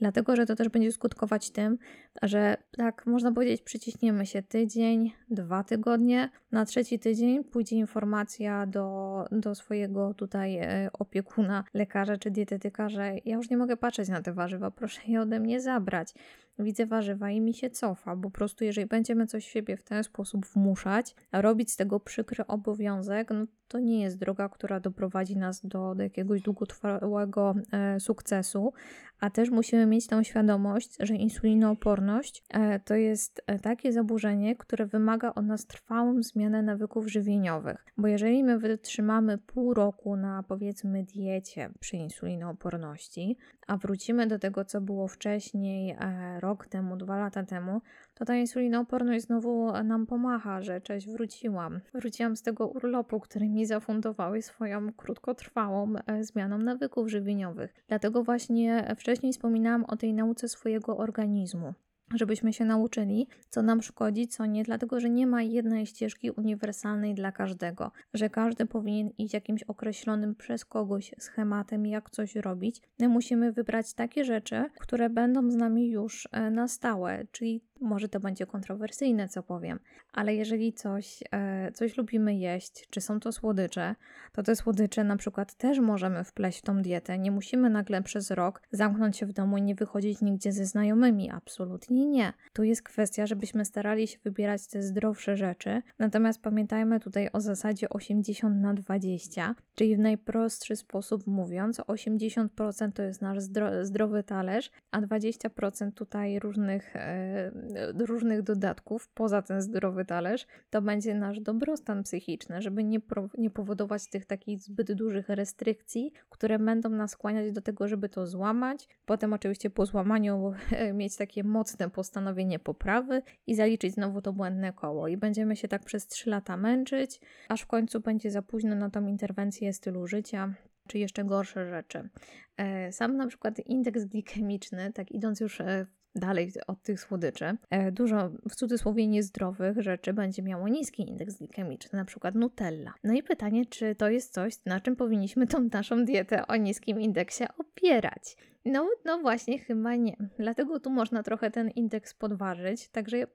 Dlatego 0.03 0.35
że 0.35 0.45
to 0.45 0.55
też 0.55 0.69
będzie 0.69 0.91
skutkować 0.91 1.49
tym, 1.51 1.77
że 2.23 2.57
tak 2.77 3.05
można 3.05 3.31
powiedzieć, 3.31 3.61
przyciśniemy 3.61 4.25
się 4.25 4.43
tydzień, 4.43 5.11
dwa 5.29 5.63
tygodnie, 5.63 6.29
na 6.51 6.65
trzeci 6.65 6.99
tydzień 6.99 7.43
pójdzie 7.43 7.75
informacja 7.75 8.65
do, 8.65 9.25
do 9.31 9.55
swojego 9.55 10.13
tutaj 10.13 10.57
e, 10.57 10.89
opiekuna, 10.93 11.63
lekarza 11.73 12.17
czy 12.17 12.31
dietetyka, 12.31 12.89
że 12.89 13.13
ja 13.25 13.35
już 13.35 13.49
nie 13.49 13.57
mogę 13.57 13.77
patrzeć 13.77 14.09
na 14.09 14.21
te 14.21 14.33
warzywa, 14.33 14.71
proszę 14.71 15.01
je 15.07 15.21
ode 15.21 15.39
mnie 15.39 15.61
zabrać. 15.61 16.13
Widzę 16.59 16.85
warzywa 16.85 17.31
i 17.31 17.41
mi 17.41 17.53
się 17.53 17.69
cofa, 17.69 18.15
bo 18.15 18.29
po 18.29 18.37
prostu 18.37 18.63
jeżeli 18.63 18.87
będziemy 18.87 19.27
coś 19.27 19.45
siebie 19.45 19.77
w 19.77 19.83
ten 19.83 20.03
sposób 20.03 20.45
wmuszać, 20.45 21.15
a 21.31 21.41
robić 21.41 21.71
z 21.71 21.75
tego 21.75 21.99
przykry 21.99 22.47
obowiązek, 22.47 23.29
no 23.31 23.45
to 23.67 23.79
nie 23.79 24.01
jest 24.01 24.17
droga, 24.17 24.49
która 24.49 24.79
doprowadzi 24.79 25.37
nas 25.37 25.65
do, 25.65 25.95
do 25.95 26.03
jakiegoś 26.03 26.41
długotrwałego 26.41 27.55
e, 27.71 27.99
sukcesu, 27.99 28.73
a 29.19 29.29
też 29.29 29.49
musimy 29.49 29.85
mieć 29.85 30.07
tą 30.07 30.23
świadomość, 30.23 30.95
że 30.99 31.15
insulinooporność 31.15 32.43
e, 32.49 32.79
to 32.79 32.95
jest 32.95 33.41
e, 33.47 33.59
takie 33.59 33.93
zaburzenie, 33.93 34.55
które 34.55 34.85
wymaga 34.85 35.33
od 35.35 35.45
nas 35.45 35.65
trwałą 35.65 36.23
zmianę 36.23 36.61
nawyków 36.61 37.07
żywieniowych. 37.07 37.85
Bo 37.97 38.07
jeżeli 38.07 38.43
my 38.43 38.59
wytrzymamy 38.59 39.37
pół 39.37 39.73
roku 39.73 40.15
na 40.15 40.43
powiedzmy 40.43 41.03
diecie 41.03 41.69
przy 41.79 41.97
insulinooporności, 41.97 43.37
a 43.67 43.77
wrócimy 43.77 44.27
do 44.27 44.39
tego, 44.39 44.65
co 44.65 44.81
było 44.81 45.07
wcześniej, 45.07 45.95
e, 45.99 46.39
rok 46.43 46.67
temu, 46.67 46.97
dwa 46.97 47.17
lata 47.17 47.43
temu, 47.43 47.81
to 48.13 48.25
ta 48.25 48.35
insulinooporność 48.35 49.25
znowu 49.25 49.83
nam 49.83 50.05
pomacha, 50.05 50.61
że 50.61 50.81
cześć, 50.81 51.07
wróciłam. 51.07 51.79
Wróciłam 51.93 52.35
z 52.35 52.41
tego 52.41 52.67
urlopu, 52.67 53.19
który 53.19 53.49
mi 53.49 53.65
zafundowały 53.65 54.41
swoją 54.41 54.93
krótkotrwałą 54.93 55.93
e, 56.07 56.23
zmianą 56.23 56.57
nawyków 56.57 57.09
żywieniowych. 57.09 57.73
Dlatego 57.87 58.23
właśnie 58.23 58.95
wcześniej 58.99 59.33
wspominałam 59.33 59.85
o 59.85 59.95
tej 59.95 60.13
nauce 60.13 60.47
swojego 60.47 60.97
organizmu 60.97 61.73
żebyśmy 62.13 62.53
się 62.53 62.65
nauczyli, 62.65 63.27
co 63.49 63.61
nam 63.61 63.81
szkodzi, 63.81 64.27
co 64.27 64.45
nie, 64.45 64.63
dlatego 64.63 64.99
że 64.99 65.09
nie 65.09 65.27
ma 65.27 65.41
jednej 65.41 65.85
ścieżki 65.85 66.31
uniwersalnej 66.31 67.15
dla 67.15 67.31
każdego, 67.31 67.91
że 68.13 68.29
każdy 68.29 68.65
powinien 68.65 69.09
iść 69.17 69.33
jakimś 69.33 69.63
określonym 69.63 70.35
przez 70.35 70.65
kogoś 70.65 71.15
schematem, 71.19 71.85
jak 71.85 72.09
coś 72.09 72.35
robić. 72.35 72.81
My 72.99 73.09
musimy 73.09 73.51
wybrać 73.51 73.93
takie 73.93 74.25
rzeczy, 74.25 74.65
które 74.79 75.09
będą 75.09 75.51
z 75.51 75.55
nami 75.55 75.89
już 75.89 76.27
e, 76.31 76.51
na 76.51 76.67
stałe, 76.67 77.25
czyli 77.31 77.61
może 77.81 78.09
to 78.09 78.19
będzie 78.19 78.45
kontrowersyjne, 78.45 79.27
co 79.27 79.43
powiem, 79.43 79.79
ale 80.13 80.35
jeżeli 80.35 80.73
coś, 80.73 81.23
e, 81.31 81.71
coś 81.71 81.97
lubimy 81.97 82.35
jeść, 82.35 82.87
czy 82.89 83.01
są 83.01 83.19
to 83.19 83.31
słodycze, 83.31 83.95
to 84.31 84.43
te 84.43 84.55
słodycze 84.55 85.03
na 85.03 85.17
przykład 85.17 85.55
też 85.55 85.79
możemy 85.79 86.23
wpleść 86.23 86.59
w 86.59 86.61
tą 86.61 86.81
dietę. 86.81 87.19
Nie 87.19 87.31
musimy 87.31 87.69
nagle 87.69 88.01
przez 88.01 88.31
rok 88.31 88.61
zamknąć 88.71 89.17
się 89.17 89.25
w 89.25 89.33
domu 89.33 89.57
i 89.57 89.61
nie 89.61 89.75
wychodzić 89.75 90.21
nigdzie 90.21 90.51
ze 90.51 90.65
znajomymi. 90.65 91.31
Absolutnie 91.31 92.05
nie. 92.05 92.33
Tu 92.53 92.63
jest 92.63 92.83
kwestia, 92.83 93.27
żebyśmy 93.27 93.65
starali 93.65 94.07
się 94.07 94.19
wybierać 94.23 94.67
te 94.67 94.81
zdrowsze 94.81 95.37
rzeczy. 95.37 95.81
Natomiast 95.99 96.41
pamiętajmy 96.41 96.99
tutaj 96.99 97.29
o 97.33 97.41
zasadzie 97.41 97.89
80 97.89 98.61
na 98.61 98.73
20, 98.73 99.55
czyli 99.75 99.95
w 99.95 99.99
najprostszy 99.99 100.75
sposób 100.75 101.27
mówiąc, 101.27 101.79
80% 101.79 102.91
to 102.91 103.03
jest 103.03 103.21
nasz 103.21 103.39
zdro 103.39 103.85
zdrowy 103.85 104.23
talerz, 104.23 104.71
a 104.91 105.01
20% 105.01 105.91
tutaj 105.91 106.39
różnych 106.39 106.95
e, 106.95 107.51
różnych 107.99 108.41
dodatków 108.41 109.09
poza 109.13 109.41
ten 109.41 109.61
zdrowy 109.61 110.05
talerz, 110.05 110.47
to 110.69 110.81
będzie 110.81 111.15
nasz 111.15 111.39
dobrostan 111.39 112.03
psychiczny, 112.03 112.61
żeby 112.61 112.83
nie, 112.83 112.99
nie 113.37 113.49
powodować 113.49 114.07
tych 114.07 114.25
takich 114.25 114.61
zbyt 114.61 114.93
dużych 114.93 115.29
restrykcji, 115.29 116.11
które 116.29 116.59
będą 116.59 116.89
nas 116.89 117.11
skłaniać 117.11 117.51
do 117.51 117.61
tego, 117.61 117.87
żeby 117.87 118.09
to 118.09 118.27
złamać. 118.27 118.87
Potem 119.05 119.33
oczywiście 119.33 119.69
po 119.69 119.85
złamaniu 119.85 120.53
mieć 120.93 121.15
takie 121.15 121.43
mocne 121.43 121.89
postanowienie 121.89 122.59
poprawy 122.59 123.21
i 123.47 123.55
zaliczyć 123.55 123.93
znowu 123.93 124.21
to 124.21 124.33
błędne 124.33 124.73
koło. 124.73 125.07
I 125.07 125.17
będziemy 125.17 125.55
się 125.55 125.67
tak 125.67 125.83
przez 125.83 126.07
3 126.07 126.29
lata 126.29 126.57
męczyć, 126.57 127.21
aż 127.49 127.61
w 127.61 127.67
końcu 127.67 127.99
będzie 127.99 128.31
za 128.31 128.41
późno 128.41 128.75
na 128.75 128.89
tą 128.89 129.07
interwencję 129.07 129.73
stylu 129.73 130.07
życia, 130.07 130.53
czy 130.87 130.99
jeszcze 130.99 131.23
gorsze 131.23 131.65
rzeczy. 131.65 132.09
E, 132.57 132.91
sam 132.91 133.17
na 133.17 133.27
przykład 133.27 133.59
indeks 133.59 134.05
glikemiczny, 134.05 134.93
tak 134.93 135.11
idąc 135.11 135.39
już 135.39 135.61
e, 135.61 135.85
dalej 136.15 136.51
od 136.67 136.81
tych 136.81 136.99
słodyczy, 136.99 137.57
e, 137.69 137.91
dużo 137.91 138.29
w 138.49 138.55
cudzysłowie 138.55 139.07
niezdrowych 139.07 139.81
rzeczy 139.81 140.13
będzie 140.13 140.43
miało 140.43 140.67
niski 140.67 141.09
indeks 141.09 141.37
glikemiczny, 141.37 141.99
na 141.99 142.05
przykład 142.05 142.35
Nutella. 142.35 142.93
No 143.03 143.13
i 143.13 143.23
pytanie, 143.23 143.65
czy 143.65 143.95
to 143.95 144.09
jest 144.09 144.33
coś, 144.33 144.65
na 144.65 144.79
czym 144.79 144.95
powinniśmy 144.95 145.47
tą 145.47 145.69
naszą 145.73 146.05
dietę 146.05 146.47
o 146.47 146.55
niskim 146.55 147.01
indeksie 147.01 147.43
opierać? 147.57 148.37
No, 148.65 148.89
no 149.05 149.19
właśnie, 149.19 149.59
chyba 149.59 149.95
nie. 149.95 150.15
Dlatego 150.39 150.79
tu 150.79 150.89
można 150.89 151.23
trochę 151.23 151.51
ten 151.51 151.69
indeks 151.69 152.13
podważyć. 152.13 152.89
Także 152.89 153.27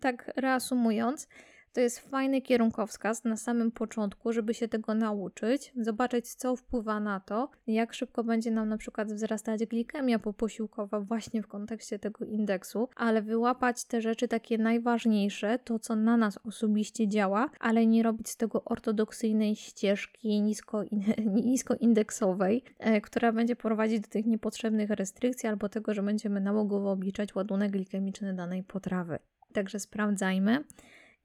tak 0.00 0.32
reasumując, 0.36 1.28
to 1.74 1.80
jest 1.80 1.98
fajny 1.98 2.42
kierunkowskaz 2.42 3.24
na 3.24 3.36
samym 3.36 3.70
początku, 3.70 4.32
żeby 4.32 4.54
się 4.54 4.68
tego 4.68 4.94
nauczyć, 4.94 5.72
zobaczyć, 5.76 6.34
co 6.34 6.56
wpływa 6.56 7.00
na 7.00 7.20
to, 7.20 7.50
jak 7.66 7.94
szybko 7.94 8.24
będzie 8.24 8.50
nam 8.50 8.68
na 8.68 8.76
przykład 8.76 9.12
wzrastać 9.12 9.66
glikemia 9.66 10.18
poposiłkowa 10.18 11.00
właśnie 11.00 11.42
w 11.42 11.48
kontekście 11.48 11.98
tego 11.98 12.24
indeksu, 12.24 12.88
ale 12.96 13.22
wyłapać 13.22 13.84
te 13.84 14.00
rzeczy 14.00 14.28
takie 14.28 14.58
najważniejsze, 14.58 15.58
to 15.58 15.78
co 15.78 15.96
na 15.96 16.16
nas 16.16 16.38
osobiście 16.44 17.08
działa, 17.08 17.50
ale 17.60 17.86
nie 17.86 18.02
robić 18.02 18.28
z 18.28 18.36
tego 18.36 18.64
ortodoksyjnej 18.64 19.56
ścieżki 19.56 20.42
nisko, 20.42 20.84
niskoindeksowej, 21.44 22.64
e, 22.78 23.00
która 23.00 23.32
będzie 23.32 23.56
prowadzić 23.56 24.00
do 24.00 24.08
tych 24.08 24.26
niepotrzebnych 24.26 24.90
restrykcji 24.90 25.48
albo 25.48 25.68
tego, 25.68 25.94
że 25.94 26.02
będziemy 26.02 26.40
nałogowo 26.40 26.90
obliczać 26.90 27.34
ładunek 27.34 27.70
glikemiczny 27.70 28.34
danej 28.34 28.62
potrawy. 28.62 29.18
Także 29.52 29.80
sprawdzajmy 29.80 30.64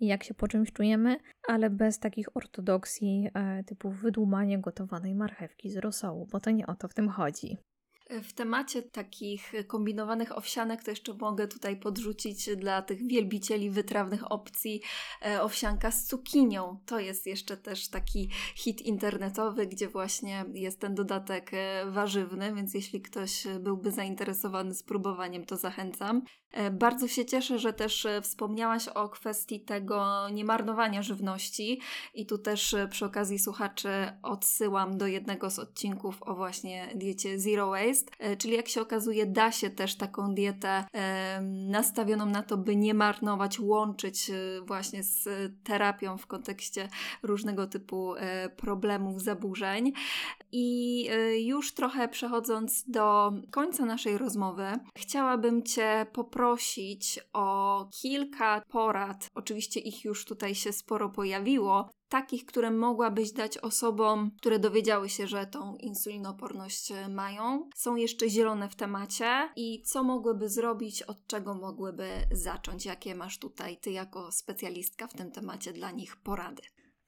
jak 0.07 0.23
się 0.23 0.33
po 0.33 0.47
czymś 0.47 0.71
czujemy, 0.71 1.17
ale 1.47 1.69
bez 1.69 1.99
takich 1.99 2.37
ortodoksji 2.37 3.29
e, 3.33 3.63
typu 3.63 3.89
wydłumanie 3.89 4.59
gotowanej 4.59 5.15
marchewki 5.15 5.69
z 5.69 5.77
rosołu, 5.77 6.27
bo 6.31 6.39
to 6.39 6.51
nie 6.51 6.67
o 6.67 6.75
to 6.75 6.87
w 6.87 6.93
tym 6.93 7.09
chodzi. 7.09 7.57
W 8.09 8.33
temacie 8.33 8.81
takich 8.81 9.53
kombinowanych 9.67 10.37
owsianek 10.37 10.83
to 10.83 10.91
jeszcze 10.91 11.13
mogę 11.13 11.47
tutaj 11.47 11.77
podrzucić 11.77 12.49
dla 12.55 12.81
tych 12.81 13.07
wielbicieli 13.07 13.69
wytrawnych 13.69 14.31
opcji 14.31 14.81
e, 15.25 15.41
owsianka 15.41 15.91
z 15.91 16.05
cukinią. 16.05 16.79
To 16.85 16.99
jest 16.99 17.27
jeszcze 17.27 17.57
też 17.57 17.89
taki 17.89 18.29
hit 18.55 18.81
internetowy, 18.81 19.67
gdzie 19.67 19.87
właśnie 19.87 20.45
jest 20.53 20.79
ten 20.79 20.95
dodatek 20.95 21.51
e, 21.53 21.85
warzywny, 21.91 22.55
więc 22.55 22.73
jeśli 22.73 23.01
ktoś 23.01 23.47
byłby 23.59 23.91
zainteresowany 23.91 24.73
spróbowaniem, 24.75 25.45
to 25.45 25.57
zachęcam. 25.57 26.21
E, 26.51 26.71
bardzo 26.71 27.07
się 27.07 27.25
cieszę, 27.25 27.59
że 27.59 27.73
też 27.73 28.07
wspomniałaś 28.21 28.87
o 28.87 29.09
kwestii 29.09 29.61
tego 29.61 30.29
niemarnowania 30.29 31.01
żywności 31.01 31.81
i 32.13 32.25
tu 32.25 32.37
też 32.37 32.75
przy 32.89 33.05
okazji 33.05 33.39
słuchaczy 33.39 33.89
odsyłam 34.23 34.97
do 34.97 35.07
jednego 35.07 35.49
z 35.49 35.59
odcinków 35.59 36.23
o 36.23 36.35
właśnie 36.35 36.89
diecie 36.95 37.39
Zero 37.39 37.69
Waste 37.69 37.98
jest, 37.99 38.11
e, 38.19 38.37
czyli 38.37 38.55
jak 38.55 38.67
się 38.67 38.81
okazuje, 38.81 39.25
da 39.25 39.51
się 39.51 39.69
też 39.69 39.95
taką 39.95 40.35
dietę 40.35 40.85
nastawioną 41.51 42.25
na 42.25 42.43
to, 42.43 42.57
by 42.57 42.75
nie 42.75 42.93
marnować, 42.93 43.59
łączyć 43.59 44.29
e, 44.29 44.33
właśnie 44.61 45.03
z 45.03 45.27
terapią 45.63 46.17
w 46.17 46.27
kontekście 46.27 46.89
różnego 47.23 47.67
typu 47.67 48.15
e, 48.15 48.49
problemów, 48.49 49.21
zaburzeń. 49.21 49.93
I 50.51 51.09
już 51.45 51.73
trochę 51.73 52.07
przechodząc 52.07 52.83
do 52.87 53.33
końca 53.51 53.85
naszej 53.85 54.17
rozmowy, 54.17 54.65
chciałabym 54.97 55.63
Cię 55.63 56.05
poprosić 56.13 57.19
o 57.33 57.89
kilka 58.01 58.61
porad. 58.69 59.27
Oczywiście 59.35 59.79
ich 59.79 60.05
już 60.05 60.25
tutaj 60.25 60.55
się 60.55 60.73
sporo 60.73 61.09
pojawiło, 61.09 61.89
takich, 62.09 62.45
które 62.45 62.71
mogłabyś 62.71 63.31
dać 63.31 63.57
osobom, 63.57 64.31
które 64.37 64.59
dowiedziały 64.59 65.09
się, 65.09 65.27
że 65.27 65.45
tą 65.45 65.75
insulinoporność 65.75 66.91
e, 66.91 67.09
mają, 67.09 67.69
są 67.75 67.95
jeszcze 67.95 68.29
zielone 68.29 68.69
w 68.69 68.75
temacie 68.75 69.49
i 69.55 69.81
co 69.81 70.03
mogłyby 70.03 70.49
zrobić, 70.49 71.03
od 71.03 71.27
czego 71.27 71.53
mogłyby 71.53 72.09
zacząć? 72.31 72.85
Jakie 72.85 73.15
masz 73.15 73.37
tutaj 73.37 73.77
ty 73.77 73.91
jako 73.91 74.31
specjalistka 74.31 75.07
w 75.07 75.13
tym 75.13 75.31
temacie 75.31 75.73
dla 75.73 75.91
nich 75.91 76.15
porady? 76.17 76.61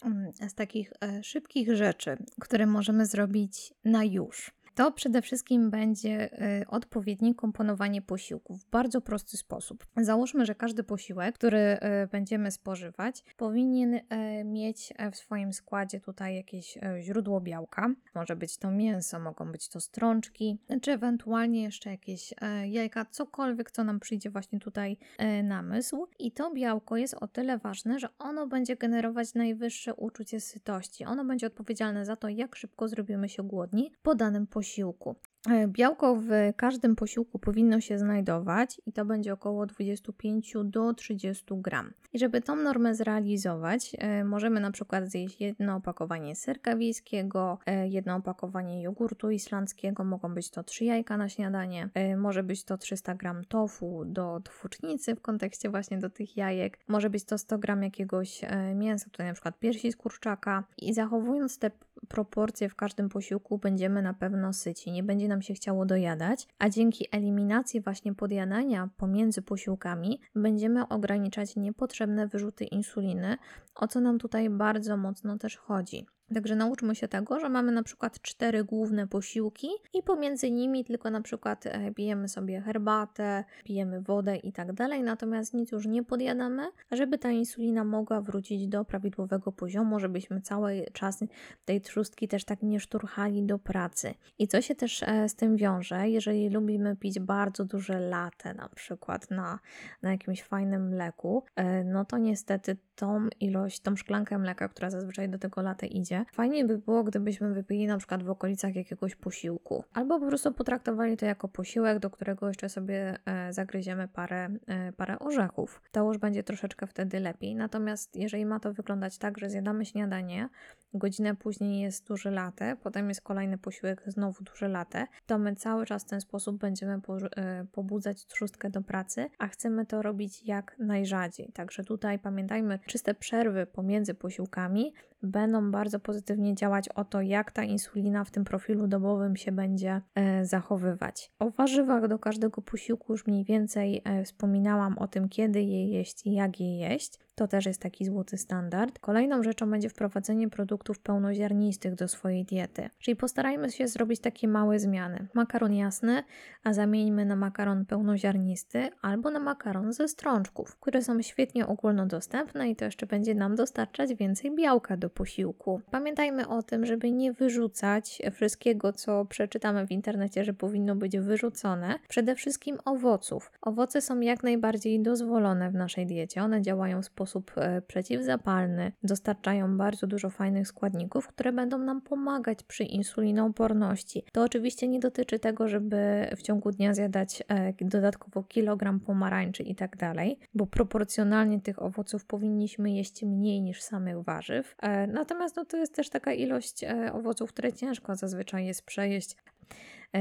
Mm, 0.04 0.32
z 0.50 0.54
takich 0.54 0.94
e, 1.02 1.24
szybkich 1.24 1.76
rzeczy, 1.76 2.18
które 2.42 2.66
możemy 2.66 3.06
zrobić 3.06 3.74
na 3.86 4.04
już 4.04 4.52
to 4.76 4.92
przede 4.92 5.22
wszystkim 5.22 5.70
będzie 5.70 6.42
y, 6.62 6.68
odpowiednie 6.68 7.36
komponowanie 7.36 8.02
posiłków 8.02 8.64
w 8.64 8.70
bardzo 8.70 9.02
prosty 9.02 9.38
sposób. 9.38 9.86
Załóżmy, 9.98 10.46
że 10.46 10.56
każdy 10.56 10.84
posiłek, 10.84 11.36
który 11.36 11.58
y, 11.58 11.80
będziemy 12.12 12.52
spożywać, 12.52 13.24
powinien 13.38 13.94
y, 13.94 14.02
mieć 14.46 14.94
w 15.12 15.16
swoim 15.16 15.54
składzie 15.54 16.00
tutaj 16.00 16.36
jakieś 16.36 16.78
źródło 17.00 17.42
białka. 17.42 17.94
Może 18.16 18.36
być 18.36 18.58
to 18.58 18.72
mięso, 18.72 19.20
mogą 19.20 19.52
być 19.52 19.70
to 19.70 19.80
strączki, 19.80 20.58
czy 20.82 20.92
ewentualnie 20.92 21.64
jeszcze 21.64 21.90
jakieś 21.90 22.34
jajka, 22.66 23.06
cokolwiek, 23.06 23.72
co 23.72 23.84
nam 23.84 24.00
przyjdzie 24.00 24.30
właśnie 24.30 24.60
tutaj 24.60 24.98
na 25.44 25.62
mysł. 25.62 26.08
I 26.20 26.32
to 26.32 26.52
białko 26.54 26.98
jest 26.98 27.14
o 27.14 27.28
tyle 27.28 27.58
ważne, 27.58 28.00
że 28.00 28.08
ono 28.20 28.48
będzie 28.48 28.76
generować 28.76 29.34
najwyższe 29.34 29.94
uczucie 29.94 30.40
sytości. 30.40 31.06
Ono 31.06 31.26
będzie 31.26 31.48
odpowiedzialne 31.48 32.06
za 32.06 32.16
to, 32.16 32.30
jak 32.30 32.56
szybko 32.56 32.88
zrobimy 32.88 33.30
się 33.30 33.44
głodni 33.44 33.92
po 34.04 34.16
danym 34.16 34.48
posiłku 34.48 34.61
posiłku. 34.62 35.16
E, 35.50 35.68
białko 35.68 36.16
w 36.16 36.30
każdym 36.56 36.96
posiłku 36.96 37.40
powinno 37.40 37.82
się 37.82 37.98
znajdować 37.98 38.82
i 38.86 38.94
to 38.94 39.06
będzie 39.06 39.34
około 39.34 39.66
25 39.66 40.54
do 40.64 40.94
30 40.94 41.46
gram. 41.52 41.94
I 42.14 42.20
żeby 42.20 42.42
tą 42.42 42.56
normę 42.56 42.96
zrealizować, 42.96 43.96
e, 43.98 44.24
możemy 44.24 44.60
na 44.60 44.72
przykład 44.72 45.10
zjeść 45.10 45.42
jedno 45.42 45.76
opakowanie 45.76 46.36
serka 46.36 46.76
wiejskiego, 46.76 47.60
e, 47.66 47.88
jedno 47.88 48.16
opakowanie 48.16 48.82
jogurtu 48.82 49.32
islandzkiego, 49.32 50.04
mogą 50.04 50.34
być 50.34 50.50
to 50.50 50.64
3 50.64 50.86
jajka 50.86 51.18
na 51.18 51.30
śniadanie, 51.30 51.90
może 52.18 52.44
być 52.44 52.64
to 52.64 52.78
300 52.78 53.16
gram 53.16 53.46
tofu 53.46 54.04
do 54.06 54.40
tłucznicy 54.40 55.16
w 55.16 55.22
kontekście 55.22 55.70
właśnie 55.70 55.98
do 55.98 56.10
tych 56.10 56.38
jajek, 56.38 56.80
może 56.88 57.10
być 57.10 57.24
to 57.24 57.38
100 57.38 57.58
gram 57.58 57.84
jakiegoś 57.84 58.42
mięsa, 58.76 59.10
tutaj 59.10 59.28
na 59.28 59.34
przykład 59.34 59.60
piersi 59.60 59.92
z 59.92 59.96
kurczaka 59.96 60.64
i 60.78 60.94
zachowując 60.94 61.60
te 61.60 61.72
proporcje 62.08 62.70
w 62.70 62.76
każdym 62.76 63.10
posiłku 63.10 63.58
będziemy 63.58 64.02
na 64.02 64.14
pewno 64.14 64.54
syci, 64.54 64.92
nie 64.92 65.04
będzie 65.04 65.28
nam 65.28 65.42
się 65.42 65.54
chciało 65.54 65.86
dojadać, 65.86 66.48
a 66.60 66.70
dzięki 66.70 67.08
eliminacji 67.12 67.82
właśnie 67.82 68.16
podjadania 68.16 68.90
pomiędzy 68.98 69.42
posiłkami 69.42 70.22
będziemy 70.36 70.88
ograniczać 70.88 71.56
niepotrzebne 71.56 72.28
wyrzuty 72.28 72.66
insuliny, 72.66 73.38
o 73.76 73.88
co 73.88 74.02
nam 74.02 74.20
tutaj 74.20 74.50
bardzo 74.50 74.98
mocno 74.98 75.38
też 75.38 75.58
chodzi. 75.58 76.06
Także 76.34 76.56
nauczmy 76.56 76.96
się 76.96 77.08
tego, 77.08 77.40
że 77.40 77.50
mamy 77.50 77.72
na 77.72 77.84
przykład 77.84 78.22
cztery 78.22 78.64
główne 78.64 79.08
posiłki 79.08 79.68
i 79.94 80.04
pomiędzy 80.04 80.52
nimi 80.52 80.86
tylko 80.86 81.10
na 81.10 81.22
przykład 81.22 81.66
e, 81.66 81.92
pijemy 81.92 82.28
sobie 82.28 82.62
herbatę, 82.62 83.44
pijemy 83.64 84.02
wodę 84.02 84.38
i 84.38 84.54
tak 84.54 84.74
dalej, 84.74 85.04
natomiast 85.04 85.54
nic 85.54 85.72
już 85.72 85.86
nie 85.86 86.04
podjadamy, 86.04 86.64
żeby 86.92 87.18
ta 87.18 87.32
insulina 87.32 87.84
mogła 87.84 88.22
wrócić 88.22 88.68
do 88.68 88.86
prawidłowego 88.86 89.52
poziomu, 89.52 90.00
żebyśmy 90.00 90.42
cały 90.42 90.86
czas 90.94 91.24
tej 91.66 91.82
trzustki 91.82 92.28
też 92.28 92.46
tak 92.46 92.64
nie 92.64 92.80
szturchali 92.80 93.44
do 93.44 93.60
pracy. 93.60 94.14
I 94.40 94.48
co 94.48 94.62
się 94.62 94.76
też 94.76 95.04
e, 95.04 95.30
z 95.30 95.36
tym 95.36 95.58
wiąże, 95.58 96.10
jeżeli 96.10 96.50
lubimy 96.50 96.96
pić 96.96 97.20
bardzo 97.20 97.66
duże 97.66 98.00
latte 98.00 98.54
na 98.54 98.70
przykład 98.70 99.32
na, 99.32 99.60
na 100.02 100.12
jakimś 100.12 100.44
fajnym 100.44 100.90
mleku, 100.90 101.44
e, 101.56 101.84
no 101.84 102.06
to 102.06 102.18
niestety 102.18 102.78
tą 102.96 103.28
ilość, 103.40 103.80
tą 103.80 103.96
szklankę 103.96 104.38
mleka, 104.38 104.68
która 104.68 104.90
zazwyczaj 104.90 105.30
do 105.30 105.40
tego 105.40 105.62
latte 105.62 105.88
idzie, 105.88 106.21
Fajnie 106.32 106.66
by 106.66 106.78
było, 106.78 107.04
gdybyśmy 107.04 107.54
wypili 107.54 107.88
na 107.88 107.98
przykład 107.98 108.24
w 108.24 108.30
okolicach 108.30 108.76
jakiegoś 108.76 109.16
posiłku, 109.16 109.84
albo 109.94 110.20
po 110.20 110.28
prostu 110.28 110.52
potraktowali 110.54 111.18
to 111.18 111.26
jako 111.26 111.48
posiłek, 111.48 112.00
do 112.00 112.10
którego 112.10 112.48
jeszcze 112.48 112.70
sobie 112.70 113.18
e, 113.26 113.54
zagryziemy 113.54 114.08
parę, 114.08 114.50
e, 114.68 114.92
parę 114.92 115.20
orzechów. 115.20 115.82
To 115.92 116.08
już 116.08 116.18
będzie 116.18 116.44
troszeczkę 116.44 116.88
wtedy 116.88 117.20
lepiej. 117.20 117.56
Natomiast 117.56 118.16
jeżeli 118.16 118.46
ma 118.46 118.60
to 118.60 118.74
wyglądać 118.74 119.18
tak, 119.18 119.38
że 119.38 119.50
zjadamy 119.50 119.86
śniadanie, 119.86 120.50
godzinę 120.94 121.36
później 121.36 121.82
jest 121.82 122.08
duży 122.08 122.32
latę, 122.32 122.76
potem 122.84 123.10
jest 123.10 123.22
kolejny 123.22 123.58
posiłek, 123.58 124.04
znowu 124.08 124.44
duży 124.44 124.68
latę, 124.68 125.08
to 125.26 125.38
my 125.38 125.56
cały 125.56 125.86
czas 125.86 126.04
w 126.04 126.10
ten 126.10 126.22
sposób 126.22 126.58
będziemy 126.58 127.02
po, 127.02 127.18
e, 127.18 127.66
pobudzać 127.72 128.26
trzustkę 128.26 128.70
do 128.70 128.82
pracy, 128.82 129.30
a 129.38 129.48
chcemy 129.48 129.86
to 129.86 130.02
robić 130.02 130.44
jak 130.44 130.76
najrzadziej. 130.80 131.52
Także 131.54 131.84
tutaj 131.84 132.20
pamiętajmy, 132.20 132.80
czyste 132.86 133.14
przerwy 133.14 133.66
pomiędzy 133.66 134.14
posiłkami 134.14 134.94
będą 135.24 135.72
bardzo 135.72 136.00
pozytywnie 136.00 136.56
działać 136.56 136.90
o 136.90 137.06
to, 137.06 137.22
jak 137.22 137.52
ta 137.52 137.64
insulina 137.64 138.24
w 138.24 138.32
tym 138.32 138.44
profilu 138.44 138.88
dobowym 138.88 139.36
się 139.36 139.52
będzie 139.52 140.02
e, 140.16 140.46
zachowywać. 140.46 141.32
O 141.40 141.50
warzywach 141.50 142.08
do 142.08 142.20
każdego 142.20 142.62
posiłku 142.62 143.14
już 143.14 143.28
mniej 143.28 143.46
więcej 143.46 144.02
e, 144.04 144.24
wspominałam 144.24 144.98
o 144.98 145.08
tym, 145.08 145.30
kiedy 145.30 145.62
je 145.62 145.88
jeść 145.88 146.26
i 146.26 146.34
jak 146.34 146.60
je 146.60 146.78
jeść. 146.78 147.20
To 147.42 147.48
też 147.48 147.66
jest 147.66 147.82
taki 147.82 148.06
złoty 148.06 148.38
standard. 148.38 149.00
Kolejną 149.00 149.44
rzeczą 149.44 149.72
będzie 149.72 149.90
wprowadzenie 149.90 150.50
produktów 150.50 151.00
pełnoziarnistych 151.00 151.96
do 151.96 152.08
swojej 152.08 152.46
diety. 152.46 152.90
Czyli 153.00 153.16
postarajmy 153.16 153.72
się 153.72 153.88
zrobić 153.88 154.20
takie 154.20 154.48
małe 154.48 154.80
zmiany. 154.80 155.28
Makaron 155.34 155.74
jasny, 155.74 156.24
a 156.64 156.74
zamieńmy 156.74 157.26
na 157.26 157.36
makaron 157.36 157.86
pełnoziarnisty 157.86 158.90
albo 159.02 159.32
na 159.32 159.40
makaron 159.40 159.94
ze 159.94 160.08
strączków, 160.08 160.76
które 160.80 161.02
są 161.02 161.22
świetnie 161.22 161.68
ogólnodostępne 161.68 162.70
i 162.70 162.76
to 162.76 162.86
jeszcze 162.86 163.06
będzie 163.06 163.36
nam 163.36 163.56
dostarczać 163.56 164.14
więcej 164.14 164.56
białka 164.56 164.98
do 164.98 165.10
posiłku. 165.10 165.82
Pamiętajmy 165.92 166.48
o 166.48 166.64
tym, 166.64 166.86
żeby 166.86 167.12
nie 167.12 167.34
wyrzucać 167.34 168.22
wszystkiego, 168.32 168.94
co 168.94 169.26
przeczytamy 169.26 169.88
w 169.88 169.92
internecie, 169.92 170.44
że 170.44 170.54
powinno 170.54 170.96
być 170.96 171.18
wyrzucone. 171.18 172.00
Przede 172.08 172.36
wszystkim 172.36 172.78
owoców. 172.86 173.52
Owoce 173.62 174.02
są 174.02 174.20
jak 174.20 174.44
najbardziej 174.44 175.02
dozwolone 175.02 175.72
w 175.72 175.74
naszej 175.74 176.06
diecie. 176.06 176.44
One 176.44 176.62
działają 176.62 177.02
w 177.02 177.06
sposób 177.06 177.31
sposób 177.32 177.52
e, 177.58 177.82
przeciwzapalny, 177.82 178.92
dostarczają 179.04 179.78
bardzo 179.78 180.08
dużo 180.08 180.30
fajnych 180.30 180.68
składników, 180.68 181.28
które 181.28 181.52
będą 181.52 181.78
nam 181.78 182.02
pomagać 182.02 182.64
przy 182.64 182.84
insulinooporności. 182.84 184.24
To 184.32 184.44
oczywiście 184.44 184.88
nie 184.88 185.00
dotyczy 185.00 185.40
tego, 185.40 185.68
żeby 185.68 186.28
w 186.38 186.42
ciągu 186.42 186.72
dnia 186.72 186.94
zjadać 186.94 187.44
e, 187.48 187.74
dodatkowo 187.82 188.44
kilogram 188.44 189.00
pomarańczy 189.00 189.64
i 189.64 189.76
tak 189.76 189.98
dalej, 189.98 190.40
bo 190.54 190.68
proporcjonalnie 190.68 191.62
tych 191.62 191.82
owoców 191.82 192.26
powinniśmy 192.26 192.92
jeść 192.92 193.24
mniej 193.24 193.62
niż 193.62 193.82
samych 193.82 194.24
warzyw. 194.24 194.76
E, 194.82 195.08
natomiast 195.08 195.56
no, 195.56 195.66
to 195.66 195.78
jest 195.78 195.96
też 195.96 196.10
taka 196.10 196.34
ilość 196.34 196.86
owoców, 197.14 197.50
które 197.50 197.74
ciężko 197.74 198.16
zazwyczaj 198.16 198.66
jest 198.66 198.86
przejeść 198.86 199.36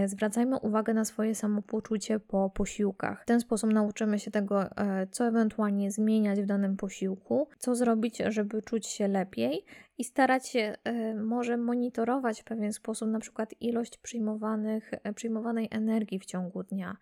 zwracajmy 0.07 0.59
uwagę 0.59 0.95
na 0.95 1.05
swoje 1.05 1.35
samopoczucie 1.35 2.21
po 2.21 2.51
posiłkach. 2.51 3.23
W 3.23 3.27
ten 3.27 3.41
sposób 3.41 3.73
nauczymy 3.73 4.19
się 4.19 4.31
tego, 4.31 4.63
e, 4.63 5.07
co 5.07 5.27
ewentualnie 5.27 5.91
zmieniać 5.91 6.41
w 6.41 6.47
danym 6.47 6.77
posiłku, 6.77 7.49
co 7.59 7.75
zrobić, 7.75 8.19
żeby 8.29 8.63
czuć 8.63 8.87
się 8.87 9.09
lepiej 9.09 9.65
i 9.99 10.05
starać 10.05 10.49
się 10.49 10.77
e, 10.85 11.15
może 11.15 11.57
monitorować 11.57 12.41
w 12.41 12.45
pewien 12.45 12.73
sposób 12.73 13.09
na 13.09 13.21
przykład 13.21 13.55
ilość 13.61 13.99
przyjmowanych, 13.99 14.91
przyjmowanej 15.15 15.69
energii 15.71 16.19
w 16.19 16.25
ciągu 16.25 16.63
dnia. 16.63 16.97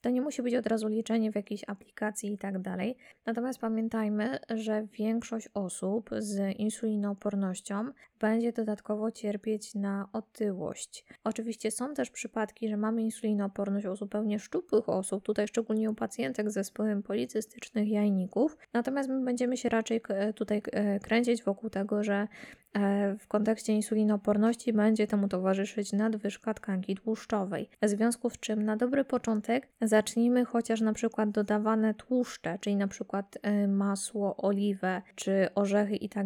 To 0.00 0.10
nie 0.10 0.20
musi 0.20 0.42
być 0.42 0.54
od 0.54 0.66
razu 0.66 0.88
liczenie 0.88 1.32
w 1.32 1.34
jakiejś 1.34 1.64
aplikacji 1.66 2.32
i 2.32 2.38
tak 2.38 2.58
dalej. 2.58 2.96
Natomiast 3.26 3.58
pamiętajmy, 3.58 4.38
że 4.50 4.86
większość 4.92 5.48
osób 5.54 6.10
z 6.18 6.58
insulinoopornością 6.58 7.92
będzie 8.20 8.52
dodatkowo 8.52 9.10
cierpieć 9.10 9.74
na 9.74 10.08
otyłość. 10.12 11.04
Oczywiście 11.24 11.70
są 11.70 11.94
też 11.94 12.10
przypadki, 12.10 12.68
że 12.68 12.76
mamy 12.76 13.02
insulinooporność 13.02 13.86
u 13.86 13.96
zupełnie 13.96 14.38
szczupłych 14.38 14.88
osób, 14.88 15.24
tutaj 15.24 15.48
szczególnie 15.48 15.90
u 15.90 15.94
pacjentek 15.94 16.50
z 16.50 16.54
zespołem 16.54 17.02
policystycznych 17.02 17.88
jajników. 17.88 18.56
Natomiast 18.72 19.08
my 19.08 19.24
będziemy 19.24 19.56
się 19.56 19.68
raczej 19.68 20.00
tutaj 20.34 20.62
e, 20.72 21.00
kręcić 21.00 21.44
wokół 21.44 21.70
tego, 21.70 22.04
że 22.04 22.28
w 23.18 23.28
kontekście 23.28 23.72
insulinooporności 23.72 24.72
będzie 24.72 25.06
temu 25.06 25.28
towarzyszyć 25.28 25.92
nadwyżka 25.92 26.54
tkanki 26.54 26.94
tłuszczowej. 26.94 27.68
W 27.82 27.88
związku 27.88 28.30
z 28.30 28.38
czym 28.38 28.62
na 28.62 28.76
dobry 28.76 29.04
początek 29.04 29.68
zacznijmy 29.82 30.44
chociaż 30.44 30.80
na 30.80 30.92
przykład 30.92 31.30
dodawane 31.30 31.94
tłuszcze, 31.94 32.58
czyli 32.60 32.76
na 32.76 32.88
przykład 32.88 33.38
e, 33.42 33.68
masło, 33.68 34.36
oliwę 34.36 35.02
czy 35.14 35.48
orzechy 35.54 35.96
i 35.96 36.08
tak. 36.08 36.20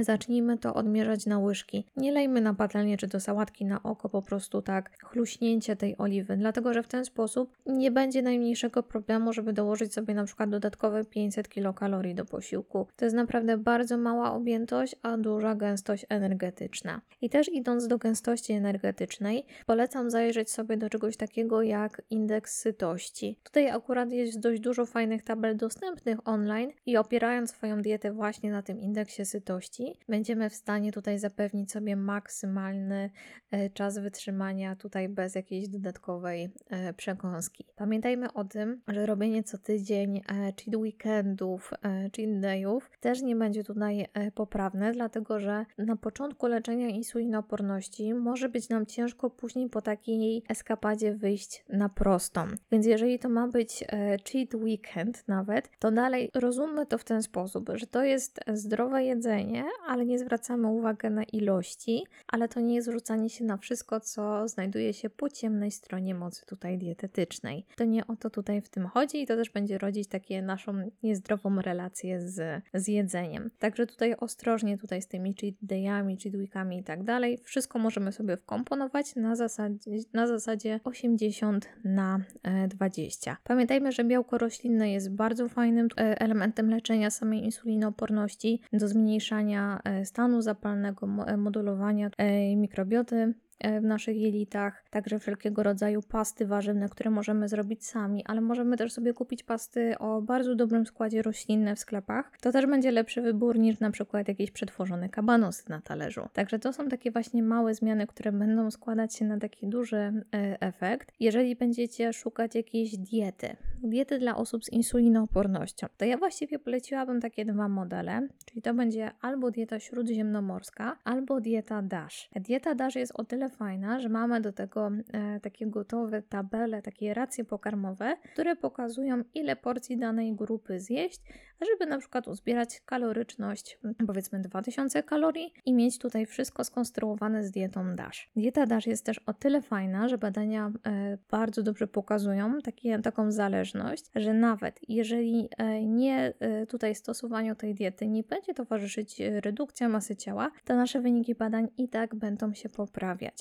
Zacznijmy 0.00 0.58
to 0.58 0.74
odmierzać 0.74 1.26
na 1.26 1.38
łyżki. 1.38 1.84
Nie 1.96 2.12
lejmy 2.12 2.40
na 2.40 2.54
patelnię 2.54 2.96
czy 2.96 3.06
do 3.06 3.20
sałatki 3.20 3.64
na 3.64 3.82
oko 3.82 4.08
po 4.08 4.22
prostu 4.22 4.62
tak 4.62 4.90
chluśnięcie 5.04 5.76
tej 5.76 5.98
oliwy, 5.98 6.36
dlatego 6.36 6.74
że 6.74 6.82
w 6.82 6.88
ten 6.88 7.04
sposób 7.04 7.56
nie 7.66 7.90
będzie 7.90 8.22
najmniejszego 8.22 8.82
problemu, 8.82 9.32
żeby 9.32 9.52
dołożyć 9.52 9.94
sobie 9.94 10.14
na 10.14 10.24
przykład 10.24 10.50
dodatkowe 10.50 11.04
500 11.04 11.48
kilokalorii 11.48 12.14
do 12.14 12.24
posiłku. 12.24 12.86
To 12.96 13.04
jest 13.04 13.16
naprawdę 13.16 13.58
bardzo 13.58 13.98
mała 13.98 14.32
objętość, 14.32 14.96
a 15.02 15.16
duża 15.16 15.54
gęstość 15.66 16.06
energetyczna. 16.08 17.00
I 17.20 17.30
też 17.30 17.48
idąc 17.52 17.86
do 17.88 17.98
gęstości 17.98 18.52
energetycznej, 18.52 19.44
polecam 19.66 20.10
zajrzeć 20.10 20.50
sobie 20.50 20.76
do 20.76 20.90
czegoś 20.90 21.16
takiego 21.16 21.62
jak 21.62 22.02
indeks 22.10 22.58
sytości. 22.58 23.38
Tutaj 23.42 23.70
akurat 23.70 24.12
jest 24.12 24.40
dość 24.40 24.60
dużo 24.60 24.86
fajnych 24.86 25.22
tabel 25.22 25.56
dostępnych 25.56 26.28
online 26.28 26.70
i 26.86 26.96
opierając 26.96 27.50
swoją 27.50 27.82
dietę 27.82 28.12
właśnie 28.12 28.50
na 28.50 28.62
tym 28.62 28.80
indeksie 28.80 29.24
sytości, 29.24 29.94
będziemy 30.08 30.50
w 30.50 30.54
stanie 30.54 30.92
tutaj 30.92 31.18
zapewnić 31.18 31.72
sobie 31.72 31.96
maksymalny 31.96 33.10
e, 33.50 33.70
czas 33.70 33.98
wytrzymania 33.98 34.76
tutaj 34.76 35.08
bez 35.08 35.34
jakiejś 35.34 35.68
dodatkowej 35.68 36.48
e, 36.70 36.92
przekąski. 36.92 37.66
Pamiętajmy 37.76 38.32
o 38.32 38.44
tym, 38.44 38.80
że 38.88 39.06
robienie 39.06 39.42
co 39.42 39.58
tydzień 39.58 40.16
e, 40.16 40.22
cheat 40.28 40.76
weekendów, 40.76 41.70
cheat 42.16 42.40
dayów 42.40 42.90
też 43.00 43.22
nie 43.22 43.36
będzie 43.36 43.64
tutaj 43.64 44.06
poprawne, 44.34 44.92
dlatego 44.92 45.40
że 45.40 45.55
na 45.78 45.96
początku 45.96 46.46
leczenia 46.46 46.88
insulinooporności 46.88 48.14
może 48.14 48.48
być 48.48 48.68
nam 48.68 48.86
ciężko 48.86 49.30
później 49.30 49.68
po 49.68 49.82
takiej 49.82 50.42
eskapadzie 50.48 51.14
wyjść 51.14 51.64
na 51.68 51.88
prostą. 51.88 52.46
Więc 52.72 52.86
jeżeli 52.86 53.18
to 53.18 53.28
ma 53.28 53.48
być 53.48 53.84
e, 53.88 54.16
cheat 54.18 54.54
weekend 54.54 55.28
nawet, 55.28 55.70
to 55.78 55.90
dalej 55.90 56.30
rozummy 56.34 56.86
to 56.86 56.98
w 56.98 57.04
ten 57.04 57.22
sposób, 57.22 57.70
że 57.74 57.86
to 57.86 58.04
jest 58.04 58.40
zdrowe 58.52 59.04
jedzenie, 59.04 59.64
ale 59.86 60.06
nie 60.06 60.18
zwracamy 60.18 60.68
uwagi 60.68 61.10
na 61.10 61.22
ilości, 61.22 62.04
ale 62.28 62.48
to 62.48 62.60
nie 62.60 62.74
jest 62.74 62.90
rzucanie 62.90 63.30
się 63.30 63.44
na 63.44 63.56
wszystko, 63.56 64.00
co 64.00 64.48
znajduje 64.48 64.92
się 64.94 65.10
po 65.10 65.28
ciemnej 65.28 65.70
stronie 65.70 66.14
mocy 66.14 66.46
tutaj 66.46 66.78
dietetycznej. 66.78 67.66
To 67.76 67.84
nie 67.84 68.06
o 68.06 68.16
to 68.16 68.30
tutaj 68.30 68.62
w 68.62 68.68
tym 68.68 68.86
chodzi 68.86 69.22
i 69.22 69.26
to 69.26 69.36
też 69.36 69.50
będzie 69.50 69.78
rodzić 69.78 70.08
takie 70.08 70.42
naszą 70.42 70.90
niezdrową 71.02 71.62
relację 71.62 72.20
z, 72.20 72.62
z 72.74 72.88
jedzeniem. 72.88 73.50
Także 73.58 73.86
tutaj 73.86 74.14
ostrożnie 74.20 74.78
tutaj 74.78 75.02
z 75.02 75.08
tymi 75.08 75.34
cheat 75.34 75.45
dayami, 75.62 76.18
cheat 76.18 76.34
weekami 76.34 76.78
i 76.78 76.84
tak 76.84 77.04
dalej. 77.04 77.38
Wszystko 77.42 77.78
możemy 77.78 78.12
sobie 78.12 78.36
wkomponować 78.36 79.16
na 79.16 79.36
zasadzie, 79.36 79.90
na 80.12 80.26
zasadzie 80.26 80.80
80 80.84 81.68
na 81.84 82.20
20. 82.68 83.36
Pamiętajmy, 83.44 83.92
że 83.92 84.04
białko 84.04 84.38
roślinne 84.38 84.92
jest 84.92 85.14
bardzo 85.14 85.48
fajnym 85.48 85.88
elementem 85.96 86.70
leczenia 86.70 87.10
samej 87.10 87.44
insulinooporności 87.44 88.60
do 88.72 88.88
zmniejszania 88.88 89.80
stanu 90.04 90.42
zapalnego, 90.42 91.06
modulowania 91.36 92.10
mikrobioty 92.56 93.16
E, 93.16 93.32
w 93.64 93.82
naszych 93.82 94.16
jelitach, 94.16 94.84
także 94.90 95.18
wszelkiego 95.18 95.62
rodzaju 95.62 96.02
pasty 96.02 96.46
warzywne, 96.46 96.88
które 96.88 97.10
możemy 97.10 97.48
zrobić 97.48 97.86
sami, 97.86 98.24
ale 98.26 98.40
możemy 98.40 98.76
też 98.76 98.92
sobie 98.92 99.14
kupić 99.14 99.42
pasty 99.42 99.98
o 99.98 100.22
bardzo 100.22 100.54
dobrym 100.54 100.86
składzie 100.86 101.22
roślinne 101.22 101.76
w 101.76 101.78
sklepach. 101.78 102.32
To 102.40 102.52
też 102.52 102.66
będzie 102.66 102.90
lepszy 102.90 103.22
wybór 103.22 103.58
niż 103.58 103.80
na 103.80 103.90
przykład 103.90 104.28
jakieś 104.28 104.50
przetworzone 104.50 105.08
kabanosy 105.08 105.70
na 105.70 105.80
talerzu. 105.80 106.28
Także 106.32 106.58
to 106.58 106.72
są 106.72 106.88
takie 106.88 107.10
właśnie 107.10 107.42
małe 107.42 107.74
zmiany, 107.74 108.06
które 108.06 108.32
będą 108.32 108.70
składać 108.70 109.16
się 109.16 109.24
na 109.24 109.38
taki 109.38 109.68
duży 109.68 109.96
e, 109.96 110.22
efekt. 110.60 111.12
Jeżeli 111.20 111.56
będziecie 111.56 112.12
szukać 112.12 112.54
jakiejś 112.54 112.96
diety, 112.98 113.56
diety 113.82 114.18
dla 114.18 114.36
osób 114.36 114.64
z 114.64 114.72
insulinoopornością, 114.72 115.86
to 115.96 116.04
ja 116.04 116.16
właściwie 116.16 116.58
poleciłabym 116.58 117.20
takie 117.20 117.44
dwa 117.44 117.68
modele, 117.68 118.28
czyli 118.44 118.62
to 118.62 118.74
będzie 118.74 119.10
albo 119.20 119.50
dieta 119.50 119.80
śródziemnomorska, 119.80 120.98
albo 121.04 121.40
dieta 121.40 121.82
DASH. 121.82 122.28
Dieta 122.34 122.74
DASH 122.74 122.96
jest 122.96 123.12
o 123.14 123.24
tyle 123.24 123.45
fajna, 123.48 124.00
że 124.00 124.08
mamy 124.08 124.40
do 124.40 124.52
tego 124.52 124.90
e, 125.12 125.40
takie 125.40 125.66
gotowe 125.66 126.22
tabele, 126.22 126.82
takie 126.82 127.14
racje 127.14 127.44
pokarmowe, 127.44 128.16
które 128.32 128.56
pokazują 128.56 129.22
ile 129.34 129.56
porcji 129.56 129.98
danej 129.98 130.34
grupy 130.34 130.80
zjeść, 130.80 131.20
żeby 131.60 131.90
na 131.90 131.98
przykład 131.98 132.28
uzbierać 132.28 132.80
kaloryczność 132.80 133.78
powiedzmy 134.06 134.40
2000 134.40 135.02
kalorii 135.02 135.52
i 135.64 135.74
mieć 135.74 135.98
tutaj 135.98 136.26
wszystko 136.26 136.64
skonstruowane 136.64 137.44
z 137.44 137.50
dietą 137.50 137.96
DASH. 137.96 138.30
Dieta 138.36 138.66
DASH 138.66 138.86
jest 138.86 139.06
też 139.06 139.18
o 139.18 139.34
tyle 139.34 139.62
fajna, 139.62 140.08
że 140.08 140.18
badania 140.18 140.72
e, 140.86 141.18
bardzo 141.30 141.62
dobrze 141.62 141.86
pokazują 141.86 142.58
taką 143.02 143.32
zależność, 143.32 144.04
że 144.14 144.34
nawet 144.34 144.80
jeżeli 144.88 145.48
e, 145.58 145.84
nie 145.84 146.34
e, 146.40 146.66
tutaj 146.66 146.94
stosowaniu 146.94 147.54
tej 147.54 147.74
diety 147.74 148.08
nie 148.08 148.22
będzie 148.22 148.54
towarzyszyć 148.54 149.20
redukcja 149.20 149.88
masy 149.88 150.16
ciała, 150.16 150.50
to 150.64 150.76
nasze 150.76 151.00
wyniki 151.00 151.34
badań 151.34 151.68
i 151.78 151.88
tak 151.88 152.14
będą 152.14 152.54
się 152.54 152.68
poprawiać 152.68 153.35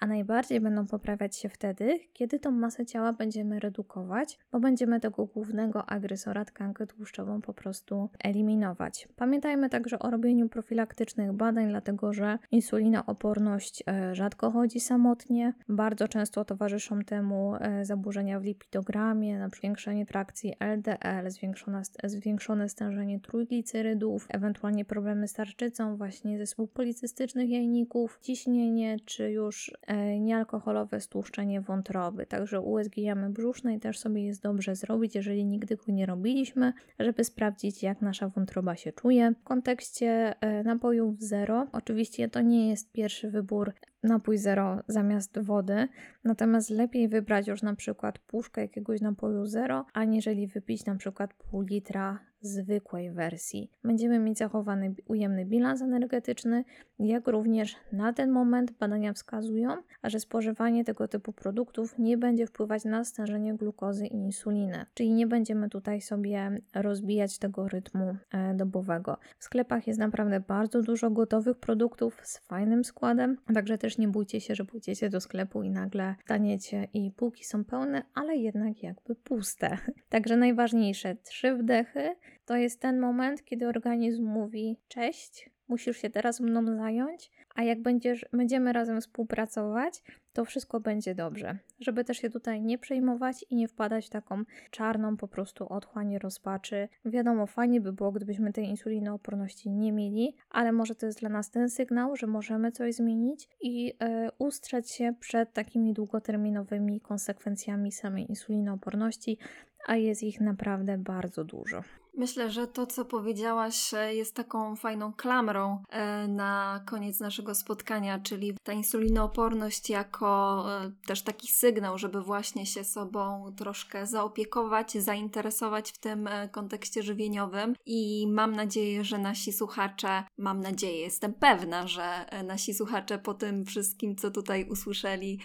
a 0.00 0.06
najbardziej 0.06 0.60
będą 0.60 0.86
poprawiać 0.86 1.36
się 1.36 1.48
wtedy, 1.48 2.00
kiedy 2.12 2.38
tą 2.38 2.50
masę 2.50 2.86
ciała 2.86 3.12
będziemy 3.12 3.60
redukować, 3.60 4.38
bo 4.52 4.60
będziemy 4.60 5.00
tego 5.00 5.26
głównego 5.26 5.86
agresora 5.86 6.44
tkankę 6.44 6.86
tłuszczową 6.86 7.40
po 7.40 7.54
prostu 7.54 8.10
eliminować. 8.24 9.08
Pamiętajmy 9.16 9.68
także 9.68 9.98
o 9.98 10.10
robieniu 10.10 10.48
profilaktycznych 10.48 11.32
badań, 11.32 11.68
dlatego 11.68 12.12
że 12.12 12.38
insulinooporność 12.50 13.82
e, 13.86 14.14
rzadko 14.14 14.50
chodzi 14.50 14.80
samotnie, 14.80 15.54
bardzo 15.68 16.08
często 16.08 16.44
towarzyszą 16.44 17.00
temu 17.00 17.54
e, 17.60 17.84
zaburzenia 17.84 18.40
w 18.40 18.44
lipidogramie, 18.44 19.38
na 19.38 19.48
zwiększenie 19.48 20.06
trakcji 20.06 20.54
LDL, 20.60 21.30
zwiększone, 21.30 21.82
zwiększone 22.04 22.68
stężenie 22.68 23.20
trójglicerydów, 23.20 24.26
ewentualnie 24.28 24.84
problemy 24.84 25.28
z 25.28 25.32
tarczycą, 25.32 25.96
właśnie 25.96 26.38
zespół 26.38 26.66
policystycznych 26.66 27.50
jajników, 27.50 28.18
ciśnienie, 28.22 28.96
czy 29.04 29.30
już 29.38 29.72
E, 29.86 30.20
niealkoholowe 30.20 31.00
stłuszczenie 31.00 31.60
wątroby. 31.60 32.26
Także 32.26 32.60
USG 32.60 32.96
jamy 32.96 33.30
brzusznej 33.30 33.80
też 33.80 33.98
sobie 33.98 34.24
jest 34.26 34.42
dobrze 34.42 34.76
zrobić, 34.76 35.14
jeżeli 35.14 35.44
nigdy 35.44 35.76
go 35.76 35.92
nie 35.92 36.06
robiliśmy, 36.06 36.72
żeby 36.98 37.24
sprawdzić, 37.24 37.82
jak 37.82 38.02
nasza 38.02 38.28
wątroba 38.28 38.76
się 38.76 38.92
czuje. 38.92 39.34
W 39.40 39.44
kontekście 39.44 40.34
e, 40.40 40.62
napojów 40.62 41.20
zero, 41.20 41.66
oczywiście 41.72 42.28
to 42.28 42.40
nie 42.40 42.68
jest 42.68 42.92
pierwszy 42.92 43.30
wybór 43.30 43.72
napój 44.02 44.38
zero 44.38 44.82
zamiast 44.88 45.38
wody, 45.38 45.88
natomiast 46.24 46.70
lepiej 46.70 47.08
wybrać 47.08 47.48
już 47.48 47.62
na 47.62 47.74
przykład 47.74 48.18
puszkę 48.18 48.60
jakiegoś 48.60 49.00
napoju 49.00 49.46
zero, 49.46 49.86
aniżeli 49.92 50.46
wypić 50.46 50.86
na 50.86 50.94
przykład 50.94 51.34
pół 51.34 51.62
litra 51.62 52.18
zwykłej 52.40 53.10
wersji. 53.10 53.70
Będziemy 53.84 54.18
mieć 54.18 54.38
zachowany 54.38 54.94
ujemny 55.06 55.44
bilans 55.46 55.82
energetyczny, 55.82 56.64
jak 56.98 57.28
również 57.28 57.76
na 57.92 58.12
ten 58.12 58.30
moment 58.30 58.72
badania 58.72 59.12
wskazują, 59.12 59.76
że 60.04 60.20
spożywanie 60.20 60.84
tego 60.84 61.08
typu 61.08 61.32
produktów 61.32 61.98
nie 61.98 62.18
będzie 62.18 62.46
wpływać 62.46 62.84
na 62.84 63.04
stężenie 63.04 63.54
glukozy 63.54 64.06
i 64.06 64.14
insuliny, 64.14 64.86
czyli 64.94 65.12
nie 65.12 65.26
będziemy 65.26 65.68
tutaj 65.68 66.00
sobie 66.00 66.60
rozbijać 66.74 67.38
tego 67.38 67.68
rytmu 67.68 68.16
e, 68.30 68.54
dobowego. 68.54 69.18
W 69.38 69.44
sklepach 69.44 69.86
jest 69.86 69.98
naprawdę 69.98 70.40
bardzo 70.40 70.82
dużo 70.82 71.10
gotowych 71.10 71.56
produktów 71.56 72.20
z 72.22 72.38
fajnym 72.38 72.84
składem, 72.84 73.36
także 73.54 73.78
też 73.78 73.98
nie 73.98 74.08
bójcie 74.08 74.40
się, 74.40 74.54
że 74.54 74.64
pójdziecie 74.64 75.10
do 75.10 75.20
sklepu 75.20 75.62
i 75.62 75.70
nagle 75.70 76.14
staniecie 76.24 76.88
i 76.94 77.10
półki 77.10 77.44
są 77.44 77.64
pełne, 77.64 78.02
ale 78.14 78.36
jednak 78.36 78.82
jakby 78.82 79.14
puste. 79.14 79.78
Także 80.08 80.36
najważniejsze 80.36 81.16
trzy 81.16 81.54
wdechy 81.54 82.16
to 82.48 82.56
jest 82.56 82.80
ten 82.80 82.98
moment, 82.98 83.44
kiedy 83.44 83.68
organizm 83.68 84.24
mówi: 84.24 84.76
Cześć, 84.88 85.50
musisz 85.68 85.96
się 85.96 86.10
teraz 86.10 86.40
mną 86.40 86.76
zająć, 86.76 87.30
a 87.54 87.62
jak 87.62 87.82
będziesz, 87.82 88.26
będziemy 88.32 88.72
razem 88.72 89.00
współpracować, 89.00 90.02
to 90.32 90.44
wszystko 90.44 90.80
będzie 90.80 91.14
dobrze. 91.14 91.58
Żeby 91.80 92.04
też 92.04 92.18
się 92.18 92.30
tutaj 92.30 92.62
nie 92.62 92.78
przejmować 92.78 93.44
i 93.50 93.56
nie 93.56 93.68
wpadać 93.68 94.06
w 94.06 94.10
taką 94.10 94.42
czarną 94.70 95.16
po 95.16 95.28
prostu 95.28 95.72
otchłań 95.72 96.18
rozpaczy. 96.18 96.88
Wiadomo, 97.04 97.46
fajnie 97.46 97.80
by 97.80 97.92
było, 97.92 98.12
gdybyśmy 98.12 98.52
tej 98.52 98.64
insulinooporności 98.64 99.70
nie 99.70 99.92
mieli, 99.92 100.36
ale 100.50 100.72
może 100.72 100.94
to 100.94 101.06
jest 101.06 101.20
dla 101.20 101.28
nas 101.28 101.50
ten 101.50 101.70
sygnał, 101.70 102.16
że 102.16 102.26
możemy 102.26 102.72
coś 102.72 102.94
zmienić 102.94 103.48
i 103.60 103.94
e, 104.00 104.28
ustrzec 104.38 104.92
się 104.92 105.14
przed 105.20 105.52
takimi 105.52 105.92
długoterminowymi 105.92 107.00
konsekwencjami 107.00 107.92
samej 107.92 108.28
insulinooporności, 108.28 109.38
a 109.86 109.96
jest 109.96 110.22
ich 110.22 110.40
naprawdę 110.40 110.98
bardzo 110.98 111.44
dużo. 111.44 111.82
Myślę, 112.18 112.50
że 112.50 112.66
to, 112.66 112.86
co 112.86 113.04
powiedziałaś, 113.04 113.94
e, 113.94 114.14
jest 114.14 114.34
taką 114.34 114.76
fajną 114.76 115.12
klamrą 115.12 115.82
e, 115.88 116.28
na 116.28 116.84
koniec 116.86 117.20
naszego 117.20 117.54
spotkania, 117.54 118.18
czyli 118.18 118.54
ta 118.62 118.72
insulinooporność 118.72 119.90
jako 119.90 120.64
e, 120.82 120.92
też 121.06 121.22
taki 121.22 121.48
sygnał, 121.48 121.98
żeby 121.98 122.22
właśnie 122.22 122.66
się 122.66 122.84
sobą 122.84 123.52
troszkę 123.56 124.06
zaopiekować, 124.06 124.92
zainteresować 124.92 125.90
w 125.90 125.98
tym 125.98 126.28
kontekście 126.52 127.02
żywieniowym. 127.02 127.74
I 127.86 128.26
mam 128.30 128.56
nadzieję, 128.56 129.04
że 129.04 129.18
nasi 129.18 129.52
słuchacze, 129.52 130.24
mam 130.38 130.60
nadzieję, 130.60 131.00
jestem 131.00 131.34
pewna, 131.34 131.86
że 131.86 132.26
nasi 132.44 132.74
słuchacze 132.74 133.18
po 133.18 133.34
tym 133.34 133.64
wszystkim, 133.64 134.16
co 134.16 134.30
tutaj 134.30 134.68
usłyszeli, 134.70 135.40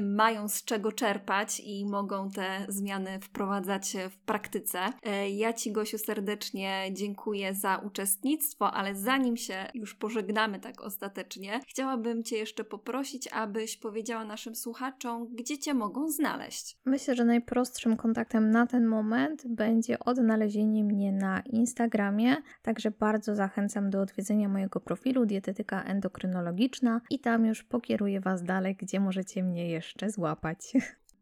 mają 0.00 0.48
z 0.48 0.64
czego 0.64 0.92
czerpać 0.92 1.60
i 1.60 1.86
mogą 1.86 2.30
te 2.30 2.66
zmiany 2.68 3.20
wprowadzać 3.20 3.96
w 4.10 4.18
praktyce. 4.18 4.78
Y, 4.88 5.28
ja 5.28 5.52
Ci, 5.52 5.72
Gosiu, 5.72 5.98
serdecznie 5.98 6.90
dziękuję 6.92 7.54
za 7.54 7.76
uczestnictwo, 7.76 8.70
ale 8.72 8.94
zanim 8.94 9.36
się 9.36 9.66
już 9.74 9.94
pożegnamy 9.94 10.60
tak 10.60 10.80
ostatecznie, 10.80 11.60
chciałabym 11.68 12.24
Cię 12.24 12.36
jeszcze 12.36 12.64
poprosić, 12.64 13.28
abyś 13.32 13.76
powiedziała 13.76 14.24
naszym 14.24 14.54
słuchaczom, 14.54 15.28
gdzie 15.34 15.58
Cię 15.58 15.74
mogą 15.74 16.08
znaleźć. 16.08 16.76
Myślę, 16.84 17.14
że 17.14 17.24
najprostszym 17.24 17.96
kontaktem 17.96 18.50
na 18.50 18.66
ten 18.66 18.86
moment 18.86 19.42
będzie 19.46 19.98
odnalezienie 19.98 20.84
mnie 20.84 21.12
na 21.12 21.40
Instagramie, 21.40 22.36
także 22.62 22.90
bardzo 22.90 23.34
zachęcam 23.34 23.90
do 23.90 24.00
odwiedzenia 24.00 24.48
mojego 24.48 24.80
profilu 24.80 25.26
Dietetyka 25.26 25.82
Endokrynologiczna 25.82 27.00
i 27.10 27.18
tam 27.18 27.46
już 27.46 27.62
pokieruję 27.62 28.20
Was 28.20 28.42
dalej, 28.42 28.76
gdzie 28.76 29.00
możecie 29.00 29.42
mnie 29.42 29.67
jeszcze 29.68 30.10
złapać. 30.10 30.72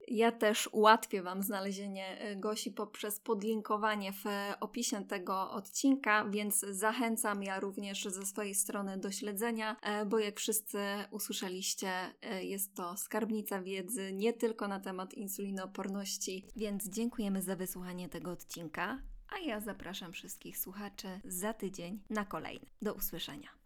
Ja 0.09 0.33
też 0.33 0.69
ułatwię 0.73 1.23
Wam 1.23 1.43
znalezienie 1.43 2.19
e, 2.19 2.37
Gosi 2.37 2.71
poprzez 2.71 3.21
podlinkowanie 3.21 4.13
w 4.13 4.25
opisie 4.61 5.05
tego 5.05 5.51
odcinka, 5.51 6.25
więc 6.25 6.61
zachęcam 6.61 7.43
ja 7.43 7.61
również 7.61 8.05
ze 8.05 8.27
swojej 8.27 8.55
strony 8.55 8.99
do 8.99 9.11
śledzenia, 9.11 9.77
e, 9.83 10.07
bo 10.07 10.19
jak 10.19 10.41
wszyscy 10.41 10.79
usłyszeliście, 11.11 11.91
e, 12.23 12.45
jest 12.45 12.75
to 12.75 12.97
skarbnica 12.97 13.63
wiedzy 13.63 14.13
nie 14.13 14.33
tylko 14.33 14.69
na 14.69 14.81
temat 14.81 15.15
insulinooporności, 15.15 16.47
więc 16.57 16.89
dziękujemy 16.89 17.43
za 17.43 17.57
wysłuchanie 17.57 18.09
tego 18.09 18.31
odcinka, 18.31 19.03
a 19.29 19.39
ja 19.39 19.61
zapraszam 19.61 20.13
wszystkich 20.13 20.59
słuchaczy 20.59 21.09
za 21.25 21.55
tydzień 21.55 22.03
na 22.11 22.25
kolejny. 22.25 22.67
Do 22.83 22.95
usłyszenia. 22.95 23.66